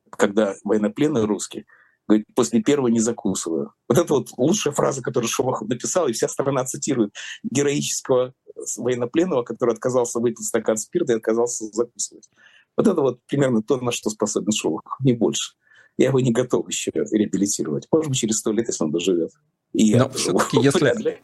когда 0.09 0.55
военнопленный 0.63 1.25
русский 1.25 1.65
говорит, 2.07 2.27
после 2.35 2.61
первого 2.61 2.87
не 2.87 2.99
закусываю. 2.99 3.73
Вот 3.89 3.97
это 3.97 4.13
вот 4.13 4.29
лучшая 4.37 4.73
фраза, 4.73 5.01
которую 5.01 5.29
Шолохов 5.29 5.67
написал, 5.67 6.07
и 6.07 6.13
вся 6.13 6.27
страна 6.27 6.65
цитирует 6.65 7.13
героического 7.43 8.33
военнопленного, 8.77 9.43
который 9.43 9.73
отказался 9.73 10.19
выпить 10.19 10.45
стакан 10.45 10.77
спирта 10.77 11.13
и 11.13 11.15
отказался 11.17 11.65
закусывать. 11.65 12.29
Вот 12.77 12.87
это 12.87 13.01
вот 13.01 13.19
примерно 13.27 13.63
то, 13.63 13.77
на 13.77 13.91
что 13.91 14.09
способен 14.09 14.51
Шолохов, 14.51 14.93
не 14.99 15.13
больше. 15.13 15.53
Я 15.97 16.07
его 16.07 16.19
не 16.19 16.31
готов 16.31 16.67
еще 16.67 16.91
реабилитировать. 16.93 17.87
Может 17.91 18.09
быть, 18.09 18.19
через 18.19 18.39
сто 18.39 18.51
лет, 18.51 18.67
если 18.67 18.83
он 18.83 18.91
доживет. 18.91 19.31
И 19.73 19.95
Но 19.95 20.09
все-таки, 20.09 20.57
если... 20.61 21.19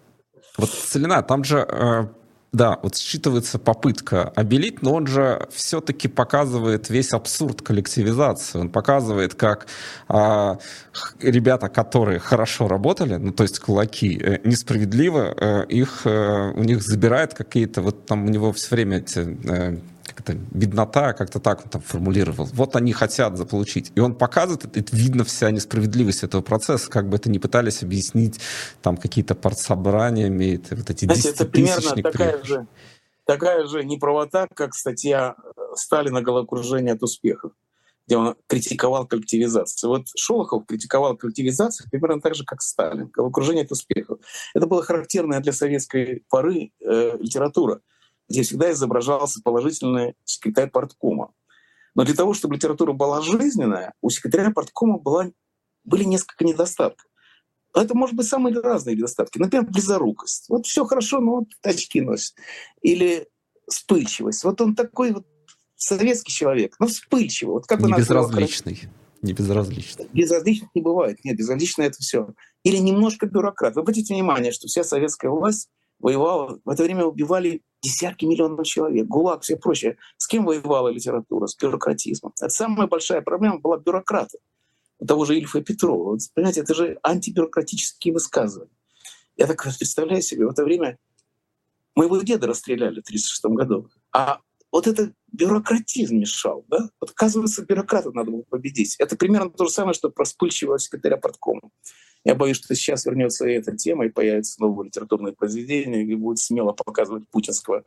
Вот 0.58 0.70
Целина, 0.70 1.22
там 1.22 1.44
же 1.44 1.66
э, 1.68 2.06
да, 2.54 2.80
вот 2.84 2.96
считывается 2.96 3.58
попытка 3.60 4.30
обелить, 4.36 4.82
но 4.82 4.94
он 4.94 5.08
же 5.08 5.48
все-таки 5.52 6.10
показывает 6.10 6.90
весь 6.90 7.14
абсурд 7.14 7.62
коллективизации. 7.62 8.60
Он 8.60 8.70
показывает, 8.70 9.36
как 9.36 9.68
а, 10.10 10.58
ребята, 11.22 11.70
которые 11.70 12.20
хорошо 12.20 12.68
работали, 12.68 13.16
ну 13.16 13.32
то 13.32 13.44
есть 13.44 13.60
кулаки, 13.60 14.20
э, 14.22 14.40
несправедливо 14.44 15.34
э, 15.38 15.66
их, 15.70 16.02
э, 16.06 16.52
у 16.54 16.64
них 16.64 16.82
забирают 16.82 17.34
какие-то, 17.34 17.82
вот 17.82 18.06
там 18.06 18.26
у 18.26 18.30
него 18.30 18.52
все 18.52 18.76
время 18.76 18.98
эти 18.98 19.20
э, 19.20 19.78
как 20.06 20.22
это, 20.22 20.34
беднота, 20.34 21.14
как-то 21.14 21.40
так 21.40 21.64
он 21.64 21.70
там 21.70 21.82
формулировал. 21.82 22.50
Вот 22.54 22.76
они 22.76 22.94
хотят 22.94 23.38
заполучить. 23.38 23.92
И 23.96 24.00
он 24.00 24.16
показывает, 24.16 24.66
это 24.66 24.96
видно 24.96 25.24
вся 25.24 25.52
несправедливость 25.52 26.24
этого 26.24 26.42
процесса, 26.42 26.90
как 26.90 27.10
бы 27.10 27.18
это 27.18 27.30
не 27.30 27.40
пытались 27.40 27.84
объяснить 27.84 28.40
там 28.82 28.98
какие-то 28.98 29.36
партсобраниями, 29.36 30.56
это, 30.56 30.76
вот 30.76 30.90
эти 30.90 31.06
Знаете, 31.06 31.30
это 31.30 31.46
примерно 31.46 32.02
такая 32.02 32.44
же, 32.44 32.68
такая 33.26 33.66
же 33.68 33.84
неправота, 33.84 34.48
как 34.54 34.74
статья 34.74 35.36
э, 35.38 35.62
Сталина 35.76 36.22
«Головокружение 36.22 36.94
от 36.94 37.04
успехов», 37.04 37.54
где 38.08 38.18
он 38.18 38.36
критиковал 38.48 39.08
коллективизацию. 39.08 39.90
Вот 39.90 40.08
Шолохов 40.18 40.66
критиковал 40.66 41.16
коллективизацию 41.16 41.90
примерно 41.90 42.22
так 42.22 42.36
же, 42.36 42.44
как 42.44 42.62
Сталин. 42.62 43.08
Головокружение 43.08 43.64
от 43.64 43.72
успехов. 43.72 44.20
Это 44.54 44.68
было 44.68 44.84
характерная 44.84 45.40
для 45.40 45.54
советской 45.54 46.24
поры 46.30 46.72
э, 46.82 47.18
литература 47.20 47.82
где 48.32 48.44
всегда 48.44 48.72
изображался 48.72 49.42
положительный 49.44 50.16
секретарь 50.24 50.70
парткома. 50.70 51.34
Но 51.94 52.06
для 52.06 52.16
того, 52.16 52.34
чтобы 52.34 52.56
литература 52.56 52.94
была 52.94 53.22
жизненная, 53.22 53.94
у 54.02 54.10
секретаря 54.10 54.52
парткома 54.52 54.98
была, 54.98 55.30
были 55.84 56.06
несколько 56.06 56.46
недостатков. 56.46 57.06
Это 57.74 57.96
может 57.96 58.16
быть 58.16 58.28
самые 58.28 58.58
разные 58.60 58.96
недостатки. 58.96 59.38
Например, 59.38 59.66
близорукость. 59.66 60.48
Вот 60.50 60.66
все 60.66 60.86
хорошо, 60.86 61.20
но 61.20 61.38
вот 61.38 61.48
очки 61.62 62.02
носит. 62.02 62.36
Или 62.82 63.28
вспыльчивость. 63.70 64.44
Вот 64.44 64.60
он 64.62 64.76
такой 64.76 65.12
вот 65.12 65.26
советский 65.76 66.32
человек, 66.32 66.76
но 66.80 66.88
вспыльчивый. 66.88 67.54
Вот 67.54 67.68
как 67.68 67.82
не 67.82 67.94
безразличный. 67.94 68.82
Не 69.22 69.34
безразличный. 69.34 70.08
Безразличных 70.14 70.70
не 70.74 70.82
бывает. 70.82 71.24
Нет, 71.24 71.38
безразлично 71.38 71.84
это 71.84 71.98
все. 72.00 72.30
Или 72.64 72.78
немножко 72.78 73.26
бюрократ. 73.26 73.76
Вы 73.76 73.82
обратите 73.82 74.14
внимание, 74.14 74.52
что 74.52 74.68
вся 74.68 74.84
советская 74.84 75.32
власть 75.32 75.70
воевала, 76.00 76.60
в 76.64 76.70
это 76.70 76.84
время 76.84 77.06
убивали 77.06 77.62
десятки 77.82 78.26
миллионов 78.26 78.66
человек, 78.66 79.08
ГУЛАГ, 79.08 79.44
все 79.44 79.58
прочее. 79.58 79.98
С 80.18 80.28
кем 80.28 80.46
воевала 80.46 80.90
литература? 80.90 81.48
С 81.48 81.56
бюрократизмом. 81.56 82.34
Это 82.40 82.50
самая 82.50 82.88
большая 82.88 83.22
проблема 83.22 83.60
была 83.60 83.78
бюрократы. 83.78 84.38
Того 85.06 85.26
же 85.26 85.38
Ильфа 85.38 85.62
Петрова. 85.62 86.12
Вот, 86.12 86.20
понимаете, 86.34 86.62
это 86.62 86.74
же 86.74 87.00
антибюрократические 87.02 88.14
высказывания. 88.14 88.72
Я 89.36 89.48
так 89.48 89.64
представляю 89.64 90.22
себе, 90.22 90.46
в 90.46 90.52
это 90.52 90.64
время 90.64 91.00
моего 91.96 92.22
деда 92.22 92.48
расстреляли 92.48 93.02
в 93.02 93.08
1936 93.08 93.46
году. 93.46 93.90
А 94.12 94.40
вот 94.72 94.88
этот 94.88 95.14
бюрократизм 95.32 96.18
мешал. 96.18 96.66
Да? 96.68 96.90
Вот, 97.00 97.12
оказывается, 97.12 97.66
бюрократов 97.66 98.14
надо 98.14 98.32
было 98.32 98.44
победить. 98.44 98.96
Это 99.00 99.16
примерно 99.18 99.50
то 99.50 99.66
же 99.66 99.72
самое, 99.72 99.94
что 99.94 100.10
про 100.10 100.24
вспыльчивого 100.24 100.80
секретаря 100.80 101.18
парткома. 101.18 101.72
Я 102.24 102.36
боюсь, 102.36 102.58
что 102.58 102.76
сейчас 102.76 103.06
вернется 103.06 103.48
эта 103.48 103.76
тема, 103.76 104.06
и 104.06 104.10
появится 104.10 104.62
новое 104.62 104.86
литературное 104.86 105.32
произведение, 105.32 106.04
и 106.04 106.16
будет 106.16 106.40
смело 106.40 106.72
показывать 106.72 107.28
путинского 107.30 107.84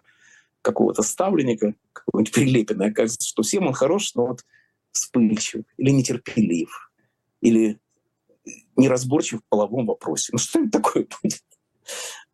какого-то 0.62 1.02
ставленника, 1.02 1.74
какого-нибудь 1.92 2.32
Прилепина. 2.32 2.86
Окажется, 2.86 3.28
что 3.28 3.42
всем 3.42 3.66
он 3.66 3.74
хорош, 3.74 4.14
но 4.14 4.26
вот 4.26 4.44
вспыльчив, 4.90 5.64
или 5.76 5.90
нетерпелив, 5.90 6.90
или 7.40 7.78
неразборчив 8.76 9.40
в 9.40 9.48
половом 9.48 9.86
вопросе. 9.86 10.30
Ну 10.32 10.38
что-нибудь 10.38 10.72
такое 10.72 11.06
будет. 11.22 11.42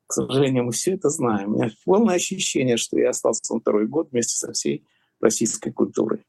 К 0.06 0.12
сожалению, 0.12 0.64
мы 0.64 0.72
все 0.72 0.94
это 0.94 1.08
знаем. 1.08 1.54
У 1.54 1.58
меня 1.58 1.70
полное 1.84 2.16
ощущение, 2.16 2.76
что 2.76 2.98
я 2.98 3.10
остался 3.10 3.54
на 3.54 3.60
второй 3.60 3.86
год 3.86 4.10
вместе 4.10 4.36
со 4.36 4.52
всей 4.52 4.84
российской 5.20 5.70
культурой. 5.70 6.24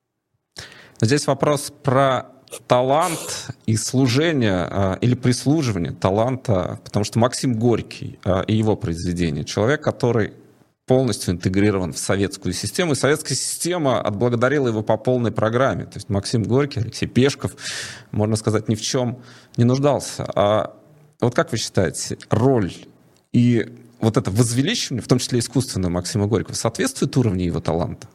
Здесь 1.00 1.26
вопрос 1.26 1.74
про 1.84 2.41
талант 2.68 3.50
и 3.66 3.76
служение 3.76 4.68
а, 4.70 4.98
или 5.02 5.16
прислуживание 5.16 5.94
таланта, 5.94 6.80
потому 6.84 7.06
что 7.06 7.20
Максим 7.20 7.58
Горький 7.58 8.20
а, 8.24 8.42
и 8.42 8.56
его 8.56 8.76
произведение, 8.76 9.46
человек, 9.46 9.82
который 9.82 10.34
полностью 10.86 11.34
интегрирован 11.34 11.94
в 11.94 11.98
советскую 11.98 12.54
систему, 12.54 12.94
и 12.94 12.96
советская 12.96 13.38
система 13.38 14.02
отблагодарила 14.02 14.68
его 14.68 14.84
по 14.84 14.98
полной 14.98 15.32
программе. 15.32 15.86
То 15.86 15.96
есть 15.96 16.10
Максим 16.10 16.44
Горький, 16.44 16.82
Алексей 16.82 17.06
Пешков, 17.06 17.56
можно 18.12 18.36
сказать, 18.36 18.68
ни 18.68 18.76
в 18.76 18.82
чем 18.82 19.20
не 19.56 19.64
нуждался. 19.64 20.26
А 20.36 20.76
вот 21.22 21.34
как 21.34 21.52
вы 21.52 21.58
считаете, 21.58 22.18
роль 22.30 22.74
и 23.32 23.74
вот 24.02 24.18
это 24.18 24.32
возвеличивание, 24.32 25.02
в 25.02 25.08
том 25.08 25.20
числе 25.20 25.40
искусственное 25.40 25.90
Максима 25.90 26.28
Горького, 26.28 26.56
соответствует 26.56 27.16
уровню 27.16 27.46
его 27.46 27.62
таланта? 27.62 28.08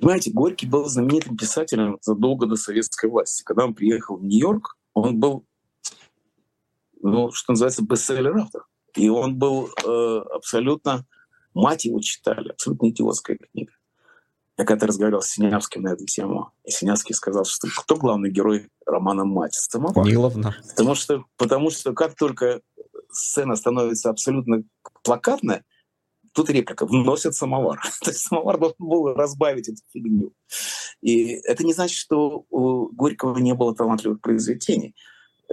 Понимаете, 0.00 0.30
Горький 0.32 0.66
был 0.66 0.86
знаменитым 0.86 1.36
писателем 1.36 1.98
задолго 2.02 2.46
до 2.46 2.56
советской 2.56 3.10
власти. 3.10 3.42
Когда 3.44 3.64
он 3.64 3.74
приехал 3.74 4.16
в 4.16 4.24
Нью-Йорк, 4.24 4.76
он 4.92 5.18
был, 5.20 5.46
ну, 7.00 7.30
что 7.32 7.52
называется, 7.52 7.82
бестселлер-автор. 7.84 8.66
И 8.94 9.08
он 9.08 9.36
был 9.38 9.68
э, 9.84 10.18
абсолютно... 10.34 11.06
Мать 11.54 11.84
его 11.84 12.00
читали, 12.00 12.48
абсолютно 12.48 12.88
идиотская 12.88 13.38
книга. 13.38 13.72
Я 14.58 14.64
когда-то 14.64 14.88
разговаривал 14.88 15.22
с 15.22 15.30
Синявским 15.30 15.82
на 15.82 15.92
эту 15.92 16.04
тему, 16.04 16.52
и 16.64 16.70
Синявский 16.72 17.14
сказал, 17.14 17.44
что 17.44 17.68
кто 17.76 17.96
главный 17.96 18.30
герой 18.30 18.70
романа 18.86 19.24
«Мать»? 19.24 19.54
Самовар. 19.54 20.04
Ниловна. 20.04 20.56
Потому 20.70 20.96
что, 20.96 21.24
потому 21.36 21.70
что 21.70 21.92
как 21.92 22.16
только 22.16 22.60
сцена 23.10 23.54
становится 23.54 24.10
абсолютно 24.10 24.64
плакатная, 25.02 25.64
тут 26.34 26.50
реплика 26.50 26.86
«вносят 26.86 27.34
самовар». 27.34 27.80
То 28.02 28.10
есть 28.10 28.22
самовар 28.22 28.58
должен 28.58 28.76
был 28.78 29.14
разбавить 29.14 29.68
эту 29.68 29.80
фигню. 29.92 30.32
И 31.00 31.40
это 31.44 31.64
не 31.64 31.72
значит, 31.72 31.96
что 31.96 32.44
у 32.50 32.88
Горького 32.92 33.38
не 33.38 33.54
было 33.54 33.74
талантливых 33.74 34.20
произведений 34.20 34.94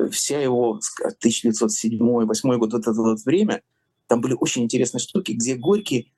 вся 0.10 0.40
его 0.40 0.80
1907-1908 1.24 2.58
год, 2.58 2.74
вот 2.74 2.82
это 2.82 2.94
вот 2.94 3.20
время, 3.26 3.62
там 4.08 4.22
были 4.22 4.36
очень 4.40 4.64
интересные 4.64 5.00
штуки, 5.00 5.34
где 5.34 5.56
Горький, 5.56 6.12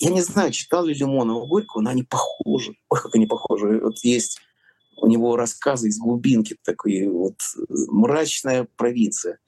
я 0.00 0.10
не 0.10 0.22
знаю, 0.22 0.52
читал 0.52 0.84
ли 0.84 0.94
Лимонова 0.94 1.46
Горького, 1.46 1.82
но 1.82 1.90
они 1.90 2.02
похожи. 2.02 2.74
Ой, 2.88 3.00
как 3.00 3.14
они 3.14 3.26
похожи. 3.26 3.80
Вот 3.80 3.98
есть 3.98 4.40
у 4.96 5.06
него 5.06 5.36
рассказы 5.36 5.88
из 5.88 5.98
глубинки, 5.98 6.56
такой 6.64 7.06
вот 7.06 7.36
мрачная 7.68 8.66
провинция. 8.76 9.38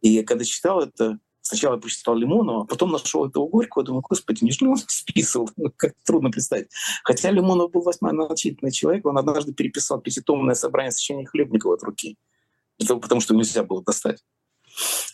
И 0.00 0.10
я 0.10 0.24
когда 0.24 0.44
читал 0.44 0.80
это, 0.80 1.18
сначала 1.44 1.74
я 1.74 1.80
прочитал 1.80 2.16
Лимонова, 2.16 2.62
а 2.62 2.66
потом 2.66 2.90
нашел 2.90 3.26
этого 3.26 3.46
Горького, 3.46 3.84
думаю, 3.84 4.02
господи, 4.02 4.44
неужели 4.44 4.68
он 4.68 4.76
списывал? 4.76 5.50
Как 5.76 5.94
трудно 6.04 6.30
представить. 6.30 6.68
Хотя 7.04 7.30
Лимонов 7.30 7.70
был 7.70 7.82
восьмой 7.82 8.12
начитанный 8.12 8.72
человек, 8.72 9.06
он 9.06 9.16
однажды 9.18 9.52
переписал 9.52 10.00
пятитомное 10.00 10.54
собрание 10.54 10.90
сочинений 10.90 11.26
Хлебникова 11.26 11.74
от 11.74 11.82
руки 11.82 12.18
потому 12.78 13.20
что 13.20 13.34
нельзя 13.34 13.62
было 13.64 13.82
достать. 13.82 14.24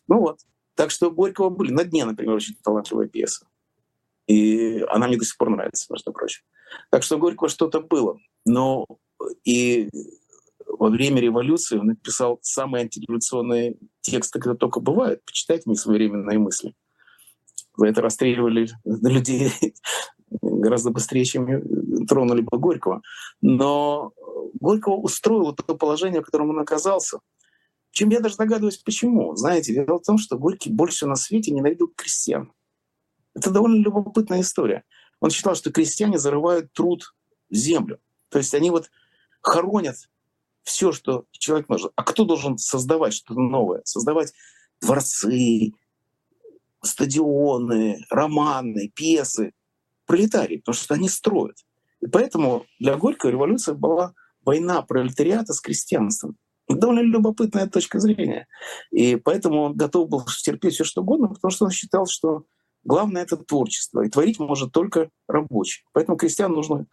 Ну 0.09 0.21
вот. 0.21 0.41
Так 0.75 0.91
что 0.91 1.11
Горького 1.11 1.51
были. 1.51 1.73
На 1.73 1.85
дне, 1.85 2.05
например, 2.05 2.35
очень 2.35 2.55
талантливая 2.63 3.07
пьеса. 3.07 3.47
И 4.27 4.85
она 4.89 5.09
мне 5.09 5.17
до 5.17 5.25
сих 5.25 5.37
пор 5.37 5.51
нравится, 5.51 5.87
между 5.91 6.13
прочим. 6.13 6.43
Так 6.91 7.03
что 7.03 7.19
Горького 7.19 7.49
что-то 7.49 7.81
было. 7.81 8.19
Но 8.47 8.87
и 9.45 9.91
во 10.79 10.89
время 10.89 11.21
революции 11.21 11.79
он 11.79 11.87
написал 11.87 12.39
самые 12.43 12.83
антиреволюционные 12.83 13.77
тексты, 14.01 14.39
которые 14.39 14.59
только 14.59 14.81
бывают. 14.81 15.25
Почитайте 15.25 15.65
мне 15.67 15.77
своевременные 15.77 16.39
мысли. 16.39 16.75
За 17.77 17.87
это 17.87 18.03
расстреливали 18.03 18.69
людей 18.85 19.53
гораздо 20.31 20.91
быстрее, 20.91 21.25
чем 21.25 22.07
тронули 22.07 22.43
бы 22.43 22.59
Горького. 22.59 23.03
Но 23.41 24.13
Горького 24.55 24.97
устроило 24.97 25.55
то 25.55 25.75
положение, 25.75 26.21
в 26.21 26.25
котором 26.25 26.51
он 26.51 26.59
оказался— 26.59 27.19
чем 27.91 28.09
я 28.11 28.21
даже 28.21 28.37
догадываюсь, 28.37 28.79
почему. 28.79 29.35
Знаете, 29.37 29.75
дело 29.75 29.99
в 29.99 30.03
том, 30.03 30.19
что 30.19 30.39
Горький 30.39 30.71
больше 30.71 31.07
на 31.07 31.17
свете 31.17 31.51
ненавидел 31.51 31.89
крестьян. 31.89 32.53
Это 33.35 33.51
довольно 33.51 33.83
любопытная 33.83 34.41
история. 34.41 34.85
Он 35.21 35.31
считал, 35.31 35.55
что 35.55 35.73
крестьяне 35.73 36.19
зарывают 36.19 36.73
труд 36.73 37.15
в 37.51 37.55
землю. 37.55 38.01
То 38.29 38.39
есть 38.39 38.55
они 38.55 38.71
вот 38.71 38.91
хоронят 39.41 39.97
все, 40.63 40.93
что 40.93 41.25
человек 41.33 41.69
может. 41.69 41.93
А 41.97 42.03
кто 42.03 42.25
должен 42.25 42.59
создавать 42.59 43.15
что-то 43.15 43.41
новое? 43.41 43.83
Создавать 43.85 44.33
дворцы, 44.81 45.73
стадионы, 46.83 48.05
романы, 48.11 48.91
пьесы. 48.95 49.53
Пролетарии, 50.07 50.57
потому 50.57 50.75
что 50.75 50.95
они 50.95 51.09
строят. 51.09 51.57
И 52.01 52.07
поэтому 52.07 52.67
для 52.81 52.97
Горького 52.97 53.31
революция 53.31 53.75
была 53.75 54.13
война 54.45 54.83
пролетариата 54.83 55.53
с 55.53 55.61
крестьянством. 55.61 56.37
Довольно 56.69 57.01
любопытная 57.01 57.69
точка 57.69 58.01
зрения. 58.01 58.47
И 58.91 59.17
поэтому 59.17 59.63
он 59.63 59.77
готов 59.77 60.09
был 60.09 60.25
терпеть 60.43 60.75
все 60.75 60.85
что 60.85 61.03
угодно, 61.03 61.29
потому 61.29 61.51
что 61.51 61.67
он 61.67 61.71
считал, 61.71 62.07
что 62.07 62.45
главное— 62.85 63.23
это 63.25 63.37
творчество. 63.37 64.03
И 64.03 64.09
творить 64.09 64.39
может 64.39 64.73
только 64.73 65.11
рабочий. 65.29 65.85
Поэтому 65.93 66.17
крестьян 66.17 66.53
нужно 66.53 66.87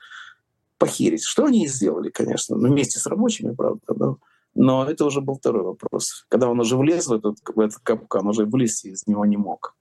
похерить. 0.78 1.23
Что 1.23 1.45
они 1.45 1.65
и 1.65 1.67
сделали, 1.67 2.09
конечно, 2.09 2.55
ну, 2.55 2.69
вместе 2.69 2.99
с 2.99 3.05
рабочими, 3.05 3.53
правда. 3.53 3.82
Но, 3.95 4.17
но 4.55 4.86
это 4.86 5.05
уже 5.05 5.21
был 5.21 5.36
второй 5.36 5.63
вопрос. 5.63 6.25
Когда 6.30 6.49
он 6.49 6.59
уже 6.59 6.78
влез 6.78 7.07
в 7.07 7.13
этот, 7.13 7.38
в 7.43 7.59
этот 7.59 7.80
капкан, 7.80 8.28
уже 8.28 8.45
вылезти 8.45 8.88
из 8.88 9.05
него 9.07 9.25
не 9.25 9.38
мог. 9.38 9.75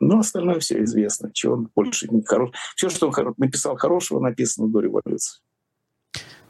Но 0.00 0.18
остальное 0.18 0.58
все 0.60 0.82
известно. 0.84 1.30
Чего 1.32 1.54
он 1.54 1.70
больше 1.74 2.08
не 2.08 2.22
хорош. 2.22 2.50
Все, 2.74 2.90
что 2.90 3.08
он 3.08 3.34
написал 3.38 3.76
хорошего, 3.76 4.20
написано 4.20 4.68
до 4.68 4.80
революции. 4.80 5.40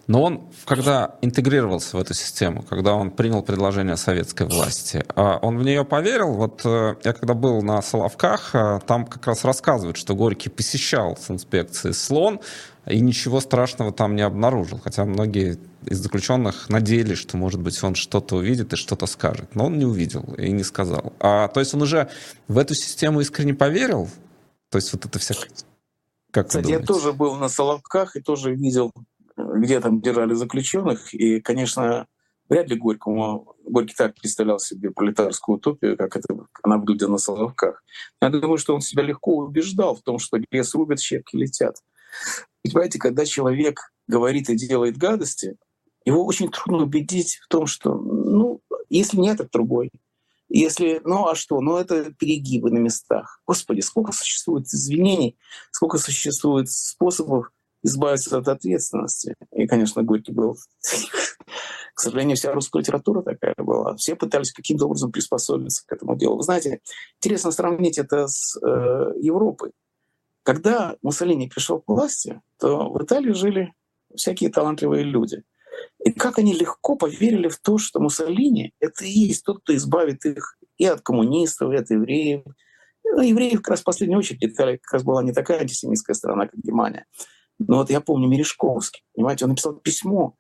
Но 0.07 0.23
он, 0.23 0.49
когда 0.65 1.17
интегрировался 1.21 1.97
в 1.97 2.01
эту 2.01 2.15
систему, 2.15 2.63
когда 2.63 2.95
он 2.95 3.11
принял 3.11 3.43
предложение 3.43 3.97
советской 3.97 4.47
власти, 4.47 5.05
а 5.17 5.39
он 5.39 5.59
в 5.59 5.65
нее 5.65 5.85
поверил. 5.85 6.35
Вот 6.35 6.61
э, 6.65 6.95
я 7.03 7.13
когда 7.13 7.35
был 7.35 7.61
на 7.63 7.83
Соловках, 7.83 8.55
э, 8.55 8.81
там 8.87 9.05
как 9.05 9.27
раз 9.27 9.45
рассказывают, 9.45 9.97
что 9.97 10.15
Горький 10.15 10.49
посещал 10.49 11.17
с 11.17 11.31
инспекцией 11.31 11.93
слон, 11.93 12.41
и 12.87 13.01
ничего 13.01 13.41
страшного 13.41 13.93
там 13.93 14.15
не 14.15 14.23
обнаружил. 14.23 14.79
Хотя 14.79 15.05
многие 15.05 15.59
из 15.85 15.99
заключенных 15.99 16.69
надеялись, 16.69 17.19
что, 17.19 17.37
может 17.37 17.61
быть, 17.61 17.83
он 17.83 17.97
что-то 17.97 18.37
увидит 18.37 18.73
и 18.73 18.77
что-то 18.77 19.07
скажет. 19.07 19.57
Но 19.57 19.67
он 19.67 19.77
не 19.77 19.85
увидел 19.85 20.23
и 20.39 20.53
не 20.53 20.63
сказал. 20.63 21.15
А, 21.19 21.49
то 21.49 21.59
есть 21.59 21.75
он 21.75 21.83
уже 21.83 22.09
в 22.47 22.59
эту 22.59 22.77
систему 22.77 23.21
искренне 23.21 23.55
поверил? 23.55 24.09
То 24.71 24.79
есть 24.79 24.93
вот 24.93 25.05
это 25.05 25.19
вся... 25.19 25.35
Как 26.31 26.49
Кстати, 26.49 26.71
я 26.71 26.79
тоже 26.81 27.13
был 27.13 27.35
на 27.35 27.49
Соловках 27.49 28.15
и 28.15 28.21
тоже 28.21 28.55
видел 28.55 28.93
где 29.37 29.81
там 29.81 30.01
держали 30.01 30.35
заключенных. 30.35 31.13
И, 31.15 31.41
конечно, 31.41 32.07
вряд 32.49 32.69
ли 32.69 32.77
Горькому, 32.77 33.55
Горький 33.65 33.95
так 33.95 34.15
представлял 34.15 34.59
себе 34.59 34.91
пролетарскую 34.91 35.57
утопию, 35.57 35.97
как 35.97 36.17
это 36.17 36.29
она 36.63 36.79
выглядела 36.79 37.13
на 37.13 37.19
Соловках. 37.19 37.83
Я 38.21 38.31
думаю, 38.31 38.59
что 38.59 38.75
он 38.75 38.81
себя 38.81 39.03
легко 39.03 39.37
убеждал 39.37 39.95
в 39.95 40.03
том, 40.03 40.19
что 40.19 40.39
лес 40.51 40.75
рубят, 40.75 41.01
щепки 41.01 41.37
летят. 41.37 41.77
Понимаете, 42.63 42.99
когда 42.99 43.25
человек 43.25 43.93
говорит 44.07 44.49
и 44.49 44.57
делает 44.57 44.97
гадости, 44.97 45.57
его 46.05 46.25
очень 46.25 46.51
трудно 46.51 46.85
убедить 46.85 47.41
в 47.43 47.49
том, 47.49 47.67
что, 47.67 47.95
ну, 47.95 48.61
если 48.89 49.19
нет, 49.19 49.41
это 49.41 49.51
другой. 49.53 49.91
Если, 50.49 51.01
ну 51.05 51.27
а 51.27 51.35
что, 51.35 51.61
ну 51.61 51.77
это 51.77 52.13
перегибы 52.13 52.71
на 52.71 52.79
местах. 52.79 53.41
Господи, 53.47 53.81
сколько 53.81 54.13
существует 54.13 54.67
извинений, 54.67 55.37
сколько 55.73 55.99
существует 55.99 56.71
способов 56.71 57.51
избавиться 57.87 58.39
от 58.39 58.49
ответственности. 58.49 59.35
И, 59.53 59.67
конечно, 59.67 60.03
Горький 60.03 60.33
был... 60.33 60.57
К 61.95 62.01
сожалению, 62.01 62.37
вся 62.37 62.53
русская 62.53 62.81
литература 62.81 63.23
такая 63.23 63.55
была. 63.57 63.97
Все 63.97 64.17
пытались 64.17 64.53
каким-то 64.53 64.85
образом 64.85 65.13
приспособиться 65.13 65.83
к 65.87 65.93
этому 65.93 66.15
делу. 66.15 66.37
Вы 66.37 66.43
знаете, 66.43 66.81
интересно 67.23 67.53
сравнить 67.53 67.97
это 67.97 68.29
с 68.29 68.55
э, 68.63 69.13
Европой. 69.19 69.71
Когда 70.43 70.97
Муссолини 71.01 71.49
пришел 71.49 71.81
к 71.81 71.89
власти, 71.89 72.43
то 72.59 72.91
в 72.91 73.03
Италии 73.03 73.33
жили 73.33 73.73
всякие 74.15 74.51
талантливые 74.51 75.05
люди. 75.05 75.43
И 76.05 76.13
как 76.13 76.39
они 76.39 76.53
легко 76.53 76.97
поверили 76.97 77.49
в 77.49 77.59
то, 77.59 77.79
что 77.79 77.99
Муссолини— 77.99 78.75
это 78.81 79.05
и 79.07 79.11
есть 79.11 79.45
тот, 79.45 79.61
кто 79.63 79.75
избавит 79.75 80.27
их 80.27 80.59
и 80.77 80.85
от 80.85 81.01
коммунистов, 81.01 81.73
и 81.73 81.77
от 81.77 81.91
евреев. 81.91 82.43
Ну, 83.05 83.23
евреев 83.23 83.63
как 83.63 83.71
раз 83.71 83.81
в 83.81 83.85
последнюю 83.85 84.19
очередь 84.19 84.45
Италия 84.45 84.79
как 84.79 84.93
раз 84.93 85.03
была 85.03 85.23
не 85.23 85.33
такая 85.33 85.61
антисемитская 85.61 86.15
страна, 86.15 86.47
как 86.47 86.61
Германия. 86.61 87.07
Но 87.59 87.79
вот 87.79 87.91
я 87.91 88.01
помню 88.01 88.29
Мережковский, 88.29 89.03
понимаете, 89.15 89.45
он 89.45 89.51
написал 89.51 89.75
письмо, 89.75 90.37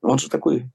он 0.00 0.18
же 0.18 0.28
такой 0.28 0.70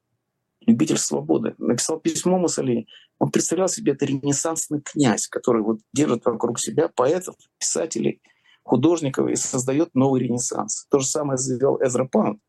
любитель 0.66 0.98
свободы, 0.98 1.56
написал 1.58 2.00
письмо 2.00 2.38
Муссолини. 2.38 2.88
Он 3.20 3.32
представлял 3.32 3.68
себе 3.68 3.94
это 3.94 4.06
ренессансный 4.06 4.82
князь, 4.82 5.28
который 5.28 5.62
вот 5.62 5.80
держит 5.94 6.26
вокруг 6.26 6.60
себя 6.60 6.90
поэтов, 6.90 7.36
писателей, 7.58 8.22
художников 8.64 9.30
и 9.30 9.36
создает 9.36 9.94
новый 9.94 10.22
ренессанс. 10.22 10.88
То 10.90 11.00
же 11.00 11.08
самое 11.08 11.38
сделал 11.38 11.82
Эзра 11.82 12.06
Пант. 12.06 12.40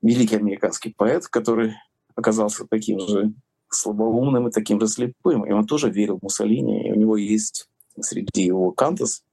великий 0.00 0.36
американский 0.36 0.94
поэт, 0.96 1.26
который 1.26 1.74
оказался 2.14 2.66
таким 2.66 3.00
же 3.00 3.34
слабоумным 3.68 4.48
и 4.48 4.50
таким 4.50 4.80
же 4.80 4.88
слепым. 4.88 5.44
И 5.44 5.52
он 5.52 5.66
тоже 5.66 5.90
верил 5.90 6.18
Муссолини. 6.22 6.88
И 6.88 6.92
у 6.92 6.94
него 6.94 7.16
есть 7.16 7.68
среди 8.00 8.44
его 8.44 8.70
кантос, 8.70 9.24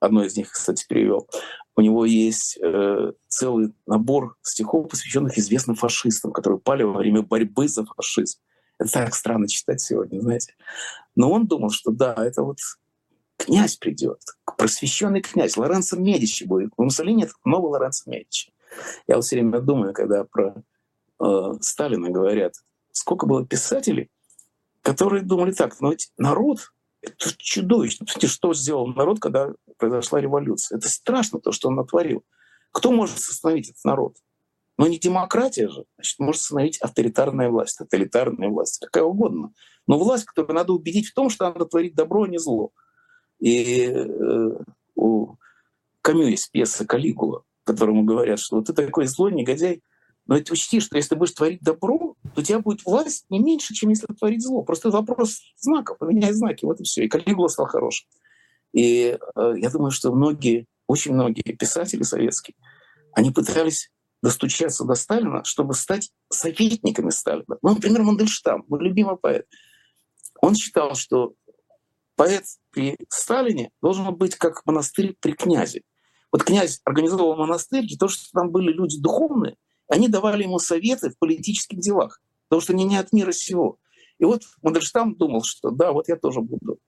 одно 0.00 0.24
из 0.24 0.36
них, 0.36 0.50
кстати, 0.50 0.84
перевел, 0.88 1.28
у 1.76 1.82
него 1.82 2.04
есть 2.04 2.58
э, 2.60 3.12
целый 3.28 3.72
набор 3.86 4.36
стихов, 4.42 4.88
посвященных 4.88 5.38
известным 5.38 5.76
фашистам, 5.76 6.32
которые 6.32 6.58
пали 6.58 6.82
во 6.82 6.98
время 6.98 7.22
борьбы 7.22 7.68
за 7.68 7.84
фашизм. 7.84 8.40
Это 8.78 8.90
так 8.92 9.14
странно 9.14 9.46
читать 9.46 9.80
сегодня, 9.80 10.20
знаете. 10.20 10.54
Но 11.14 11.30
он 11.30 11.46
думал, 11.46 11.70
что 11.70 11.90
да, 11.90 12.14
это 12.18 12.42
вот 12.42 12.58
князь 13.36 13.76
придет, 13.76 14.20
просвещенный 14.58 15.20
князь, 15.20 15.56
Лоренцо 15.56 15.96
Медичи 15.96 16.44
будет. 16.44 16.72
В 16.76 16.82
Муссолини 16.82 17.24
это 17.24 17.34
новый 17.44 17.70
Лоренцо 17.70 18.10
Медичи. 18.10 18.52
Я 19.06 19.16
вот 19.16 19.24
все 19.24 19.36
время 19.36 19.60
думаю, 19.60 19.92
когда 19.92 20.24
про 20.24 20.62
э, 21.20 21.52
Сталина 21.60 22.10
говорят, 22.10 22.54
сколько 22.92 23.26
было 23.26 23.46
писателей, 23.46 24.10
которые 24.82 25.22
думали 25.22 25.52
так, 25.52 25.80
но 25.80 25.90
ведь 25.90 26.10
народ— 26.16 26.72
это 27.02 27.30
чудовищно. 27.38 28.06
Что 28.06 28.54
сделал 28.54 28.86
народ, 28.88 29.20
когда 29.20 29.52
произошла 29.78 30.20
революция. 30.20 30.78
Это 30.78 30.88
страшно, 30.88 31.40
то, 31.40 31.52
что 31.52 31.68
он 31.68 31.76
натворил. 31.76 32.24
Кто 32.72 32.92
может 32.92 33.16
остановить 33.16 33.70
этот 33.70 33.84
народ? 33.84 34.16
Но 34.78 34.86
не 34.86 34.98
демократия 34.98 35.68
же, 35.68 35.84
значит, 35.96 36.18
может 36.18 36.40
остановить 36.40 36.78
авторитарная 36.78 37.50
власть, 37.50 37.76
тоталитарная 37.78 38.48
власть, 38.48 38.78
какая 38.78 39.04
угодно. 39.04 39.52
Но 39.86 39.98
власть, 39.98 40.24
которую 40.24 40.54
надо 40.54 40.72
убедить 40.72 41.08
в 41.08 41.14
том, 41.14 41.28
что 41.28 41.44
надо 41.44 41.66
творить 41.66 41.94
добро, 41.94 42.22
а 42.22 42.28
не 42.28 42.38
зло. 42.38 42.70
И 43.40 43.84
э, 43.84 44.50
у 44.94 45.34
Камю 46.00 46.28
есть 46.28 46.50
пьеса 46.50 46.86
«Калигула», 46.86 47.42
которому 47.64 48.04
говорят, 48.04 48.38
что 48.38 48.56
вот 48.56 48.66
ты 48.66 48.72
такой 48.72 49.06
злой 49.06 49.32
негодяй, 49.32 49.82
но 50.30 50.36
это 50.36 50.52
учти, 50.52 50.78
что 50.78 50.96
если 50.96 51.08
ты 51.08 51.16
будешь 51.16 51.32
творить 51.32 51.60
добро, 51.60 52.14
то 52.36 52.40
у 52.40 52.44
тебя 52.44 52.60
будет 52.60 52.84
власть 52.84 53.24
не 53.30 53.40
меньше, 53.40 53.74
чем 53.74 53.90
если 53.90 54.06
творить 54.06 54.44
зло. 54.44 54.62
Просто 54.62 54.88
вопрос 54.88 55.40
знаков, 55.56 55.98
поменяй 55.98 56.32
знаки, 56.32 56.64
вот 56.64 56.78
и 56.80 56.84
все. 56.84 57.04
И 57.04 57.08
Калигула 57.08 57.48
стал 57.48 57.66
хорошим. 57.66 58.06
И 58.72 59.18
э, 59.34 59.52
я 59.56 59.70
думаю, 59.70 59.90
что 59.90 60.12
многие, 60.12 60.66
очень 60.86 61.14
многие 61.14 61.42
писатели 61.42 62.04
советские, 62.04 62.54
они 63.12 63.32
пытались 63.32 63.90
достучаться 64.22 64.84
до 64.84 64.94
Сталина, 64.94 65.42
чтобы 65.42 65.74
стать 65.74 66.12
советниками 66.28 67.10
Сталина. 67.10 67.58
Ну, 67.60 67.74
например, 67.74 68.04
Мандельштам, 68.04 68.62
мой 68.68 68.80
любимый 68.84 69.16
поэт. 69.16 69.46
Он 70.40 70.54
считал, 70.54 70.94
что 70.94 71.34
поэт 72.14 72.44
при 72.70 72.96
Сталине 73.08 73.72
должен 73.82 74.14
быть 74.14 74.36
как 74.36 74.64
монастырь 74.64 75.16
при 75.18 75.32
князе. 75.32 75.82
Вот 76.30 76.44
князь 76.44 76.80
организовал 76.84 77.34
монастырь 77.34 77.84
для 77.84 77.96
того, 77.98 78.10
чтобы 78.10 78.30
там 78.32 78.50
были 78.52 78.72
люди 78.72 78.96
духовные, 79.00 79.56
они 79.90 80.08
давали 80.08 80.44
ему 80.44 80.58
советы 80.58 81.10
в 81.10 81.18
политических 81.18 81.78
делах, 81.78 82.22
потому 82.48 82.62
что 82.62 82.72
они 82.72 82.84
не 82.84 82.96
от 82.96 83.12
мира 83.12 83.32
сего. 83.32 83.76
И 84.18 84.24
вот 84.24 84.42
Мандельштам 84.62 85.16
думал, 85.16 85.42
что 85.42 85.70
да, 85.70 85.92
вот 85.92 86.08
я 86.08 86.16
тоже 86.16 86.40
буду 86.40 86.78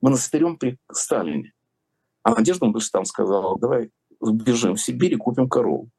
монастырем 0.00 0.58
при 0.58 0.78
Сталине. 0.90 1.52
А 2.22 2.34
Надежда 2.34 2.66
Мандельштам 2.66 3.04
сказала, 3.04 3.58
давай 3.58 3.90
сбежим 4.20 4.74
в 4.74 4.80
Сибирь 4.80 5.14
и 5.14 5.16
купим 5.16 5.48
корову. 5.48 5.90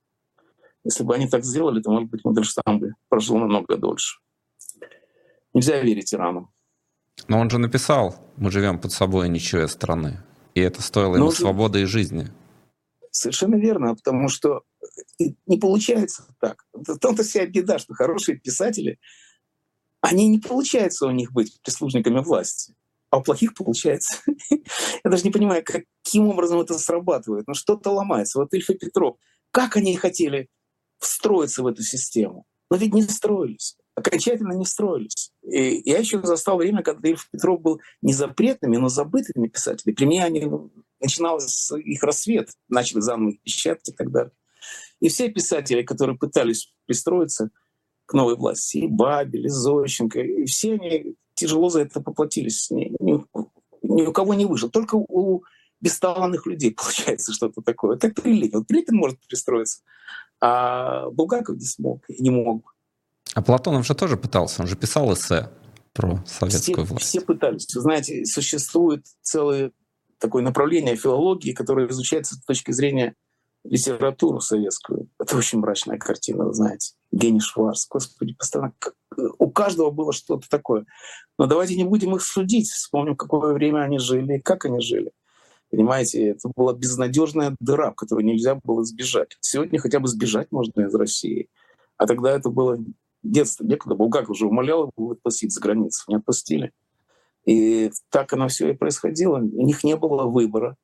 Если 0.83 1.03
бы 1.03 1.15
они 1.15 1.27
так 1.27 1.45
сделали, 1.45 1.81
то, 1.81 1.91
может 1.91 2.09
быть, 2.09 2.25
Мандельштам 2.25 2.79
бы 2.79 2.93
прожил 3.07 3.37
намного 3.37 3.77
дольше. 3.77 4.19
Нельзя 5.53 5.79
верить 5.81 6.13
Ирану. 6.13 6.51
Но 7.27 7.39
он 7.39 7.49
же 7.49 7.59
написал, 7.59 8.15
мы 8.35 8.51
живем 8.51 8.79
под 8.79 8.91
собой 8.91 9.29
ничего 9.29 9.67
страны. 9.67 10.21
И 10.53 10.59
это 10.59 10.81
стоило 10.81 11.15
ему 11.15 11.31
же... 11.31 11.37
свободы 11.37 11.81
и 11.81 11.85
жизни. 11.85 12.27
Совершенно 13.11 13.55
верно, 13.55 13.95
потому 13.95 14.27
что 14.27 14.63
не 15.19 15.57
получается 15.57 16.25
так. 16.39 16.65
В 16.73 16.97
том-то 16.97 17.23
вся 17.23 17.45
беда, 17.45 17.79
что 17.79 17.93
хорошие 17.93 18.37
писатели, 18.39 18.99
они 20.01 20.27
не 20.27 20.39
получается 20.39 21.05
у 21.05 21.11
них 21.11 21.31
быть 21.31 21.61
прислужниками 21.61 22.19
власти, 22.21 22.75
а 23.09 23.19
у 23.19 23.23
плохих 23.23 23.53
получается. 23.53 24.17
Я 24.49 25.09
даже 25.11 25.23
не 25.23 25.31
понимаю, 25.31 25.63
каким 25.63 26.27
образом 26.27 26.59
это 26.59 26.77
срабатывает. 26.77 27.47
Но 27.47 27.53
что-то 27.53 27.91
ломается. 27.91 28.39
Вот 28.39 28.53
Ильф 28.53 28.69
и 28.69 28.75
Петров, 28.75 29.17
как 29.51 29.77
они 29.77 29.95
хотели 29.95 30.49
встроиться 30.97 31.63
в 31.63 31.67
эту 31.67 31.83
систему? 31.83 32.45
Но 32.69 32.77
ведь 32.77 32.93
не 32.93 33.03
встроились 33.03 33.77
окончательно 33.95 34.53
не 34.53 34.65
встроились. 34.65 35.31
И 35.43 35.89
я 35.89 35.99
еще 35.99 36.21
застал 36.21 36.57
время, 36.57 36.83
когда 36.83 37.09
Ильф 37.09 37.29
Петров 37.29 37.61
был 37.61 37.81
не 38.01 38.13
запретными, 38.13 38.77
но 38.77 38.89
забытыми 38.89 39.47
писателями. 39.47 39.95
При 39.95 40.05
мне 40.05 40.23
они 40.23 40.49
начиналось 40.99 41.71
их 41.71 42.03
рассвет, 42.03 42.49
начали 42.69 42.99
заново 42.99 43.33
печатать 43.43 43.89
и 43.89 43.93
так 43.93 44.11
далее. 44.11 44.31
И 45.01 45.09
все 45.09 45.29
писатели, 45.29 45.81
которые 45.81 46.17
пытались 46.17 46.71
пристроиться 46.85 47.49
к 48.05 48.13
новой 48.13 48.35
власти, 48.35 48.77
и 48.77 48.87
Бабель, 48.87 49.47
и 49.47 49.49
Зощенко, 49.49 50.21
и 50.21 50.45
все 50.45 50.75
они 50.75 51.15
тяжело 51.33 51.69
за 51.69 51.81
это 51.81 52.01
поплатились. 52.01 52.69
Ни, 52.69 52.95
ни, 52.99 53.25
ни 53.81 54.05
у 54.05 54.13
кого 54.13 54.33
не 54.33 54.45
выжил. 54.45 54.69
Только 54.69 54.95
у 54.95 55.43
бесталанных 55.81 56.45
людей 56.45 56.71
получается 56.77 57.33
что-то 57.33 57.61
такое. 57.61 57.97
Так 57.97 58.15
Прилепин. 58.15 58.59
Вот 58.59 58.67
Прилепин 58.67 58.95
может 58.95 59.19
пристроиться, 59.27 59.81
а 60.39 61.09
Булгаков 61.09 61.57
не 61.57 61.65
смог 61.65 62.03
и 62.07 62.21
не 62.21 62.29
мог. 62.29 62.75
А 63.33 63.41
Платонов 63.41 63.85
же 63.85 63.95
тоже 63.95 64.17
пытался, 64.17 64.61
он 64.61 64.67
же 64.67 64.75
писал 64.75 65.13
эссе 65.13 65.49
про 65.93 66.23
советскую 66.25 66.85
все, 66.85 66.93
власть. 66.93 67.05
Все 67.05 67.21
пытались. 67.21 67.73
Вы 67.73 67.81
знаете, 67.81 68.25
существует 68.25 69.05
целое 69.21 69.71
такое 70.19 70.43
направление 70.43 70.95
филологии, 70.95 71.53
которое 71.53 71.87
изучается 71.87 72.35
с 72.35 72.43
точки 72.43 72.71
зрения 72.71 73.15
литературу 73.63 74.39
советскую. 74.41 75.07
Это 75.19 75.37
очень 75.37 75.59
мрачная 75.59 75.97
картина, 75.97 76.45
вы 76.45 76.53
знаете. 76.53 76.93
Гений 77.11 77.39
Шварц, 77.39 77.87
господи, 77.87 78.33
постоянно. 78.33 78.73
У 79.37 79.51
каждого 79.51 79.91
было 79.91 80.13
что-то 80.13 80.49
такое. 80.49 80.85
Но 81.37 81.45
давайте 81.45 81.75
не 81.75 81.83
будем 81.83 82.15
их 82.15 82.21
судить. 82.21 82.69
Вспомним, 82.69 83.15
какое 83.15 83.53
время 83.53 83.81
они 83.81 83.99
жили 83.99 84.37
и 84.37 84.41
как 84.41 84.65
они 84.65 84.79
жили. 84.79 85.11
Понимаете, 85.69 86.29
это 86.29 86.49
была 86.53 86.73
безнадежная 86.73 87.55
дыра, 87.59 87.91
которую 87.91 88.25
нельзя 88.25 88.55
было 88.55 88.83
сбежать. 88.83 89.37
Сегодня 89.39 89.79
хотя 89.79 89.99
бы 89.99 90.07
сбежать 90.07 90.51
можно 90.51 90.81
из 90.81 90.93
России. 90.95 91.49
А 91.97 92.07
тогда 92.07 92.31
это 92.31 92.49
было 92.49 92.77
детство 93.23 93.63
некуда. 93.63 93.95
Булгаков 93.95 94.31
уже 94.31 94.47
умолял 94.47 94.91
его 94.97 95.11
отпустить 95.11 95.53
за 95.53 95.61
границу. 95.61 96.03
Не 96.07 96.15
отпустили. 96.15 96.71
И 97.45 97.91
так 98.09 98.33
оно 98.33 98.47
все 98.47 98.71
и 98.71 98.75
происходило. 98.75 99.37
У 99.37 99.65
них 99.65 99.83
не 99.83 99.95
было 99.95 100.25
выбора. 100.25 100.75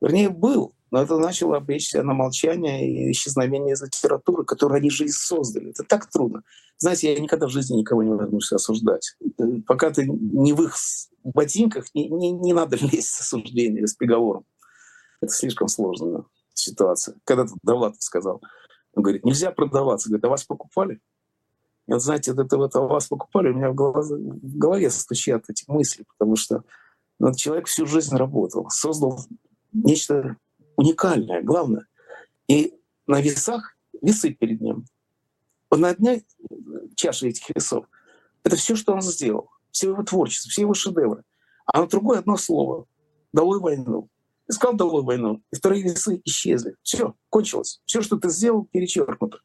Вернее, 0.00 0.28
был, 0.28 0.74
но 0.90 1.02
это 1.02 1.18
начало 1.18 1.56
обречь 1.56 1.88
себя 1.88 2.02
на 2.02 2.14
молчание 2.14 2.88
и 2.88 3.12
исчезновение 3.12 3.74
из 3.74 3.82
литературы, 3.82 4.44
которую 4.44 4.78
они 4.78 4.90
же 4.90 5.04
и 5.04 5.08
создали. 5.08 5.70
Это 5.70 5.84
так 5.84 6.06
трудно. 6.10 6.42
Знаете, 6.78 7.12
я 7.12 7.20
никогда 7.20 7.46
в 7.46 7.50
жизни 7.50 7.78
никого 7.78 8.02
не 8.02 8.14
возьмусь 8.14 8.52
осуждать. 8.52 9.16
Пока 9.66 9.90
ты 9.90 10.06
не 10.06 10.52
в 10.52 10.62
их 10.62 10.74
ботинках, 11.24 11.86
не, 11.94 12.08
не, 12.08 12.32
не 12.32 12.52
надо 12.52 12.76
лезть 12.80 13.10
с 13.10 13.20
осуждением 13.20 13.86
с 13.86 13.94
приговором. 13.94 14.44
Это 15.20 15.32
слишком 15.32 15.68
сложная 15.68 16.24
ситуация. 16.54 17.16
Когда-то 17.24 17.52
Довлатов 17.62 18.02
сказал, 18.02 18.42
он 18.94 19.02
говорит, 19.02 19.24
нельзя 19.24 19.50
продаваться. 19.50 20.08
Говорит, 20.08 20.24
а 20.24 20.28
вас 20.28 20.44
покупали? 20.44 21.00
И 21.86 21.92
вот, 21.92 22.02
знаете, 22.02 22.32
это 22.32 22.56
вот 22.56 22.76
а 22.76 22.80
вас 22.80 23.06
покупали, 23.06 23.48
у 23.48 23.54
меня 23.54 23.70
в, 23.70 23.74
глаз, 23.74 24.10
в 24.10 24.58
голове 24.58 24.90
стучат 24.90 25.44
эти 25.48 25.64
мысли, 25.68 26.04
потому 26.06 26.36
что 26.36 26.64
ну, 27.18 27.34
человек 27.34 27.66
всю 27.66 27.86
жизнь 27.86 28.14
работал, 28.14 28.68
создал 28.68 29.18
нечто 29.72 30.36
уникальное, 30.78 31.42
главное. 31.42 31.86
И 32.46 32.72
на 33.06 33.20
весах 33.20 33.76
весы 34.00 34.30
перед 34.30 34.60
ним. 34.60 34.86
Вот 35.70 35.80
на 35.80 35.90
одной 35.90 36.24
чаше 36.94 37.28
этих 37.28 37.50
весов 37.54 37.84
это 38.44 38.56
все, 38.56 38.76
что 38.76 38.94
он 38.94 39.02
сделал, 39.02 39.50
все 39.70 39.90
его 39.90 40.02
творчество, 40.04 40.50
все 40.50 40.62
его 40.62 40.74
шедевры. 40.74 41.24
А 41.66 41.80
на 41.80 41.86
другое 41.88 42.20
одно 42.20 42.36
слово— 42.36 42.86
«долой 43.32 43.60
войну». 43.60 44.08
И 44.48 44.52
сказал 44.52 44.76
«долой 44.76 45.02
войну», 45.02 45.42
и 45.52 45.56
вторые 45.56 45.82
весы 45.82 46.22
исчезли. 46.24 46.76
Все, 46.82 47.14
кончилось. 47.28 47.82
Все, 47.84 48.00
что 48.00 48.16
ты 48.16 48.30
сделал, 48.30 48.64
перечеркнуто. 48.64 49.40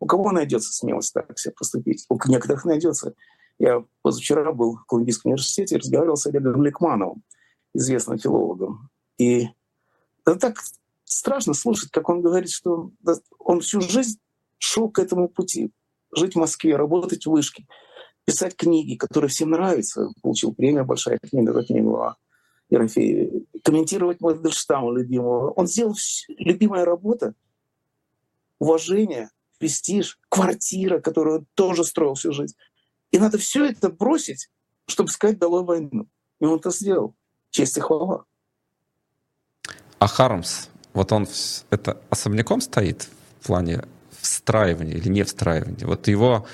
У 0.00 0.06
кого 0.06 0.32
найдется 0.32 0.72
смелость 0.72 1.12
так 1.12 1.38
себя 1.38 1.52
поступить? 1.56 2.06
У 2.08 2.18
некоторых 2.26 2.64
найдется. 2.64 3.14
Я 3.58 3.84
позавчера 4.02 4.52
был 4.52 4.76
в 4.76 4.86
Колумбийском 4.86 5.32
университете 5.32 5.74
и 5.74 5.78
разговаривал 5.78 6.16
с 6.16 6.26
Олегом 6.26 6.64
Лекмановым, 6.64 7.22
известным 7.74 8.18
филологом. 8.18 8.88
И 9.18 9.48
это 10.24 10.38
так 10.38 10.58
страшно 11.08 11.54
слушать, 11.54 11.90
как 11.90 12.08
он 12.08 12.20
говорит, 12.20 12.50
что 12.50 12.90
он 13.38 13.60
всю 13.60 13.80
жизнь 13.80 14.18
шел 14.58 14.90
к 14.90 14.98
этому 14.98 15.28
пути. 15.28 15.70
Жить 16.14 16.34
в 16.34 16.38
Москве, 16.38 16.76
работать 16.76 17.26
в 17.26 17.30
вышке, 17.30 17.66
писать 18.24 18.56
книги, 18.56 18.96
которые 18.96 19.28
всем 19.28 19.50
нравятся. 19.50 20.08
Получил 20.22 20.54
премию 20.54 20.84
«Большая 20.84 21.18
книга» 21.18 21.52
за 21.52 21.64
книгу 21.64 21.96
о 21.96 22.16
Ерофееве. 22.70 23.44
Комментировать 23.62 24.20
Мандельштама 24.20 24.92
любимого. 24.92 25.50
Он 25.50 25.66
сделал 25.66 25.94
любимая 26.28 26.84
работа, 26.84 27.34
уважение, 28.58 29.30
престиж, 29.58 30.18
квартира, 30.28 31.00
которую 31.00 31.40
он 31.40 31.46
тоже 31.54 31.84
строил 31.84 32.14
всю 32.14 32.32
жизнь. 32.32 32.56
И 33.10 33.18
надо 33.18 33.38
все 33.38 33.64
это 33.64 33.90
бросить, 33.90 34.50
чтобы 34.86 35.10
сказать 35.10 35.38
«долой 35.38 35.64
войну». 35.64 36.08
И 36.40 36.44
он 36.44 36.58
это 36.58 36.70
сделал. 36.70 37.14
Честь 37.50 37.76
и 37.76 37.80
хвала. 37.80 38.24
А 39.98 40.06
Хармс, 40.06 40.68
вот 40.98 41.12
он 41.12 41.26
это 41.70 41.96
особняком 42.10 42.60
стоит 42.60 43.08
в 43.40 43.46
плане 43.46 43.84
встраивания 44.20 44.94
или 44.94 45.08
не 45.08 45.22
встраивания. 45.22 45.86
Вот 45.86 46.08
его 46.08 46.46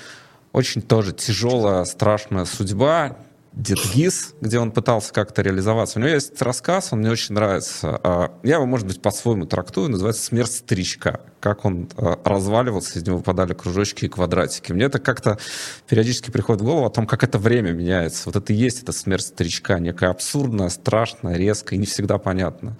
очень 0.53 0.81
тоже 0.81 1.13
тяжелая, 1.13 1.83
страшная 1.85 2.45
судьба, 2.45 3.17
Дед 3.55 3.79
Гиз, 3.93 4.33
где 4.41 4.59
он 4.59 4.71
пытался 4.71 5.13
как-то 5.13 5.41
реализоваться. 5.41 5.97
У 5.97 6.01
него 6.01 6.11
есть 6.11 6.41
рассказ, 6.41 6.89
он 6.91 6.99
мне 6.99 7.09
очень 7.09 7.35
нравится. 7.35 7.99
А, 8.03 8.31
я 8.43 8.55
его, 8.55 8.65
может 8.65 8.85
быть, 8.85 9.01
по-своему 9.01 9.45
трактую, 9.45 9.89
называется 9.89 10.25
«Смерть 10.25 10.51
старичка». 10.51 11.21
Как 11.39 11.63
он 11.63 11.89
а, 11.95 12.19
разваливался, 12.25 12.99
из 12.99 13.07
него 13.07 13.17
выпадали 13.17 13.53
кружочки 13.53 14.05
и 14.05 14.09
квадратики. 14.09 14.73
Мне 14.73 14.85
это 14.85 14.99
как-то 14.99 15.39
периодически 15.87 16.31
приходит 16.31 16.61
в 16.61 16.65
голову 16.65 16.85
о 16.85 16.89
том, 16.89 17.07
как 17.07 17.23
это 17.23 17.37
время 17.37 17.71
меняется. 17.71 18.23
Вот 18.25 18.35
это 18.35 18.51
и 18.51 18.57
есть 18.57 18.83
эта 18.83 18.91
смерть 18.91 19.25
старичка, 19.25 19.79
некая 19.79 20.09
абсурдная, 20.09 20.67
страшная, 20.67 21.37
резкая 21.37 21.77
и 21.77 21.79
не 21.79 21.85
всегда 21.85 22.17
понятна. 22.17 22.75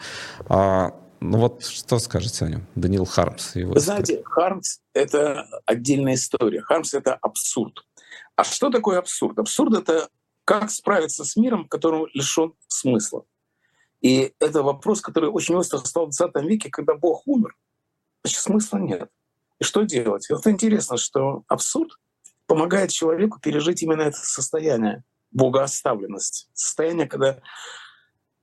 Ну 1.30 1.40
вот 1.40 1.66
что 1.66 1.98
скажете 1.98 2.46
о 2.46 2.50
нем, 2.50 2.68
Даниил 2.76 3.06
Хармс? 3.06 3.56
Его 3.56 3.74
Вы 3.74 3.80
знаете, 3.80 4.22
Хармс— 4.24 4.80
это 4.94 5.48
отдельная 5.66 6.14
история. 6.14 6.62
Хармс— 6.62 6.94
это 6.96 7.16
абсурд. 7.16 7.84
А 8.36 8.44
что 8.44 8.70
такое 8.70 9.00
абсурд? 9.00 9.40
Абсурд— 9.40 9.74
это 9.78 10.10
как 10.44 10.70
справиться 10.70 11.26
с 11.26 11.36
миром, 11.36 11.68
который 11.68 12.08
лишен 12.14 12.54
смысла? 12.68 13.26
И 14.02 14.34
это 14.40 14.62
вопрос, 14.62 15.02
который 15.02 15.32
очень 15.32 15.56
остро 15.56 15.80
стал 15.80 16.06
в 16.06 16.16
20 16.16 16.36
веке, 16.48 16.70
когда 16.70 16.94
Бог 16.94 17.28
умер. 17.28 17.56
Значит, 18.24 18.42
смысла 18.42 18.78
нет. 18.78 19.10
И 19.60 19.64
что 19.64 19.82
делать? 19.82 20.30
И 20.30 20.34
вот 20.34 20.46
интересно, 20.46 20.98
что 20.98 21.44
абсурд 21.48 21.92
помогает 22.46 22.92
человеку 22.92 23.40
пережить 23.40 23.82
именно 23.82 24.04
это 24.04 24.18
состояние 24.18 25.04
богооставленности. 25.32 26.48
Состояние, 26.54 27.08
когда 27.08 27.40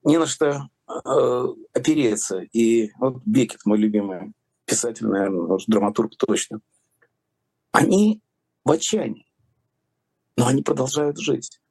не 0.02 0.18
на 0.18 0.26
что 0.26 0.68
э, 1.04 1.46
опереться. 1.72 2.40
И 2.52 2.90
вот 2.98 3.22
Бекет, 3.24 3.64
мой 3.64 3.78
любимый 3.78 4.32
писатель, 4.64 5.06
наверное, 5.06 5.58
драматург 5.66 6.16
точно, 6.16 6.60
они 7.72 8.20
в 8.64 8.70
отчаянии, 8.70 9.26
но 10.36 10.46
они 10.46 10.62
продолжают 10.62 11.18
жить 11.18 11.62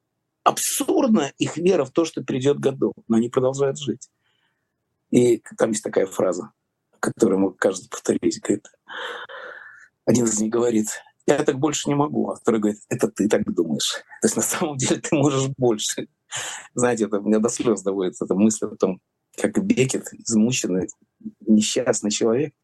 абсурдна 0.44 1.32
их 1.38 1.56
вера 1.56 1.84
в 1.84 1.90
то, 1.90 2.04
что 2.04 2.22
придет 2.22 2.58
годов, 2.58 2.94
но 3.08 3.16
они 3.16 3.28
продолжают 3.28 3.78
жить. 3.78 4.10
И 5.10 5.42
там 5.58 5.70
есть 5.70 5.84
такая 5.84 6.06
фраза, 6.06 6.52
которую 7.00 7.38
ему 7.38 7.50
кажется 7.52 7.88
повторить. 7.88 8.40
Говорит, 8.40 8.66
один 10.04 10.24
из 10.24 10.40
них 10.40 10.50
говорит, 10.50 10.88
я 11.26 11.42
так 11.44 11.58
больше 11.58 11.88
не 11.88 11.94
могу, 11.94 12.30
а 12.30 12.36
второй 12.36 12.60
говорит, 12.60 12.80
это 12.88 13.08
ты 13.08 13.28
так 13.28 13.42
думаешь. 13.52 13.92
То 14.20 14.26
есть 14.26 14.36
на 14.36 14.42
самом 14.42 14.76
деле 14.76 15.00
ты 15.00 15.14
можешь 15.14 15.48
больше. 15.56 16.08
Знаете, 16.74 17.04
это 17.04 17.20
меня 17.20 17.38
до 17.38 17.48
слез 17.48 17.82
доводит 17.82 18.20
эта 18.20 18.34
мысль 18.34 18.66
о 18.66 18.76
том, 18.76 19.00
как 19.36 19.62
Бекет, 19.64 20.12
измученный, 20.12 20.88
несчастный 21.40 22.10
человек, 22.10 22.54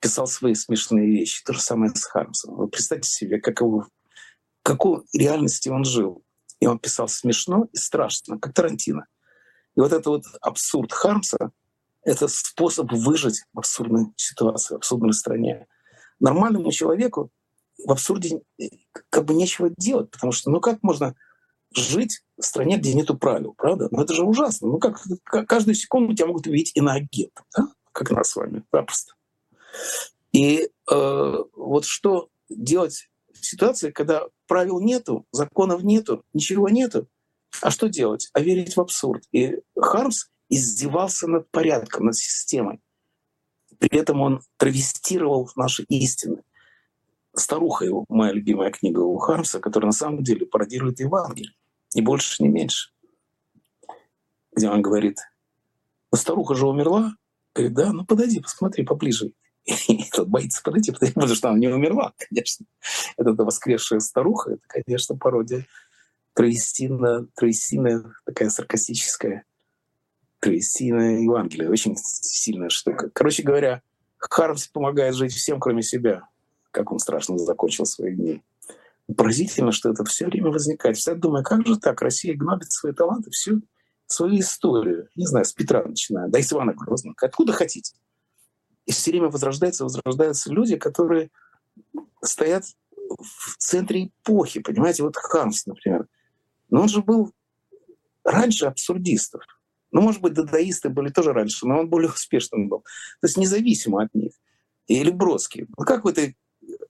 писал 0.00 0.26
свои 0.26 0.54
смешные 0.54 1.10
вещи. 1.10 1.44
То 1.44 1.52
же 1.52 1.60
самое 1.60 1.94
с 1.94 2.04
Хармсом. 2.04 2.56
Вы 2.56 2.68
представьте 2.68 3.08
себе, 3.08 3.40
как 3.40 3.60
его, 3.60 3.80
в 3.80 3.88
какой 4.62 5.02
реальности 5.12 5.68
он 5.68 5.84
жил. 5.84 6.22
И 6.60 6.66
он 6.66 6.78
писал 6.78 7.08
смешно 7.08 7.68
и 7.72 7.76
страшно, 7.76 8.38
как 8.38 8.52
Тарантино. 8.52 9.06
И 9.76 9.80
вот 9.80 9.92
это 9.92 10.10
вот 10.10 10.24
абсурд 10.40 10.92
Хармса— 10.92 11.52
это 12.02 12.26
способ 12.26 12.90
выжить 12.90 13.44
в 13.52 13.58
абсурдной 13.60 14.06
ситуации, 14.16 14.74
в 14.74 14.78
абсурдной 14.78 15.12
стране. 15.12 15.66
Нормальному 16.18 16.72
человеку 16.72 17.30
в 17.84 17.90
абсурде 17.90 18.40
э, 18.60 18.68
как 19.10 19.24
бы 19.24 19.34
нечего 19.34 19.70
делать, 19.76 20.10
потому 20.10 20.32
что 20.32 20.50
ну 20.50 20.60
как 20.60 20.82
можно 20.82 21.14
жить 21.74 22.22
в 22.38 22.42
стране, 22.42 22.78
где 22.78 22.94
нету 22.94 23.16
правил, 23.16 23.54
правда? 23.56 23.88
Ну 23.90 24.02
это 24.02 24.14
же 24.14 24.24
ужасно. 24.24 24.68
Ну 24.68 24.78
как, 24.78 25.00
каждую 25.46 25.74
секунду 25.74 26.14
тебя 26.14 26.26
могут 26.26 26.46
увидеть 26.46 26.76
иноагентом, 26.76 27.44
да? 27.56 27.68
как 27.92 28.10
нас 28.10 28.30
с 28.30 28.36
вами, 28.36 28.64
запросто. 28.72 29.14
И 30.32 30.68
э, 30.90 31.34
вот 31.54 31.84
что 31.84 32.28
делать 32.48 33.08
ситуация, 33.40 33.92
когда 33.92 34.24
правил 34.46 34.80
нету, 34.80 35.26
законов 35.32 35.82
нету, 35.82 36.24
ничего 36.32 36.68
нету. 36.68 37.08
А 37.62 37.70
что 37.70 37.88
делать? 37.88 38.28
А 38.32 38.40
верить 38.40 38.76
в 38.76 38.80
абсурд. 38.80 39.24
И 39.32 39.58
Хармс 39.76 40.26
издевался 40.48 41.26
над 41.26 41.50
порядком, 41.50 42.06
над 42.06 42.16
системой. 42.16 42.80
При 43.78 43.96
этом 43.96 44.20
он 44.20 44.40
травестировал 44.56 45.50
наши 45.56 45.84
истины. 45.84 46.42
«Старуха» 47.38 47.84
его, 47.84 48.04
моя 48.08 48.32
любимая 48.32 48.70
книга 48.70 49.00
у 49.00 49.16
Хармса, 49.18 49.60
которая 49.60 49.88
на 49.88 49.92
самом 49.92 50.22
деле 50.22 50.46
пародирует 50.46 51.00
Евангелие. 51.00 51.54
Ни 51.94 52.00
больше, 52.00 52.42
ни 52.42 52.48
меньше. 52.48 52.90
Где 54.52 54.68
он 54.68 54.82
говорит, 54.82 55.18
ну 56.12 56.18
старуха 56.18 56.54
же 56.54 56.66
умерла. 56.66 57.14
Говорит, 57.54 57.74
да, 57.74 57.92
ну 57.92 58.04
подойди, 58.04 58.40
посмотри 58.40 58.84
поближе. 58.84 59.32
И 59.64 60.04
тот 60.10 60.28
боится 60.28 60.62
подойти, 60.62 60.92
потому 60.92 61.28
что 61.34 61.50
она 61.50 61.58
не 61.58 61.68
умерла, 61.68 62.12
конечно. 62.28 62.66
Это 63.16 63.32
воскресшая 63.32 64.00
старуха, 64.00 64.52
это, 64.52 64.62
конечно, 64.66 65.16
пародия 65.16 65.66
троестина, 66.38 67.26
троестина 67.34 68.14
такая 68.24 68.48
саркастическая, 68.48 69.44
троестина 70.38 71.20
Евангелие, 71.20 71.68
очень 71.68 71.96
сильная 71.96 72.68
штука. 72.68 73.10
Короче 73.12 73.42
говоря, 73.42 73.82
Хармс 74.18 74.68
помогает 74.68 75.16
жить 75.16 75.32
всем, 75.32 75.58
кроме 75.58 75.82
себя, 75.82 76.28
как 76.70 76.92
он 76.92 76.98
страшно 76.98 77.38
закончил 77.38 77.86
свои 77.86 78.14
дни. 78.14 78.42
Поразительно, 79.16 79.72
что 79.72 79.90
это 79.90 80.04
все 80.04 80.26
время 80.26 80.50
возникает. 80.50 80.96
Всегда 80.96 81.18
думаю, 81.18 81.44
как 81.44 81.66
же 81.66 81.78
так, 81.78 82.02
Россия 82.02 82.36
гнобит 82.36 82.70
свои 82.72 82.92
таланты, 82.92 83.30
всю 83.30 83.62
свою 84.06 84.40
историю. 84.40 85.08
Не 85.16 85.26
знаю, 85.26 85.44
с 85.44 85.52
Петра 85.52 85.82
начиная, 85.84 86.28
да 86.28 86.38
и 86.38 86.42
с 86.42 86.52
Ивана 86.52 86.74
Грозного. 86.74 87.16
Откуда 87.20 87.52
хотите. 87.52 87.94
И 88.86 88.92
все 88.92 89.10
время 89.10 89.28
возрождаются, 89.28 89.84
возрождаются 89.84 90.50
люди, 90.52 90.76
которые 90.76 91.30
стоят 92.22 92.64
в 93.18 93.56
центре 93.58 94.06
эпохи, 94.06 94.60
понимаете, 94.60 95.02
вот 95.02 95.16
Хамс, 95.16 95.66
например. 95.66 96.06
Но 96.70 96.82
он 96.82 96.88
же 96.88 97.02
был 97.02 97.32
раньше 98.24 98.66
абсурдистов. 98.66 99.42
Ну, 99.90 100.02
может 100.02 100.20
быть, 100.20 100.34
дадаисты 100.34 100.90
были 100.90 101.08
тоже 101.08 101.32
раньше, 101.32 101.66
но 101.66 101.80
он 101.80 101.88
более 101.88 102.10
успешным 102.10 102.68
был. 102.68 102.80
То 103.20 103.26
есть 103.26 103.38
независимо 103.38 104.02
от 104.02 104.14
них. 104.14 104.32
Или 104.86 105.10
Бродский. 105.10 105.66
Ну, 105.76 105.84
как 105.84 106.04
в 106.04 106.08
этой 106.08 106.36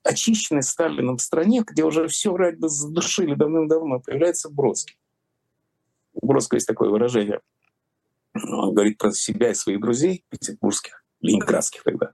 очищенной 0.03 0.63
Сталином 0.63 1.17
стране, 1.17 1.63
где 1.65 1.83
уже 1.83 2.07
все 2.07 2.31
вроде 2.31 2.57
бы 2.57 2.69
задушили 2.69 3.35
давным-давно, 3.35 3.99
появляется 3.99 4.49
Бродский. 4.49 4.97
У 6.13 6.27
Бродского 6.27 6.57
есть 6.57 6.67
такое 6.67 6.89
выражение. 6.89 7.41
Он 8.33 8.73
говорит 8.73 8.97
про 8.97 9.11
себя 9.11 9.51
и 9.51 9.55
своих 9.55 9.81
друзей 9.81 10.23
петербургских 10.29 11.03
ленинградских 11.21 11.83
тогда. 11.83 12.11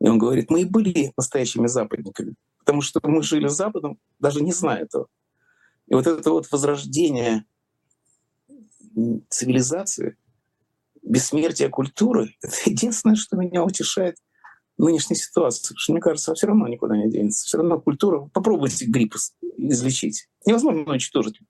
И 0.00 0.08
он 0.08 0.18
говорит, 0.18 0.50
мы 0.50 0.62
и 0.62 0.64
были 0.64 1.12
настоящими 1.16 1.66
западниками, 1.66 2.34
потому 2.58 2.80
что 2.80 3.00
мы 3.02 3.22
жили 3.22 3.48
Западом, 3.48 3.98
даже 4.18 4.42
не 4.42 4.52
зная 4.52 4.82
этого. 4.82 5.08
И 5.88 5.94
вот 5.94 6.06
это 6.06 6.30
вот 6.30 6.50
возрождение 6.50 7.44
цивилизации, 9.28 10.16
бессмертие 11.02 11.68
культуры— 11.68 12.34
это 12.42 12.56
единственное, 12.64 13.16
что 13.16 13.36
меня 13.36 13.62
утешает 13.62 14.16
нынешней 14.78 15.16
ситуации. 15.16 15.62
Потому 15.62 15.78
что, 15.78 15.92
мне 15.92 16.00
кажется, 16.00 16.34
все 16.34 16.46
равно 16.46 16.68
никуда 16.68 16.96
не 16.96 17.10
денется. 17.10 17.46
Все 17.46 17.58
равно 17.58 17.80
культура... 17.80 18.28
Попробуйте 18.32 18.86
грипп 18.86 19.14
излечить. 19.56 20.28
Невозможно 20.44 20.90
уничтожить 20.90 21.40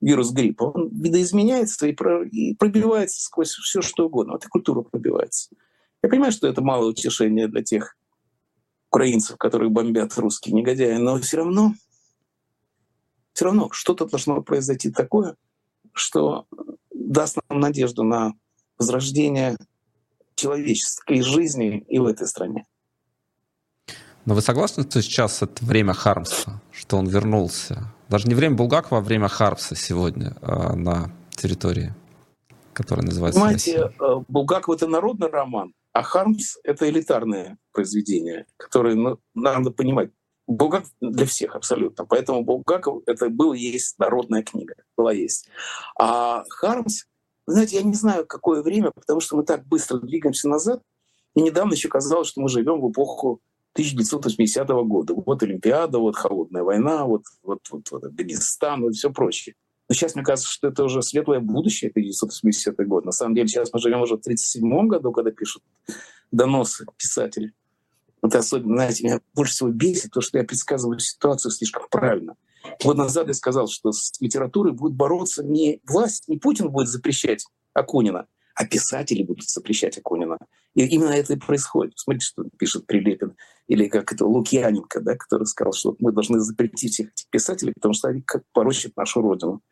вирус 0.00 0.32
гриппа. 0.32 0.64
Он 0.64 0.88
видоизменяется 0.90 1.86
и, 1.86 1.92
пробивается 1.92 3.22
сквозь 3.22 3.50
все, 3.50 3.82
что 3.82 4.06
угодно. 4.06 4.34
Вот 4.34 4.44
и 4.44 4.48
культура 4.48 4.82
пробивается. 4.82 5.50
Я 6.02 6.08
понимаю, 6.08 6.32
что 6.32 6.46
это 6.46 6.60
мало 6.60 6.90
утешения 6.90 7.48
для 7.48 7.62
тех 7.62 7.96
украинцев, 8.90 9.38
которые 9.38 9.70
бомбят 9.70 10.16
русские 10.18 10.54
негодяи, 10.54 10.96
но 10.98 11.18
все 11.18 11.38
равно, 11.38 11.74
все 13.32 13.46
равно 13.46 13.70
что-то 13.72 14.06
должно 14.06 14.42
произойти 14.42 14.90
такое, 14.90 15.36
что 15.92 16.46
даст 16.92 17.38
нам 17.48 17.60
надежду 17.60 18.04
на 18.04 18.34
возрождение 18.78 19.56
человеческой 20.36 21.22
жизни 21.22 21.84
и 21.88 21.98
в 21.98 22.06
этой 22.06 22.26
стране. 22.26 22.66
Но 24.24 24.34
вы 24.34 24.40
согласны, 24.40 24.84
что 24.84 25.02
сейчас 25.02 25.42
это 25.42 25.64
время 25.64 25.92
Хармса, 25.92 26.60
что 26.72 26.96
он 26.96 27.06
вернулся? 27.06 27.92
Даже 28.08 28.26
не 28.26 28.34
время 28.34 28.56
Булгакова, 28.56 28.98
а 28.98 29.00
время 29.02 29.28
Хармса 29.28 29.76
сегодня 29.76 30.34
э, 30.40 30.74
на 30.74 31.10
территории, 31.30 31.94
которая 32.72 33.04
называется 33.04 33.38
Понимаете, 33.38 33.82
Россия. 33.82 33.94
Э, 34.00 34.22
Булгаков— 34.28 34.76
это 34.76 34.86
народный 34.86 35.28
роман, 35.28 35.74
а 35.92 36.02
Хармс— 36.02 36.56
это 36.64 36.88
элитарное 36.88 37.56
произведение, 37.72 38.46
которое 38.56 38.94
ну, 38.94 39.18
надо 39.34 39.70
понимать. 39.70 40.10
Булгаков 40.46 40.90
для 41.00 41.24
всех 41.24 41.54
абсолютно. 41.56 42.04
Поэтому 42.04 42.44
Булгаков— 42.44 43.02
это 43.06 43.30
был 43.30 43.52
есть 43.52 43.98
народная 43.98 44.42
книга. 44.42 44.74
Была 44.96 45.12
есть. 45.12 45.48
А 45.98 46.44
Хармс, 46.50 47.04
знаете, 47.46 47.76
я 47.76 47.82
не 47.82 47.94
знаю, 47.94 48.26
какое 48.26 48.62
время, 48.62 48.90
потому 48.94 49.20
что 49.20 49.36
мы 49.36 49.44
так 49.44 49.66
быстро 49.66 49.98
двигаемся 49.98 50.48
назад. 50.48 50.82
И 51.34 51.42
недавно 51.42 51.72
еще 51.74 51.88
казалось, 51.88 52.28
что 52.28 52.40
мы 52.40 52.48
живем 52.48 52.80
в 52.80 52.90
эпоху 52.90 53.40
1980 53.74 54.68
года. 54.68 55.14
Вот 55.14 55.42
Олимпиада, 55.42 55.98
вот 55.98 56.16
Холодная 56.16 56.62
война, 56.62 57.04
вот, 57.04 57.22
вот, 57.42 57.60
вот, 57.70 57.90
вот 57.90 58.04
Афганистан, 58.04 58.82
вот 58.82 58.94
все 58.94 59.10
прочее. 59.10 59.56
Но 59.88 59.94
сейчас 59.94 60.14
мне 60.14 60.24
кажется, 60.24 60.50
что 60.50 60.68
это 60.68 60.84
уже 60.84 61.02
светлое 61.02 61.40
будущее, 61.40 61.90
1980 61.90 62.76
год. 62.86 63.04
На 63.04 63.12
самом 63.12 63.34
деле 63.34 63.48
сейчас 63.48 63.72
мы 63.72 63.80
живем 63.80 64.00
уже 64.00 64.16
в 64.16 64.20
1937 64.20 64.88
году, 64.88 65.12
когда 65.12 65.30
пишут 65.30 65.62
доносы 66.30 66.86
писатели. 66.96 67.52
Это 68.22 68.38
особенно, 68.38 68.76
знаете, 68.76 69.04
меня 69.04 69.20
больше 69.34 69.52
всего 69.52 69.68
бесит 69.68 70.12
то, 70.12 70.22
что 70.22 70.38
я 70.38 70.44
предсказываю 70.44 70.98
ситуацию 70.98 71.50
слишком 71.50 71.82
правильно. 71.90 72.36
Год 72.82 72.96
назад 72.96 73.28
я 73.28 73.34
сказал, 73.34 73.68
что 73.68 73.92
с 73.92 74.12
литературой 74.20 74.72
будет 74.72 74.94
бороться 74.94 75.44
не 75.44 75.80
власть, 75.86 76.28
не 76.28 76.38
Путин 76.38 76.70
будет 76.70 76.88
запрещать 76.88 77.44
Акунина, 77.72 78.26
а 78.54 78.66
писатели 78.66 79.22
будут 79.22 79.48
запрещать 79.48 79.98
Акунина. 79.98 80.38
И 80.74 80.84
именно 80.86 81.10
это 81.10 81.34
и 81.34 81.36
происходит. 81.36 81.94
Смотрите, 81.96 82.26
что 82.26 82.44
пишет 82.58 82.86
Прилепин. 82.86 83.36
Или 83.66 83.88
как 83.88 84.12
это 84.12 84.26
Лукьяненко, 84.26 85.00
да, 85.00 85.16
который 85.16 85.46
сказал, 85.46 85.72
что 85.72 85.96
мы 85.98 86.12
должны 86.12 86.40
запретить 86.40 87.00
этих 87.00 87.28
писателей, 87.30 87.72
потому 87.74 87.94
что 87.94 88.08
они 88.08 88.22
как 88.22 88.42
порочат 88.52 88.96
нашу 88.96 89.22
родину. 89.22 89.62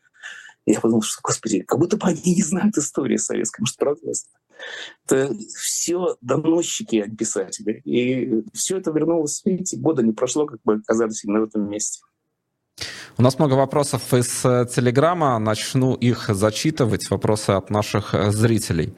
Я 0.64 0.80
подумал, 0.80 1.02
что, 1.02 1.20
господи, 1.22 1.60
как 1.60 1.78
будто 1.78 1.96
бы 1.96 2.06
они 2.06 2.34
не 2.36 2.42
знают 2.42 2.76
истории 2.78 3.16
советской. 3.16 3.62
Может, 3.62 3.76
правда? 3.76 4.00
Это 5.06 5.34
все 5.56 6.16
доносчики, 6.20 6.96
а 6.96 7.06
не 7.08 7.16
писатели. 7.16 7.82
И 7.84 8.44
все 8.54 8.78
это 8.78 8.92
вернулось, 8.92 9.42
видите, 9.44 9.76
года 9.76 10.02
не 10.02 10.12
прошло, 10.12 10.46
как 10.46 10.60
бы 10.62 10.74
оказались 10.74 11.24
именно 11.24 11.40
в 11.40 11.48
этом 11.48 11.68
месте. 11.68 12.00
У 13.18 13.22
нас 13.22 13.38
много 13.38 13.54
вопросов 13.54 14.14
из 14.14 14.44
э, 14.44 14.66
Телеграма. 14.74 15.38
Начну 15.38 15.94
их 15.94 16.28
зачитывать. 16.28 17.10
Вопросы 17.10 17.50
от 17.50 17.70
наших 17.70 18.14
э, 18.14 18.30
зрителей. 18.30 18.94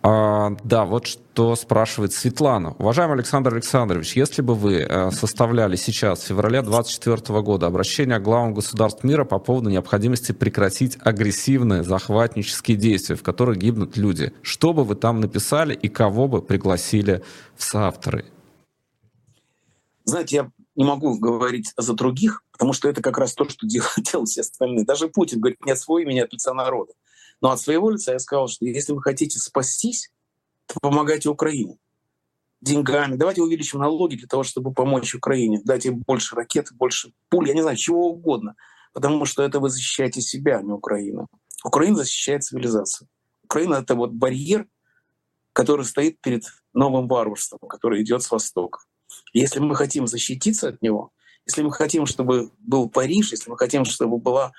А, 0.00 0.56
да, 0.62 0.84
вот 0.84 1.06
что 1.06 1.56
спрашивает 1.56 2.12
Светлана. 2.12 2.76
Уважаемый 2.78 3.14
Александр 3.14 3.54
Александрович, 3.54 4.16
если 4.16 4.42
бы 4.42 4.54
вы 4.54 4.76
э, 4.76 5.10
составляли 5.10 5.76
сейчас, 5.76 6.20
в 6.20 6.26
феврале 6.26 6.62
2024 6.62 7.40
года, 7.40 7.66
обращение 7.66 8.18
к 8.18 8.22
главам 8.22 8.54
государств 8.54 9.02
мира 9.02 9.24
по 9.24 9.38
поводу 9.38 9.70
необходимости 9.70 10.32
прекратить 10.32 10.96
агрессивные 11.00 11.82
захватнические 11.82 12.76
действия, 12.76 13.16
в 13.16 13.22
которых 13.22 13.58
гибнут 13.58 13.96
люди, 13.96 14.32
что 14.42 14.72
бы 14.72 14.84
вы 14.84 14.94
там 14.94 15.20
написали 15.20 15.74
и 15.74 15.88
кого 15.88 16.28
бы 16.28 16.42
пригласили 16.42 17.24
в 17.56 17.64
соавторы? 17.64 18.24
Знаете, 20.04 20.36
я 20.36 20.50
не 20.78 20.84
могу 20.84 21.18
говорить 21.18 21.72
за 21.76 21.92
других, 21.92 22.44
потому 22.52 22.72
что 22.72 22.88
это 22.88 23.02
как 23.02 23.18
раз 23.18 23.34
то, 23.34 23.48
что 23.48 23.66
делают, 23.66 23.92
делают 24.12 24.28
все 24.28 24.42
остальные. 24.42 24.84
Даже 24.84 25.08
Путин 25.08 25.40
говорит 25.40 25.64
не 25.66 25.72
от 25.72 25.80
своего 25.80 25.98
имени, 25.98 26.20
а 26.20 26.24
от 26.24 26.32
лица 26.32 26.54
народа. 26.54 26.92
Но 27.40 27.50
от 27.50 27.60
своего 27.60 27.90
лица 27.90 28.12
я 28.12 28.20
сказал, 28.20 28.46
что 28.46 28.64
если 28.64 28.92
вы 28.92 29.02
хотите 29.02 29.40
спастись, 29.40 30.12
то 30.66 30.78
помогайте 30.80 31.28
Украине 31.28 31.78
деньгами. 32.60 33.16
Давайте 33.16 33.42
увеличим 33.42 33.80
налоги 33.80 34.16
для 34.16 34.28
того, 34.28 34.44
чтобы 34.44 34.72
помочь 34.72 35.14
Украине. 35.16 35.60
Дайте 35.64 35.90
больше 35.90 36.36
ракет, 36.36 36.68
больше 36.72 37.12
пуль, 37.28 37.48
я 37.48 37.54
не 37.54 37.62
знаю, 37.62 37.76
чего 37.76 38.10
угодно. 38.10 38.54
Потому 38.92 39.24
что 39.24 39.42
это 39.42 39.58
вы 39.58 39.70
защищаете 39.70 40.20
себя, 40.20 40.58
а 40.58 40.62
не 40.62 40.72
Украину. 40.72 41.26
Украина 41.64 41.96
защищает 41.96 42.44
цивилизацию. 42.44 43.08
Украина— 43.42 43.74
это 43.82 43.96
вот 43.96 44.12
барьер, 44.12 44.68
который 45.52 45.84
стоит 45.84 46.20
перед 46.20 46.44
новым 46.72 47.08
варварством, 47.08 47.58
который 47.68 48.02
идет 48.02 48.22
с 48.22 48.30
востока. 48.30 48.80
Если 49.32 49.58
мы 49.60 49.74
хотим 49.74 50.06
защититься 50.06 50.68
от 50.68 50.82
него, 50.82 51.12
если 51.46 51.62
мы 51.62 51.72
хотим, 51.72 52.06
чтобы 52.06 52.50
был 52.58 52.88
Париж, 52.88 53.32
если 53.32 53.50
мы 53.50 53.56
хотим, 53.56 53.84
чтобы 53.84 54.18
была 54.18 54.52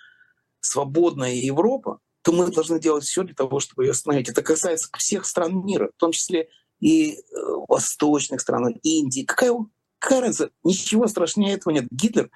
свободная 0.62 1.34
Европа, 1.34 2.00
то 2.22 2.32
мы 2.32 2.48
должны 2.48 2.80
делать 2.80 3.06
все 3.06 3.24
для 3.24 3.36
того, 3.36 3.60
чтобы 3.60 3.86
ее 3.86 3.92
остановить. 3.92 4.30
Это 4.30 4.42
касается 4.42 4.90
всех 4.98 5.26
стран 5.26 5.66
мира, 5.66 5.92
в 5.96 6.00
том 6.00 6.12
числе 6.12 6.50
и 6.80 7.14
э, 7.14 7.20
восточных 7.68 8.42
стран, 8.42 8.76
Индии. 8.84 9.22
Какая, 9.22 9.54
какая 10.00 10.22
разница? 10.22 10.52
Ничего 10.64 11.08
страшнее 11.08 11.56
этого 11.56 11.74
нет. 11.74 11.88
Гитлер 11.92 12.30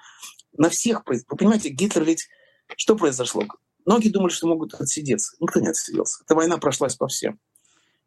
на 0.56 0.70
всех... 0.70 1.02
Вы 1.06 1.20
понимаете, 1.36 1.68
Гитлер 1.70 2.04
ведь... 2.04 2.28
Что 2.76 2.96
произошло? 2.96 3.44
Многие 3.84 4.08
думали, 4.08 4.32
что 4.32 4.46
могут 4.46 4.74
отсидеться. 4.74 5.36
Никто 5.40 5.60
не 5.60 5.68
отсиделся. 5.68 6.22
Эта 6.24 6.34
война 6.34 6.56
прошлась 6.56 6.96
по 6.96 7.08
всем. 7.08 7.38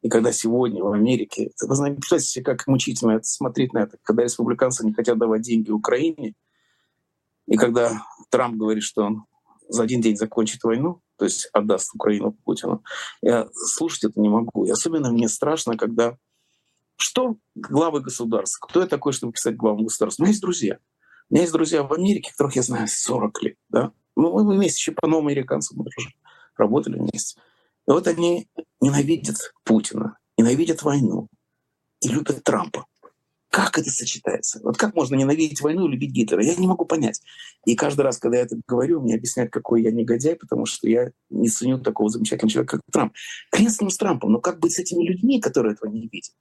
И 0.08 0.10
когда 0.10 0.32
сегодня 0.32 0.82
в 0.82 0.94
Америке, 0.94 1.52
вы 1.62 1.76
знаете, 1.76 1.98
представьте 1.98 2.28
себе, 2.30 2.46
как 2.46 2.66
мучительно 2.66 3.12
это, 3.12 3.26
смотреть 3.26 3.74
на 3.74 3.80
это, 3.80 3.98
когда 4.04 4.24
республиканцы 4.24 4.86
не 4.86 4.94
хотят 4.94 5.18
давать 5.18 5.42
деньги 5.42 5.70
Украине, 5.70 6.34
и 7.46 7.58
когда 7.58 8.06
Трамп 8.30 8.56
говорит, 8.56 8.84
что 8.84 9.04
он 9.04 9.26
за 9.68 9.84
один 9.84 10.00
день 10.00 10.16
закончит 10.16 10.64
войну, 10.64 11.02
то 11.18 11.26
есть 11.26 11.50
отдаст 11.52 11.94
Украину 11.94 12.32
Путину, 12.32 12.86
я 13.22 13.50
слушать 13.52 14.06
это 14.06 14.22
не 14.22 14.30
могу. 14.30 14.64
И 14.64 14.70
особенно 14.70 15.12
мне 15.12 15.28
страшно, 15.28 15.76
когда 15.76 16.18
что 16.96 17.36
главы 17.56 18.00
государств? 18.00 18.60
Кто 18.62 18.80
я 18.80 18.88
такой, 18.88 19.12
чтобы 19.12 19.34
писать 19.34 19.58
главам 19.58 19.84
государств? 19.84 20.22
У 20.22 20.24
меня 20.24 20.30
есть 20.30 20.42
друзья. 20.42 20.80
У 21.30 21.34
меня 21.34 21.42
есть 21.42 21.52
друзья 21.52 21.84
в 21.84 21.92
Америке, 21.92 22.32
которых 22.32 22.56
я 22.56 22.62
знаю 22.62 22.88
40 22.88 23.44
лет. 23.44 23.58
Да? 23.68 23.92
Мы, 24.16 24.32
мы 24.32 24.56
вместе 24.56 24.78
еще 24.80 24.94
по 24.94 25.06
новому 25.06 25.28
американцам 25.28 25.84
дружим, 25.84 26.14
работали 26.56 26.98
вместе. 26.98 27.42
И 27.88 27.92
вот 27.92 28.08
они 28.08 28.48
ненавидят 28.82 29.54
Путина, 29.64 30.18
ненавидят 30.38 30.84
войну 30.84 31.28
и 32.02 32.10
любят 32.10 32.44
Трампа. 32.44 32.86
Как 33.50 33.80
это 33.80 33.90
сочетается? 33.90 34.60
Вот 34.62 34.78
как 34.78 34.94
можно 34.94 35.16
ненавидеть 35.16 35.62
войну 35.62 35.88
и 35.88 35.92
любить 35.92 36.12
Гитлера? 36.12 36.44
Я 36.44 36.56
не 36.56 36.68
могу 36.68 36.86
понять. 36.86 37.22
И 37.66 37.76
каждый 37.76 38.02
раз, 38.02 38.18
когда 38.18 38.38
я 38.38 38.44
это 38.44 38.60
говорю, 38.68 39.02
мне 39.02 39.16
объясняют, 39.16 39.52
какой 39.52 39.82
я 39.82 39.92
негодяй, 39.92 40.36
потому 40.36 40.66
что 40.66 40.88
я 40.88 41.12
не 41.30 41.48
ценю 41.48 41.80
такого 41.80 42.10
замечательного 42.10 42.52
человека, 42.52 42.78
как 42.78 42.92
Трамп. 42.92 43.14
Хрен 43.52 43.70
с 43.70 43.80
ним 43.80 43.90
с 43.90 43.98
Трампом, 43.98 44.34
но 44.34 44.42
как 44.42 44.60
быть 44.60 44.74
с 44.74 44.80
этими 44.80 45.04
людьми, 45.04 45.40
которые 45.40 45.74
этого 45.74 45.90
не 45.90 46.08
видят? 46.08 46.34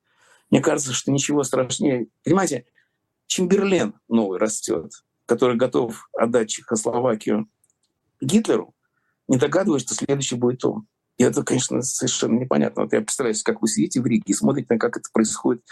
Мне 0.51 0.61
кажется, 0.61 0.93
что 0.93 1.13
ничего 1.13 1.45
страшнее. 1.45 2.09
Понимаете, 2.25 2.67
Чемберлен 3.29 3.95
новый 4.09 4.39
растет, 4.39 5.05
который 5.27 5.57
готов 5.57 6.09
отдать 6.13 6.51
Чехословакию 6.51 7.49
Гитлеру, 8.21 8.75
не 9.29 9.39
догадываясь, 9.39 9.83
что 9.83 9.95
следующий 9.95 10.37
будет 10.37 10.65
он. 10.65 10.87
И 11.19 11.25
это, 11.25 11.43
конечно, 11.43 11.81
совершенно 11.83 12.39
непонятно. 12.39 12.83
Вот 12.83 12.93
я 12.93 13.01
представляю, 13.01 13.35
как 13.45 13.63
вы 13.63 13.69
сидите 13.69 14.01
в 14.01 14.07
Риге 14.07 14.25
и 14.27 14.35
смотрите 14.35 14.67
на 14.71 14.79
как 14.79 14.97
это 14.97 15.09
происходит 15.13 15.63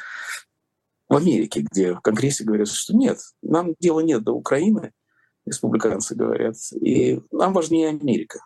в 1.08 1.16
Америке, 1.16 1.64
где 1.70 1.94
в 1.94 2.00
Конгрессе 2.00 2.44
говорят, 2.44 2.68
что 2.68 2.96
нет, 2.96 3.18
нам 3.42 3.74
дела 3.78 4.00
нет 4.00 4.24
до 4.24 4.32
Украины, 4.32 4.92
республиканцы 5.44 6.14
говорят, 6.14 6.56
и 6.80 7.20
нам 7.30 7.52
важнее 7.52 7.88
Америка. 7.90 8.40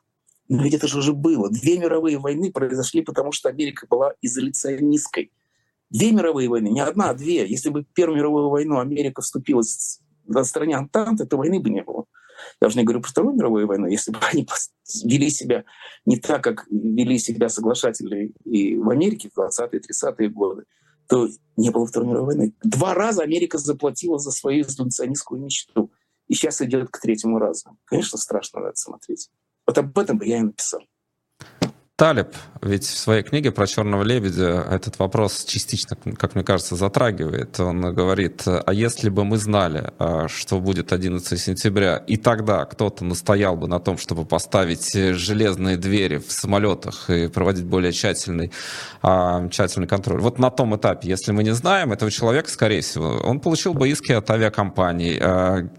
Но 0.48 0.62
ведь 0.62 0.74
это 0.74 0.88
же 0.88 0.98
уже 0.98 1.12
было. 1.12 1.50
Две 1.50 1.78
мировые 1.78 2.18
войны 2.18 2.50
произошли, 2.50 3.02
потому 3.02 3.32
что 3.32 3.48
Америка 3.48 3.86
была 3.88 4.14
изоляционистской. 4.22 5.30
Две 5.90 6.10
мировые 6.12 6.48
войны, 6.48 6.68
не 6.68 6.80
одна, 6.80 7.10
а 7.10 7.14
две. 7.14 7.46
Если 7.46 7.68
бы 7.68 7.84
Первую 7.94 8.18
мировую 8.18 8.48
войну 8.48 8.78
Америка 8.78 9.22
вступила 9.22 9.62
на 10.26 10.44
стороне 10.44 10.76
Антанты, 10.76 11.26
то 11.26 11.36
войны 11.36 11.60
бы 11.60 11.70
не 11.70 11.82
было. 11.82 11.87
Я 12.60 12.68
уже 12.68 12.78
не 12.78 12.84
говорю 12.84 13.00
про 13.00 13.10
Вторую 13.10 13.36
мировую 13.36 13.66
войну. 13.66 13.86
Если 13.86 14.10
бы 14.10 14.18
они 14.32 14.46
вели 15.04 15.30
себя 15.30 15.64
не 16.04 16.18
так, 16.18 16.42
как 16.42 16.66
вели 16.70 17.18
себя 17.18 17.48
соглашатели 17.48 18.32
и 18.44 18.76
в 18.76 18.88
Америке 18.90 19.30
в 19.32 19.38
20-е, 19.38 19.80
30-е 19.80 20.28
годы, 20.28 20.64
то 21.08 21.28
не 21.56 21.70
было 21.70 21.86
Второй 21.86 22.08
мировой 22.08 22.34
войны. 22.34 22.54
Два 22.62 22.94
раза 22.94 23.22
Америка 23.22 23.58
заплатила 23.58 24.18
за 24.18 24.30
свою 24.30 24.62
изоляционистскую 24.62 25.40
мечту. 25.40 25.90
И 26.26 26.34
сейчас 26.34 26.60
идет 26.60 26.90
к 26.90 27.00
третьему 27.00 27.38
разу. 27.38 27.78
Конечно, 27.86 28.18
страшно 28.18 28.60
на 28.60 28.66
это 28.68 28.76
смотреть. 28.76 29.30
Вот 29.66 29.78
об 29.78 29.98
этом 29.98 30.18
бы 30.18 30.26
я 30.26 30.38
и 30.38 30.42
написал. 30.42 30.82
Талиб 31.98 32.28
ведь 32.62 32.84
в 32.84 32.98
своей 32.98 33.22
книге 33.22 33.52
про 33.52 33.66
черного 33.66 34.02
лебедя 34.02 34.66
этот 34.70 34.98
вопрос 34.98 35.44
частично, 35.44 35.96
как 36.16 36.34
мне 36.34 36.42
кажется, 36.42 36.76
затрагивает. 36.76 37.58
Он 37.60 37.94
говорит, 37.94 38.42
а 38.46 38.72
если 38.72 39.08
бы 39.10 39.24
мы 39.24 39.38
знали, 39.38 39.92
а, 39.98 40.26
что 40.28 40.58
будет 40.60 40.92
11 40.92 41.40
сентября, 41.40 41.98
и 41.98 42.16
тогда 42.16 42.64
кто-то 42.64 43.04
настоял 43.04 43.56
бы 43.56 43.68
на 43.68 43.78
том, 43.78 43.96
чтобы 43.96 44.24
поставить 44.24 44.92
железные 44.92 45.76
двери 45.76 46.18
в 46.18 46.32
самолетах 46.32 47.10
и 47.10 47.28
проводить 47.28 47.64
более 47.64 47.92
тщательный, 47.92 48.50
а, 49.02 49.48
тщательный 49.48 49.86
контроль. 49.86 50.20
Вот 50.20 50.38
на 50.38 50.50
том 50.50 50.76
этапе, 50.76 51.08
если 51.08 51.32
мы 51.32 51.44
не 51.44 51.54
знаем 51.54 51.92
этого 51.92 52.10
человека, 52.10 52.50
скорее 52.50 52.80
всего, 52.80 53.20
он 53.24 53.40
получил 53.40 53.74
бы 53.74 53.88
иски 53.88 54.12
от 54.12 54.28
авиакомпаний, 54.30 55.18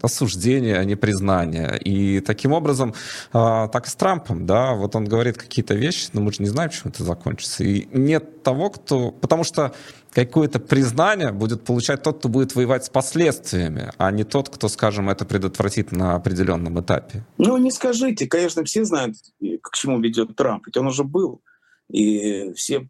осуждение, 0.00 0.78
а 0.78 0.84
не 0.84 0.96
признание. 0.96 1.78
И 1.78 2.20
таким 2.20 2.52
образом, 2.52 2.94
так 3.32 3.86
и 3.86 3.90
с 3.90 3.94
Трампом, 3.94 4.46
да, 4.46 4.72
вот 4.72 4.96
он 4.96 5.04
говорит 5.04 5.36
какие-то 5.36 5.74
вещи, 5.74 6.09
но 6.12 6.20
мы 6.20 6.32
же 6.32 6.42
не 6.42 6.48
знаем, 6.48 6.70
чем 6.70 6.90
это 6.90 7.04
закончится. 7.04 7.64
И 7.64 7.86
нет 7.92 8.42
того, 8.42 8.70
кто... 8.70 9.10
Потому 9.10 9.44
что 9.44 9.74
какое-то 10.12 10.58
признание 10.58 11.32
будет 11.32 11.64
получать 11.64 12.02
тот, 12.02 12.18
кто 12.18 12.28
будет 12.28 12.54
воевать 12.54 12.84
с 12.84 12.90
последствиями, 12.90 13.92
а 13.98 14.10
не 14.10 14.24
тот, 14.24 14.48
кто, 14.48 14.68
скажем, 14.68 15.08
это 15.08 15.24
предотвратит 15.24 15.92
на 15.92 16.14
определенном 16.14 16.80
этапе. 16.80 17.24
Ну, 17.38 17.56
не 17.58 17.70
скажите. 17.70 18.26
Конечно, 18.26 18.64
все 18.64 18.84
знают, 18.84 19.16
к 19.62 19.74
чему 19.74 20.00
ведет 20.00 20.34
Трамп. 20.36 20.66
Ведь 20.66 20.76
он 20.76 20.86
уже 20.86 21.04
был. 21.04 21.40
И 21.88 22.52
все... 22.54 22.88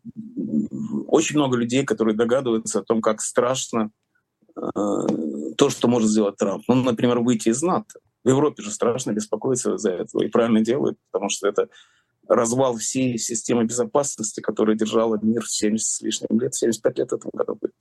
Очень 1.07 1.37
много 1.37 1.57
людей, 1.57 1.85
которые 1.85 2.17
догадываются 2.17 2.81
о 2.81 2.83
том, 2.83 3.03
как 3.03 3.21
страшно 3.21 3.91
э, 4.57 4.61
то, 5.57 5.71
что 5.71 5.89
может 5.89 6.09
сделать 6.09 6.37
Трамп. 6.37 6.65
Ну, 6.69 6.77
например, 6.77 7.21
выйти 7.21 7.49
из 7.49 7.63
НАТО. 7.63 8.01
В 8.23 8.29
Европе 8.29 8.63
же 8.63 8.71
страшно 8.71 9.13
беспокоиться 9.13 9.79
за 9.79 9.91
это. 9.91 10.19
И 10.19 10.29
правильно 10.29 10.61
делают, 10.61 10.99
потому 11.11 11.31
что 11.31 11.49
это 11.49 11.69
развал 12.31 12.77
всей 12.77 13.19
системы 13.19 13.65
безопасности, 13.65 14.41
которая 14.41 14.77
держала 14.77 15.19
мир 15.21 15.45
70 15.47 15.87
с 15.87 16.01
лишним 16.01 16.41
лет, 16.41 16.55
75 16.55 16.99
лет 16.99 17.13
этому 17.13 17.33
году 17.35 17.59
будет. 17.61 17.75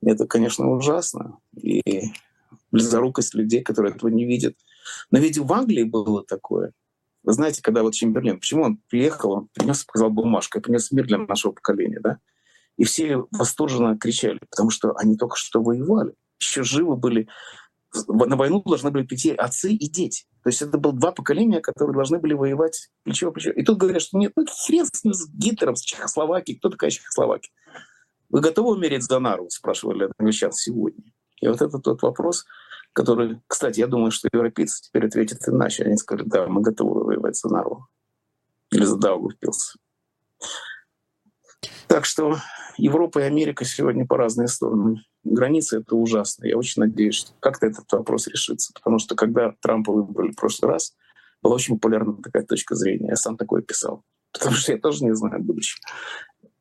Это, 0.00 0.26
конечно, 0.26 0.70
ужасно. 0.70 1.38
И 1.54 2.12
близорукость 2.72 3.34
людей, 3.34 3.62
которые 3.62 3.94
этого 3.94 4.08
не 4.08 4.24
видят. 4.24 4.56
Но 5.10 5.18
ведь 5.18 5.36
в 5.36 5.52
Англии 5.52 5.82
было 5.82 6.24
такое. 6.24 6.72
Вы 7.22 7.32
знаете, 7.34 7.60
когда 7.60 7.82
вот 7.82 7.92
Чемберлен, 7.94 8.40
почему 8.40 8.64
он 8.64 8.80
приехал, 8.88 9.32
он 9.32 9.48
принес, 9.52 9.84
показал 9.84 10.08
бумажку, 10.08 10.62
принес 10.62 10.90
мир 10.90 11.06
для 11.06 11.18
нашего 11.18 11.52
поколения, 11.52 12.00
да? 12.00 12.18
И 12.78 12.84
все 12.84 13.26
восторженно 13.32 13.98
кричали, 13.98 14.38
потому 14.48 14.70
что 14.70 14.96
они 14.96 15.16
только 15.16 15.36
что 15.36 15.62
воевали, 15.62 16.14
еще 16.40 16.62
живы 16.62 16.96
были. 16.96 17.28
На 18.06 18.36
войну 18.36 18.62
должны 18.62 18.90
были 18.90 19.04
прийти 19.04 19.32
отцы 19.32 19.72
и 19.72 19.88
дети. 19.88 20.24
То 20.42 20.50
есть 20.50 20.62
это 20.62 20.78
было 20.78 20.92
два 20.92 21.12
поколения, 21.12 21.60
которые 21.60 21.94
должны 21.94 22.18
были 22.18 22.34
воевать 22.34 22.90
плечо 23.02 23.30
в 23.30 23.32
плечо. 23.32 23.50
И 23.50 23.62
тут 23.64 23.78
говорят, 23.78 24.02
что 24.02 24.18
нет, 24.18 24.32
ну, 24.36 24.44
хрен 24.66 24.86
с 24.86 25.30
Гитлером, 25.30 25.76
с 25.76 25.82
Чехословакией. 25.82 26.58
Кто 26.58 26.68
такая 26.68 26.90
Чехословакия? 26.90 27.50
Вы 28.28 28.40
готовы 28.40 28.72
умереть 28.72 29.04
за 29.04 29.18
нару? 29.18 29.48
Спрашивали 29.48 30.10
англичан 30.18 30.52
сегодня. 30.52 31.12
И 31.40 31.48
вот 31.48 31.62
это 31.62 31.78
тот 31.78 32.02
вопрос, 32.02 32.44
который, 32.92 33.40
кстати, 33.46 33.80
я 33.80 33.86
думаю, 33.86 34.10
что 34.10 34.28
европейцы 34.32 34.82
теперь 34.82 35.06
ответят 35.06 35.46
иначе. 35.48 35.84
Они 35.84 35.96
скажут, 35.96 36.28
да, 36.28 36.46
мы 36.46 36.60
готовы 36.60 37.04
воевать 37.04 37.36
за 37.36 37.48
нару. 37.48 37.86
Или 38.70 38.84
за 38.84 38.96
Даугавпилс. 38.96 39.76
Так 41.86 42.04
что 42.04 42.36
Европа 42.78 43.18
и 43.18 43.24
Америка 43.24 43.64
сегодня 43.64 44.06
по 44.06 44.16
разные 44.16 44.48
стороны. 44.48 45.02
Границы— 45.24 45.78
это 45.80 45.96
ужасно. 45.96 46.46
Я 46.46 46.56
очень 46.56 46.80
надеюсь, 46.80 47.16
что 47.16 47.32
как-то 47.40 47.66
этот 47.66 47.90
вопрос 47.92 48.28
решится. 48.28 48.72
Потому 48.72 48.98
что 48.98 49.14
когда 49.14 49.52
Трампа 49.60 49.92
выбрали 49.92 50.30
в 50.30 50.36
прошлый 50.36 50.72
раз, 50.72 50.94
была 51.42 51.56
очень 51.56 51.74
популярна 51.74 52.16
такая 52.22 52.44
точка 52.44 52.74
зрения. 52.74 53.08
Я 53.08 53.16
сам 53.16 53.36
такое 53.36 53.62
писал. 53.62 54.04
Потому 54.32 54.54
что 54.54 54.72
я 54.72 54.78
тоже 54.78 55.04
не 55.04 55.14
знаю 55.14 55.42
будущего. 55.42 55.80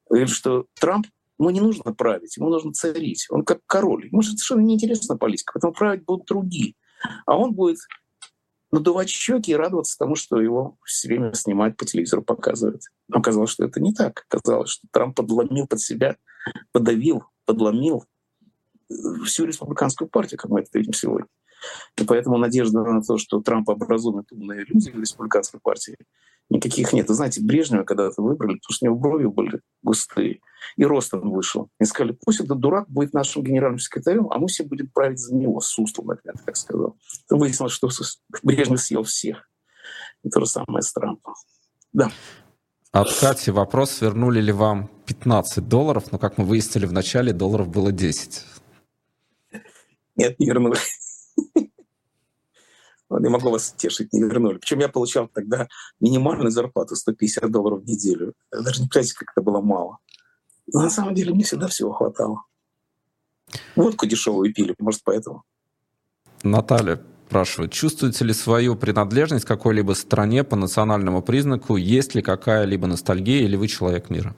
Говорит, 0.10 0.30
что 0.30 0.66
Трамп 0.80 1.08
Ему 1.40 1.52
не 1.52 1.62
нужно 1.62 1.94
править, 1.94 2.36
ему 2.38 2.50
нужно 2.50 2.74
царить. 2.74 3.28
Он 3.30 3.44
как 3.44 3.60
король. 3.68 4.08
Ему 4.08 4.24
совершенно 4.24 4.62
неинтересна 4.62 5.18
политика, 5.18 5.54
поэтому 5.54 5.74
править 5.74 6.04
будут 6.04 6.26
другие. 6.26 6.74
А 7.26 7.38
он 7.38 7.54
будет 7.54 7.78
надувать 8.72 9.10
щеки 9.10 9.52
и 9.52 9.56
радоваться 9.56 9.98
тому, 9.98 10.16
что 10.16 10.42
его 10.42 10.78
все 10.84 11.08
время 11.08 11.34
снимают 11.34 11.78
по 11.78 11.86
телевизору, 11.86 12.22
показывают. 12.22 12.84
Но 13.08 13.20
оказалось, 13.20 13.52
что 13.52 13.66
это 13.66 13.80
не 13.80 13.94
так. 13.94 14.26
Оказалось, 14.30 14.70
что 14.70 14.88
Трамп 14.92 15.16
подломил 15.16 15.68
под 15.68 15.80
себя, 15.80 16.18
подавил, 16.72 17.24
подломил 17.46 18.06
всю 19.26 19.46
республиканскую 19.46 20.10
партию, 20.10 20.40
как 20.40 20.52
мы 20.52 20.62
это 20.62 20.70
видим 20.74 20.94
сегодня. 20.94 21.28
И 21.98 22.04
поэтому 22.04 22.38
надежда 22.38 22.84
на 22.84 23.02
то, 23.02 23.18
что 23.18 23.42
Трамп 23.42 23.70
образует 23.70 24.32
умные 24.32 24.66
люди 24.68 24.92
в 24.92 25.00
республиканской 25.00 25.60
партии, 25.60 25.98
никаких 26.50 26.94
нет. 26.94 27.08
Вы 27.08 27.14
знаете, 27.14 27.42
Брежнева 27.42 27.84
когда-то 27.84 28.22
выбрали, 28.22 28.58
потому 28.58 28.74
что 28.74 28.86
у 28.86 28.90
него 28.90 29.00
брови 29.00 29.26
были 29.26 29.62
густые, 29.82 30.40
и 30.76 30.86
ростом 30.86 31.30
вышел. 31.30 31.70
И 31.80 31.86
сказали, 31.86 32.18
пусть 32.26 32.40
этот 32.40 32.60
дурак 32.60 32.90
будет 32.90 33.14
нашим 33.14 33.44
генеральным 33.44 33.80
секретарем, 33.80 34.28
а 34.32 34.40
мы 34.40 34.48
все 34.48 34.64
будем 34.64 34.90
править 34.90 35.20
за 35.20 35.36
него, 35.36 35.60
с 35.60 35.68
Суслом, 35.68 36.08
например, 36.08 36.36
так 36.46 36.56
сказал. 36.56 36.98
Выяснилось, 37.30 37.74
что 37.74 37.90
Брежнев 38.44 38.82
съел 38.82 39.04
всех. 39.04 39.50
И 40.24 40.30
то 40.30 40.40
же 40.40 40.46
самое 40.46 40.82
с 40.82 40.92
Трампом. 40.94 41.34
Да. 41.94 42.12
От 42.92 43.14
Кати 43.20 43.52
вопрос, 43.52 44.02
вернули 44.02 44.42
ли 44.42 44.52
вам 44.52 44.90
15 45.06 45.68
долларов, 45.68 46.12
но, 46.12 46.18
как 46.18 46.38
мы 46.38 46.46
выяснили 46.46 46.86
в 46.86 46.94
начале, 46.94 47.34
долларов 47.34 47.70
было 47.70 47.92
10. 47.92 48.44
Нет, 50.16 50.40
не 50.40 50.48
вернули. 50.48 50.78
Не 53.10 53.30
могло 53.30 53.52
вас 53.52 53.74
тешить, 53.78 54.12
не 54.14 54.22
вернули. 54.22 54.58
Причем 54.58 54.80
я 54.80 54.90
получал 54.90 55.28
тогда 55.28 55.68
минимальную 56.00 56.52
зарплату 56.52 56.96
150 56.96 57.50
долларов 57.50 57.82
в 57.84 57.86
неделю. 57.86 58.34
Даже 58.52 58.82
не 58.82 58.88
представляете, 58.88 59.16
как 59.16 59.32
это 59.34 59.42
было 59.42 59.62
мало. 59.62 60.00
Но 60.74 60.82
на 60.82 60.90
самом 60.90 61.16
деле 61.16 61.34
мне 61.34 61.44
всегда 61.44 61.68
всего 61.68 61.94
хватало. 61.94 62.44
Водку 63.76 64.06
дешевую 64.06 64.54
пили, 64.54 64.76
может, 64.80 65.02
поэтому. 65.04 65.44
Наталья 66.44 67.02
спрашивает, 67.28 67.72
чувствуете 67.72 68.26
ли 68.26 68.34
свою 68.34 68.76
принадлежность 68.76 69.46
к 69.46 69.48
какой-либо 69.48 69.94
стране 69.94 70.44
по 70.44 70.56
национальному 70.56 71.22
признаку? 71.22 71.78
Есть 71.78 72.16
ли 72.16 72.22
какая-либо 72.22 72.88
ностальгия 72.88 73.44
или 73.44 73.56
вы 73.56 73.68
человек 73.68 74.10
мира? 74.10 74.36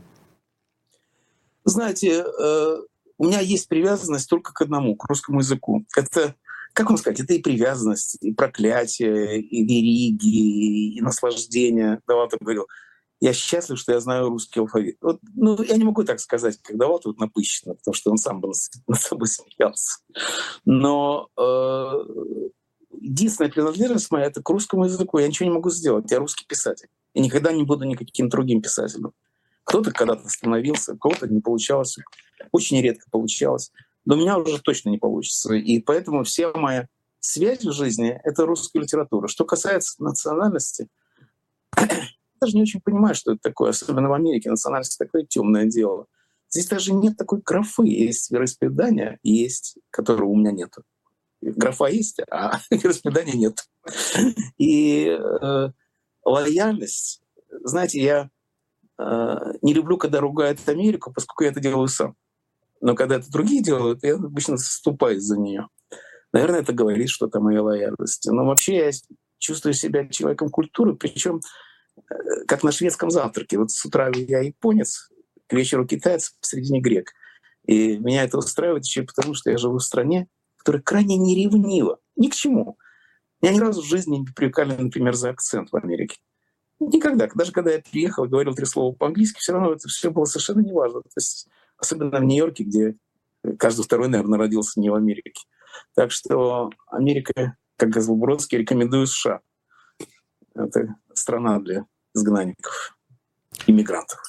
Знаете, 1.65 2.23
э, 2.23 2.77
у 3.17 3.25
меня 3.25 3.41
есть 3.41 3.67
привязанность 3.67 4.29
только 4.29 4.53
к 4.53 4.61
одному, 4.61 4.95
к 4.95 5.05
русскому 5.05 5.39
языку. 5.39 5.85
Это 5.95 6.35
как 6.79 6.91
вам 6.91 6.97
сказать, 6.97 7.19
это 7.19 7.33
и 7.33 7.41
привязанность, 7.41 8.17
и 8.21 8.31
проклятие, 8.31 9.41
и 9.41 9.65
вериги, 9.65 10.95
и 10.95 11.01
наслаждение. 11.01 11.99
Даватов 12.07 12.39
говорил, 12.39 12.67
я 13.19 13.33
счастлив, 13.33 13.77
что 13.77 13.91
я 13.91 13.99
знаю 13.99 14.29
русский 14.29 14.61
алфавит. 14.61 14.95
Вот, 15.01 15.19
ну, 15.35 15.61
я 15.61 15.75
не 15.75 15.83
могу 15.83 16.05
так 16.05 16.21
сказать, 16.21 16.57
как 16.61 16.77
Даватов 16.77 17.07
вот 17.07 17.19
напыщенно, 17.19 17.75
потому 17.75 17.93
что 17.93 18.11
он 18.11 18.17
сам 18.17 18.39
бы 18.39 18.53
над 18.87 19.01
собой 19.01 19.27
смеялся. 19.27 19.97
Но 20.63 21.27
э, 21.35 22.49
единственная 23.01 23.51
принадлежность 23.51 24.09
моя— 24.09 24.25
это 24.27 24.41
к 24.41 24.49
русскому 24.49 24.85
языку. 24.85 25.17
Я 25.17 25.27
ничего 25.27 25.49
не 25.49 25.55
могу 25.55 25.69
сделать. 25.69 26.09
Я 26.09 26.19
русский 26.19 26.45
писатель. 26.45 26.87
И 27.13 27.19
никогда 27.19 27.51
не 27.51 27.63
буду 27.63 27.83
никаким 27.83 28.29
другим 28.29 28.61
писателем. 28.61 29.11
Кто-то 29.65 29.91
когда-то 29.91 30.29
становился, 30.29 30.95
кого-то 30.95 31.27
не 31.27 31.41
получалось. 31.41 31.97
Очень 32.53 32.81
редко 32.81 33.05
получалось 33.11 33.69
но 34.09 34.15
у 34.15 34.17
меня 34.17 34.39
уже 34.39 34.59
точно 34.59 34.89
не 34.89 34.97
получится. 34.97 35.53
И 35.53 35.79
поэтому 35.79 36.23
вся 36.23 36.51
моя 36.55 36.87
связь 37.19 37.63
в 37.63 37.71
жизни— 37.71 38.19
это 38.23 38.47
русская 38.47 38.79
литература. 38.79 39.27
Что 39.27 39.45
касается 39.45 40.03
национальности, 40.03 40.87
даже 42.41 42.55
не 42.55 42.63
очень 42.63 42.81
понимаю, 42.81 43.13
что 43.13 43.33
это 43.33 43.41
такое, 43.43 43.69
особенно 43.69 44.09
в 44.09 44.13
Америке. 44.13 44.49
Национальность— 44.49 44.97
такое 44.99 45.25
темное 45.25 45.67
дело. 45.67 46.07
Здесь 46.49 46.67
даже 46.67 46.91
нет 46.91 47.17
такой 47.17 47.41
графы. 47.45 47.83
Есть 47.85 48.31
вероисповедание, 48.31 49.19
есть, 49.21 49.77
которого 49.91 50.29
у 50.29 50.35
меня 50.35 50.53
нет. 50.53 50.73
Графа 51.41 51.85
есть, 51.85 52.19
а 52.31 52.61
вероисповедания 52.71 53.35
нет. 53.35 53.63
И 54.57 55.05
э, 55.05 55.69
лояльность, 56.25 57.21
знаете, 57.63 58.01
я 58.01 58.29
э, 58.97 59.53
не 59.61 59.75
люблю, 59.75 59.99
когда 59.99 60.19
ругают 60.19 60.67
Америку, 60.67 61.13
поскольку 61.13 61.43
я 61.43 61.51
это 61.51 61.59
делаю 61.59 61.87
сам. 61.89 62.15
Но 62.81 62.95
когда 62.95 63.15
это 63.15 63.29
другие 63.31 63.61
делают, 63.61 64.03
я 64.03 64.15
обычно 64.15 64.57
заступаюсь 64.57 65.23
за 65.23 65.37
нее. 65.37 65.67
Наверное, 66.31 66.61
это 66.61 66.73
говорит 66.73 67.09
что-то 67.09 67.39
о 67.39 67.41
моей 67.41 67.59
лояльности. 67.59 68.29
Но 68.29 68.45
вообще 68.45 68.77
я 68.77 68.91
чувствую 69.39 69.73
себя 69.73 70.07
человеком 70.07 70.49
культуры, 70.49 70.95
причем 70.95 71.41
э, 71.97 72.45
как 72.47 72.63
на 72.63 72.71
шведском 72.71 73.09
завтраке. 73.09 73.57
Вот 73.57 73.71
с 73.71 73.83
утра 73.85 74.11
я 74.13 74.39
японец, 74.39 75.09
к 75.47 75.53
вечеру 75.53 75.87
китаец, 75.87 76.35
посредине 76.39 76.79
грек. 76.79 77.11
И 77.65 77.97
меня 77.97 78.23
это 78.23 78.37
устраивает 78.37 78.85
еще 78.85 79.03
потому, 79.03 79.33
что 79.33 79.49
я 79.49 79.57
живу 79.57 79.77
в 79.77 79.83
стране, 79.83 80.27
которая 80.57 80.81
крайне 80.81 81.17
неревнива. 81.17 81.99
Ни 82.15 82.27
к 82.27 82.35
чему. 82.35 82.77
Меня 83.41 83.53
ни 83.53 83.59
разу 83.59 83.81
в 83.81 83.85
жизни 83.85 84.17
не 84.17 84.25
привлекали, 84.25 84.75
например, 84.75 85.15
за 85.15 85.29
акцент 85.29 85.71
в 85.71 85.75
Америке. 85.75 86.17
Никогда. 86.79 87.27
Даже 87.33 87.51
когда 87.51 87.71
я 87.71 87.79
приехал 87.79 88.25
и 88.25 88.27
говорил 88.29 88.53
три 88.53 88.65
слова 88.65 88.93
по-английски, 88.93 89.39
все 89.39 89.53
равно 89.53 89.73
это 89.73 89.87
все 89.87 90.11
было 90.11 90.25
совершенно 90.25 90.61
неважно. 90.61 91.01
То 91.01 91.09
есть 91.17 91.47
особенно 91.79 92.19
в 92.19 92.23
Нью-Йорке, 92.23 92.63
где 92.63 92.95
каждый 93.57 93.83
второй, 93.83 94.09
наверное, 94.09 94.39
родился 94.39 94.79
не 94.79 94.89
в 94.89 94.95
Америке. 94.95 95.45
Так 95.95 96.11
что 96.11 96.69
Америка, 96.87 97.55
как 97.77 97.91
сказал 97.91 98.15
Бродский, 98.15 98.59
рекомендую 98.59 99.07
США. 99.07 99.39
Это 100.55 100.95
страна 101.13 101.59
для 101.59 101.85
изгнанников, 102.13 102.97
иммигрантов. 103.67 104.19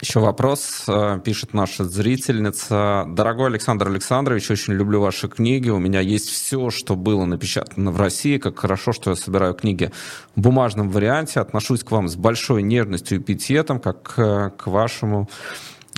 Еще 0.00 0.18
вопрос, 0.18 0.84
э, 0.88 1.20
пишет 1.22 1.52
наша 1.52 1.84
зрительница. 1.84 3.04
Дорогой 3.08 3.48
Александр 3.48 3.88
Александрович, 3.88 4.50
очень 4.50 4.72
люблю 4.72 4.98
ваши 5.00 5.28
книги. 5.28 5.68
У 5.68 5.78
меня 5.78 6.00
есть 6.00 6.30
все, 6.30 6.70
что 6.70 6.96
было 6.96 7.26
напечатано 7.26 7.90
в 7.90 7.98
России. 7.98 8.38
Как 8.38 8.58
хорошо, 8.58 8.92
что 8.92 9.10
я 9.10 9.16
собираю 9.16 9.52
книги 9.52 9.92
в 10.34 10.40
бумажном 10.40 10.88
варианте. 10.88 11.40
Отношусь 11.40 11.84
к 11.84 11.90
вам 11.90 12.08
с 12.08 12.16
большой 12.16 12.62
нежностью 12.62 13.18
и 13.18 13.22
пиететом, 13.22 13.78
как 13.78 14.14
э, 14.16 14.50
к 14.56 14.68
вашему 14.68 15.28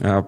э, 0.00 0.24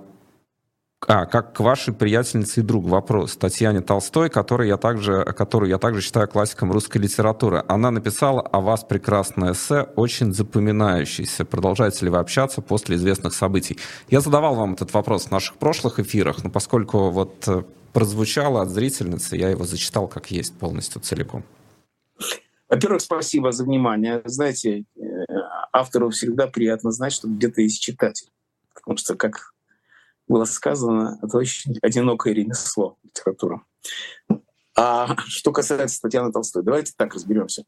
а, 1.07 1.27
как 1.27 1.55
к 1.55 1.61
вашей 1.61 1.93
приятельнице 1.93 2.61
и 2.61 2.63
другу 2.63 2.89
вопрос. 2.89 3.37
Татьяне 3.37 3.81
Толстой, 3.81 4.31
который 4.31 4.69
я 4.69 4.77
также, 4.77 5.25
которую 5.37 5.69
я 5.71 5.79
также 5.79 6.01
считаю 6.01 6.29
классиком 6.29 6.73
русской 6.73 6.99
литературы. 6.99 7.65
Она 7.69 7.91
написала 7.91 8.41
о 8.41 8.61
вас 8.61 8.85
прекрасное 8.85 9.53
эссе, 9.53 9.83
очень 9.97 10.33
запоминающееся. 10.33 11.45
Продолжаете 11.45 12.07
ли 12.07 12.11
вы 12.11 12.19
общаться 12.19 12.63
после 12.63 12.97
известных 12.97 13.35
событий? 13.35 13.79
Я 14.09 14.21
задавал 14.21 14.55
вам 14.55 14.75
этот 14.75 14.93
вопрос 14.95 15.27
в 15.27 15.31
наших 15.31 15.57
прошлых 15.57 15.99
эфирах, 15.99 16.43
но 16.43 16.51
поскольку 16.51 17.11
вот 17.11 17.47
э, 17.49 17.63
прозвучало 17.93 18.63
от 18.63 18.71
зрительницы, 18.71 19.37
я 19.37 19.51
его 19.51 19.65
зачитал 19.65 20.09
как 20.09 20.31
есть 20.31 20.59
полностью, 20.59 21.01
целиком. 21.01 21.45
Во-первых, 22.69 23.03
спасибо 23.03 23.53
за 23.53 23.65
внимание. 23.65 24.23
Знаете, 24.25 24.85
э, 24.97 25.03
автору 25.73 26.11
всегда 26.11 26.47
приятно 26.47 26.91
знать, 26.91 27.13
что 27.13 27.29
где-то 27.29 27.61
есть 27.61 27.81
читатель. 27.81 28.29
Потому 28.75 28.97
что, 28.97 29.15
как 29.15 29.54
было 30.27 30.45
сказано, 30.45 31.18
это 31.22 31.37
очень 31.37 31.77
одинокое 31.83 32.33
ремесло 32.33 32.97
литература. 33.03 33.62
А 34.77 35.16
что 35.27 35.53
касается 35.53 36.01
Татьяны 36.01 36.33
Толстой, 36.33 36.62
давайте 36.62 36.93
так 36.97 37.14
разберемся. 37.14 37.64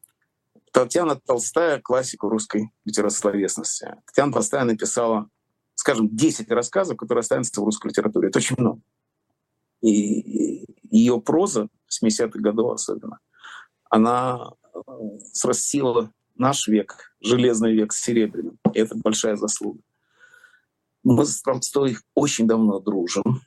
Татьяна 0.72 1.16
Толстая— 1.16 1.80
классика 1.82 2.28
русской 2.28 2.70
литературоведности. 2.84 3.96
Татьяна 4.06 4.32
Толстая 4.32 4.64
написала, 4.64 5.28
скажем, 5.74 6.14
10 6.14 6.50
рассказов, 6.50 6.96
которые 6.96 7.20
останутся 7.20 7.60
в 7.60 7.64
русской 7.64 7.88
литературе. 7.88 8.28
Это 8.28 8.38
очень 8.38 8.56
много. 8.58 8.80
И 9.80 10.66
ее 10.90 11.20
проза, 11.20 11.68
70-х 11.88 12.38
годов 12.40 12.72
особенно, 12.72 13.20
она 13.88 14.50
э, 14.74 14.78
срастила 15.32 16.10
наш 16.34 16.68
век, 16.68 17.14
железный 17.20 17.72
век 17.72 17.92
с 17.92 18.00
серебряным. 18.00 18.58
И 18.74 18.78
это 18.78 18.96
большая 18.96 19.36
заслуга. 19.36 19.80
Мы 21.08 21.24
с 21.24 21.40
Толстой 21.40 21.98
очень 22.16 22.48
давно 22.48 22.80
дружим. 22.80 23.40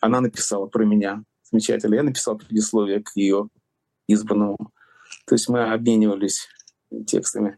Она 0.00 0.20
написала 0.20 0.66
про 0.66 0.84
меня 0.84 1.22
замечательно. 1.48 1.94
Я 1.94 2.02
написал 2.02 2.36
предисловие 2.36 3.04
к 3.04 3.12
ее 3.14 3.50
избранному. 4.08 4.72
То 5.24 5.36
есть 5.36 5.48
мы 5.48 5.62
обменивались 5.62 6.48
текстами. 7.06 7.56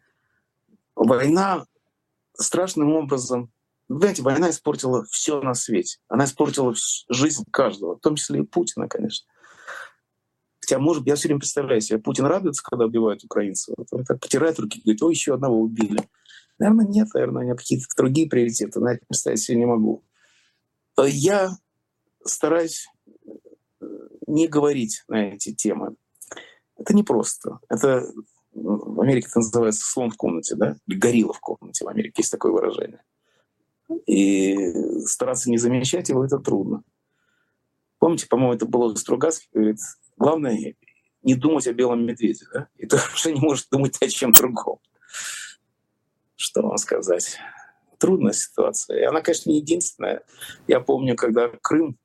Война 0.94 1.64
страшным 2.34 2.92
образом 2.92 3.50
знаете, 3.88 4.22
война 4.22 4.50
испортила 4.50 5.06
все 5.10 5.40
на 5.40 5.54
свете. 5.54 6.00
Она 6.08 6.26
испортила 6.26 6.74
жизнь 7.08 7.44
каждого, 7.50 7.96
в 7.96 8.00
том 8.00 8.16
числе 8.16 8.40
и 8.40 8.44
Путина, 8.46 8.88
конечно. 8.88 9.26
Хотя, 10.60 10.78
может 10.78 11.02
быть, 11.02 11.10
я 11.10 11.14
все 11.14 11.28
время 11.28 11.40
представляю 11.40 11.80
себе, 11.80 11.98
Путин 11.98 12.26
радуется, 12.26 12.62
когда 12.62 12.84
убивают 12.84 13.24
украинцев. 13.24 13.74
Он 13.90 14.04
так 14.04 14.20
потирает 14.20 14.58
руки 14.58 14.82
говорит, 14.84 15.02
ой, 15.02 15.14
еще 15.14 15.32
одного 15.32 15.60
убили. 15.60 16.00
Наверное, 16.58 16.86
нет, 16.86 17.08
наверное, 17.14 17.42
у 17.42 17.46
него 17.46 17.56
какие-то 17.56 17.86
другие 17.96 18.28
приоритеты. 18.28 18.80
На 18.80 18.94
это 18.94 19.04
представить 19.06 19.40
себе 19.40 19.58
не 19.58 19.66
могу. 19.66 20.02
Я 20.98 21.50
стараюсь 22.24 22.88
э, 23.80 23.86
не 24.26 24.48
говорить 24.48 25.04
на 25.08 25.34
эти 25.34 25.54
темы. 25.54 25.96
Это 26.78 26.94
непросто. 26.94 27.60
Это 27.68 28.10
в 28.52 29.00
Америке 29.00 29.28
это 29.28 29.40
называется 29.40 29.86
слон 29.86 30.10
в 30.10 30.16
комнате, 30.16 30.54
да? 30.54 30.76
Или 30.86 30.96
горилла 30.96 31.34
в 31.34 31.40
комнате 31.40 31.84
в 31.84 31.88
Америке. 31.88 32.14
Есть 32.18 32.32
такое 32.32 32.52
выражение. 32.52 33.02
И 34.06 34.72
стараться 35.06 35.50
не 35.50 35.58
замечать 35.58 36.08
его— 36.08 36.24
это 36.26 36.38
трудно. 36.38 36.82
Помните, 37.98 38.26
по-моему, 38.28 38.54
это 38.54 38.66
было 38.66 38.94
Стругацкий, 38.94 39.48
говорит, 39.52 39.78
главное 40.16 40.74
не 41.22 41.34
думать 41.34 41.66
о 41.66 41.72
белом 41.72 42.06
медведе, 42.06 42.46
да? 42.52 42.68
И 42.76 42.86
ты 42.86 42.96
уже 43.14 43.32
не 43.32 43.40
можешь 43.40 43.66
думать 43.70 44.00
о 44.00 44.08
чем 44.08 44.32
другом. 44.32 44.78
Что 46.36 46.62
вам 46.62 46.76
сказать? 46.76 47.38
Трудная 47.98 48.32
ситуация. 48.32 49.00
И 49.00 49.04
она, 49.04 49.22
конечно, 49.22 49.50
не 49.50 49.58
единственная. 49.58 50.22
Я 50.68 50.80
помню, 50.80 51.16
когда 51.16 51.48
Крым 51.48 51.98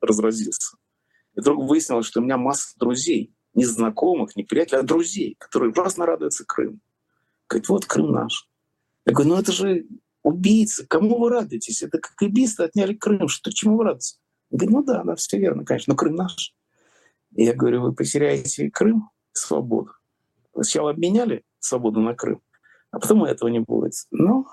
разразился, 0.00 0.76
и 1.34 1.40
вдруг 1.40 1.68
выяснилось, 1.68 2.06
что 2.06 2.20
у 2.20 2.22
меня 2.22 2.36
масса 2.36 2.78
друзей, 2.78 3.34
не 3.54 3.64
знакомых, 3.64 4.36
не 4.36 4.44
приятелей, 4.44 4.80
а 4.80 4.82
друзей, 4.82 5.36
которые 5.38 5.72
ужасно 5.72 6.06
радуются 6.06 6.44
Крыму. 6.44 6.78
Говорит, 7.48 7.68
вот 7.68 7.86
Крым 7.86 8.12
наш. 8.12 8.48
Я 9.06 9.12
говорю, 9.12 9.30
ну 9.30 9.40
это 9.40 9.52
же 9.52 9.86
убийцы, 10.22 10.86
кому 10.86 11.18
вы 11.18 11.30
радуетесь? 11.30 11.82
Это 11.82 11.98
как 11.98 12.20
убийство 12.20 12.64
отняли 12.64 12.94
Крым, 12.94 13.28
что 13.28 13.52
чему 13.52 13.76
вы 13.76 13.84
радуетесь? 13.84 14.20
Он 14.50 14.58
говорит, 14.58 14.74
ну 14.74 14.82
да, 14.84 15.02
да, 15.04 15.14
все 15.16 15.38
верно, 15.38 15.64
конечно, 15.64 15.92
но 15.92 15.96
Крым 15.96 16.14
наш. 16.14 16.54
И 17.34 17.44
я 17.44 17.54
говорю, 17.54 17.82
вы 17.82 17.94
потеряете 17.94 18.70
Крым, 18.70 19.10
свободу. 19.32 19.90
Сначала 20.52 20.90
обменяли 20.90 21.44
свободу 21.58 22.00
на 22.00 22.14
Крым, 22.14 22.40
а 22.94 23.00
потом 23.00 23.24
этого 23.24 23.48
не 23.48 23.58
будет. 23.58 23.94
Но, 24.12 24.46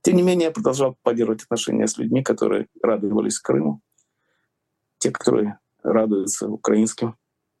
тем 0.00 0.16
не 0.16 0.22
менее, 0.22 0.46
я 0.46 0.50
продолжал 0.50 0.96
поддерживать 1.02 1.42
отношения 1.42 1.86
с 1.86 1.98
людьми, 1.98 2.22
которые 2.22 2.68
радовались 2.82 3.38
Крыму. 3.38 3.82
Те, 4.98 5.10
которые 5.10 5.58
радуются 5.82 6.48
украинским 6.48 7.16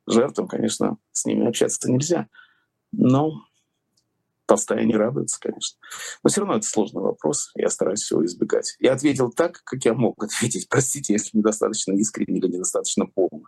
жертвам, 0.06 0.48
конечно, 0.48 0.96
с 1.12 1.26
ними 1.26 1.46
общаться 1.46 1.90
нельзя. 1.90 2.28
Но 2.92 3.42
Толстая 4.46 4.84
не 4.84 4.94
радуется, 4.94 5.38
конечно. 5.38 5.78
Но 6.22 6.30
все 6.30 6.40
равно 6.40 6.56
это 6.56 6.66
сложный 6.66 7.02
вопрос, 7.02 7.50
я 7.54 7.68
стараюсь 7.68 8.10
его 8.10 8.24
избегать. 8.24 8.76
Я 8.80 8.92
ответил 8.94 9.30
так, 9.30 9.62
как 9.64 9.84
я 9.84 9.94
мог 9.94 10.22
ответить. 10.24 10.68
Простите, 10.68 11.12
если 11.12 11.36
недостаточно 11.36 11.92
искренне 11.92 12.38
или 12.38 12.48
недостаточно 12.48 13.06
полно. 13.06 13.44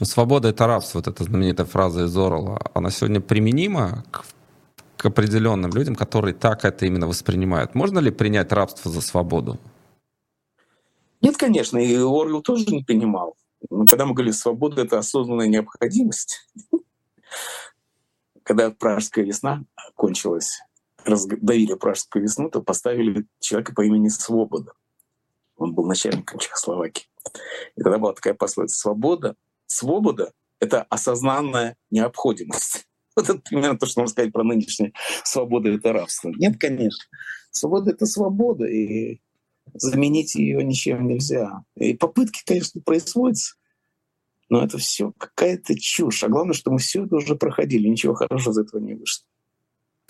Ну, 0.00 0.06
свобода— 0.06 0.48
это 0.50 0.66
рабство, 0.66 0.98
вот 0.98 1.06
эта 1.06 1.24
знаменитая 1.24 1.66
фраза 1.66 2.04
из 2.04 2.16
Орла. 2.16 2.58
Она 2.74 2.90
сегодня 2.90 3.20
применима 3.20 4.04
к, 4.10 4.24
к 5.02 5.06
определенным 5.06 5.72
людям, 5.72 5.96
которые 5.96 6.32
так 6.32 6.64
это 6.64 6.86
именно 6.86 7.08
воспринимают. 7.08 7.74
Можно 7.74 7.98
ли 7.98 8.12
принять 8.12 8.52
рабство 8.52 8.90
за 8.90 9.00
свободу? 9.00 9.58
Нет, 11.20 11.36
конечно, 11.36 11.78
и 11.78 11.94
Орвел 11.96 12.40
тоже 12.40 12.66
не 12.66 12.84
принимал. 12.84 13.36
Когда 13.68 14.06
мы 14.06 14.14
говорили, 14.14 14.32
свобода— 14.32 14.82
это 14.82 14.98
осознанная 14.98 15.48
необходимость, 15.48 16.48
когда 18.44 18.70
Пражская 18.70 19.24
весна 19.24 19.64
кончилась, 19.96 20.60
раздавили 21.04 21.74
Пражскую 21.74 22.22
весну, 22.22 22.48
то 22.48 22.62
поставили 22.62 23.26
человека 23.40 23.74
по 23.74 23.84
имени 23.84 24.08
Свобода. 24.08 24.72
Он 25.56 25.74
был 25.74 25.84
начальником 25.84 26.38
Чехословакии. 26.38 27.06
И 27.76 27.82
тогда 27.82 27.98
была 27.98 28.14
такая 28.14 28.34
пословица 28.34 28.78
«Свобода, 28.78 29.34
свобода— 29.66 30.32
это 30.60 30.82
осознанная 30.82 31.76
необходимость». 31.90 32.86
Вот 33.16 33.28
это 33.28 33.38
примерно 33.38 33.78
то, 33.78 33.86
что 33.86 34.00
можно 34.00 34.12
сказать 34.12 34.32
про 34.32 34.42
нынешнюю 34.42 34.92
свободу— 35.24 35.72
это 35.74 35.92
рабство. 35.92 36.30
Нет, 36.30 36.58
конечно. 36.58 37.04
Свобода— 37.50 37.90
это 37.92 38.06
свобода, 38.06 38.64
и 38.64 39.20
заменить 39.74 40.34
ее 40.34 40.64
ничем 40.64 41.06
нельзя. 41.06 41.64
И 41.76 41.94
попытки, 41.94 42.42
конечно, 42.44 42.80
производятся, 42.80 43.56
но 44.48 44.64
это 44.64 44.78
все 44.78 45.12
какая-то 45.18 45.78
чушь. 45.78 46.24
А 46.24 46.28
главное, 46.28 46.54
что 46.54 46.70
мы 46.70 46.78
все 46.78 47.04
это 47.04 47.16
уже 47.16 47.36
проходили, 47.36 47.88
ничего 47.88 48.14
хорошего 48.14 48.52
из 48.52 48.58
этого 48.58 48.80
не 48.80 48.94
вышло. 48.94 49.26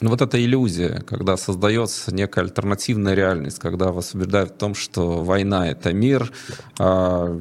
Ну 0.01 0.11
вот 0.11 0.21
эта 0.21 0.43
иллюзия, 0.43 1.01
когда 1.07 1.37
создается 1.37 2.13
некая 2.15 2.41
альтернативная 2.41 3.15
реальность, 3.15 3.59
когда 3.59 3.93
вас 3.93 4.15
убеждают 4.15 4.53
в 4.53 4.57
том, 4.57 4.75
что 4.75 5.23
война— 5.23 5.69
это 5.71 5.93
мир 5.93 6.33
а, 6.79 7.39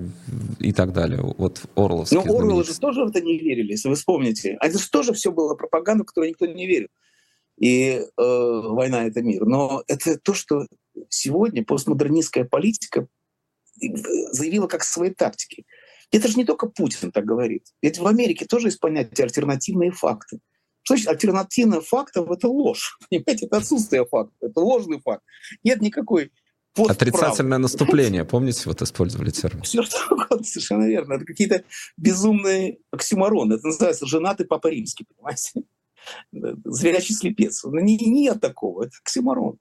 и 0.60 0.72
так 0.72 0.93
далее. 0.93 1.22
Вот 1.22 1.62
Орловский 1.76 2.18
Ну 2.18 2.38
Орловы 2.38 2.64
же 2.64 2.78
тоже 2.80 3.04
в 3.04 3.10
это 3.10 3.22
не 3.22 3.39
верили, 3.39 3.72
если 3.72 3.89
вы 3.89 3.95
вспомните. 3.95 4.58
А 4.60 4.68
это 4.68 4.78
же 4.78 4.89
тоже 4.89 5.14
все 5.14 5.32
было 5.32 5.56
пропаганда, 5.56 6.04
в 6.04 6.08
которую 6.08 6.30
никто 6.30 6.45
не 6.45 6.68
верил. 6.68 6.89
И 7.58 7.99
э, 7.99 8.04
война— 8.18 9.06
это 9.08 9.22
мир. 9.22 9.45
Но 9.45 9.84
это 9.88 10.20
то, 10.20 10.34
что 10.34 10.68
сегодня 11.10 11.64
постмодернистская 11.64 12.43
политика 12.43 13.08
заявила 14.32 14.68
как 14.68 14.84
свои 14.84 15.12
тактики. 15.12 15.66
Это 16.12 16.28
же 16.28 16.38
не 16.38 16.45
только 16.45 16.68
Путин 16.68 17.12
так 17.12 17.26
говорит. 17.26 17.68
Ведь 17.82 17.99
в 17.99 18.06
Америке 18.06 18.45
тоже 18.45 18.68
есть 18.68 18.80
понятие 18.80 19.26
альтернативные 19.26 19.91
факты. 19.91 20.39
Что 20.84 20.95
значит 20.95 21.09
альтернативная 21.09 21.82
фактов— 21.82 22.29
это 22.32 22.47
ложь. 22.47 22.97
Понимаете, 23.09 23.45
это 23.45 23.57
отсутствие 23.57 24.05
факта, 24.05 24.34
это 24.41 24.59
ложный 24.59 24.99
факт. 24.99 25.23
Нет 25.63 25.82
никакой 25.82 26.32
Отрицательное 26.73 27.57
наступление, 27.57 28.23
помните, 28.23 28.61
вот 28.65 28.82
использовали 28.82 29.29
термин? 29.29 29.63
Все 29.63 29.84
что 29.84 29.97
угодно, 30.09 30.43
совершенно 30.43 30.86
верно. 30.88 31.15
Это 31.15 31.25
какие-то 31.25 31.63
безумные 31.97 32.77
оксюмороны. 32.91 33.55
Это 33.55 33.67
называется 33.67 34.05
«женатый 34.05 34.45
папа 34.45 34.67
римский», 34.67 35.05
понимаете? 35.05 35.63
Зрячий 36.63 37.13
слепец. 37.13 37.63
Не, 37.65 37.97
нет 37.97 38.39
такого, 38.39 38.86
это 38.86 38.93
оксюморон. 39.03 39.57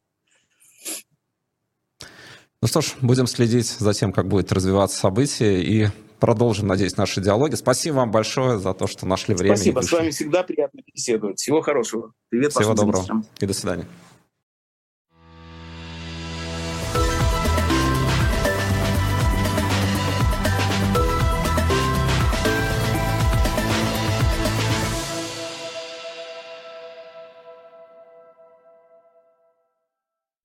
Ну 2.63 2.69
что 2.69 2.81
ж, 2.81 2.95
будем 3.01 3.27
следить 3.27 3.67
за 3.67 3.93
тем, 3.93 4.13
как 4.13 4.29
будет 4.29 4.53
развиваться 4.53 4.99
событие 4.99 5.65
и 5.65 5.89
продолжим, 6.21 6.69
надеюсь, 6.69 6.97
наши 6.97 7.21
диалоги. 7.21 7.55
Спасибо 7.55 7.97
вам 7.97 8.11
большое 8.11 8.59
за 8.59 8.75
то, 8.75 8.87
что 8.87 9.07
нашли 9.07 9.35
время. 9.35 9.57
Спасибо, 9.57 9.81
с 9.81 9.91
вами 9.91 10.11
всегда 10.11 10.43
приятно 10.43 10.81
беседовать. 10.87 11.39
Всего 11.39 11.63
хорошего. 11.63 12.13
Привет 12.29 12.53
Всего 12.53 12.75
доброго 12.75 12.99
зрителям. 12.99 13.25
и 13.41 13.47
до 13.47 13.55
свидания. 13.55 13.87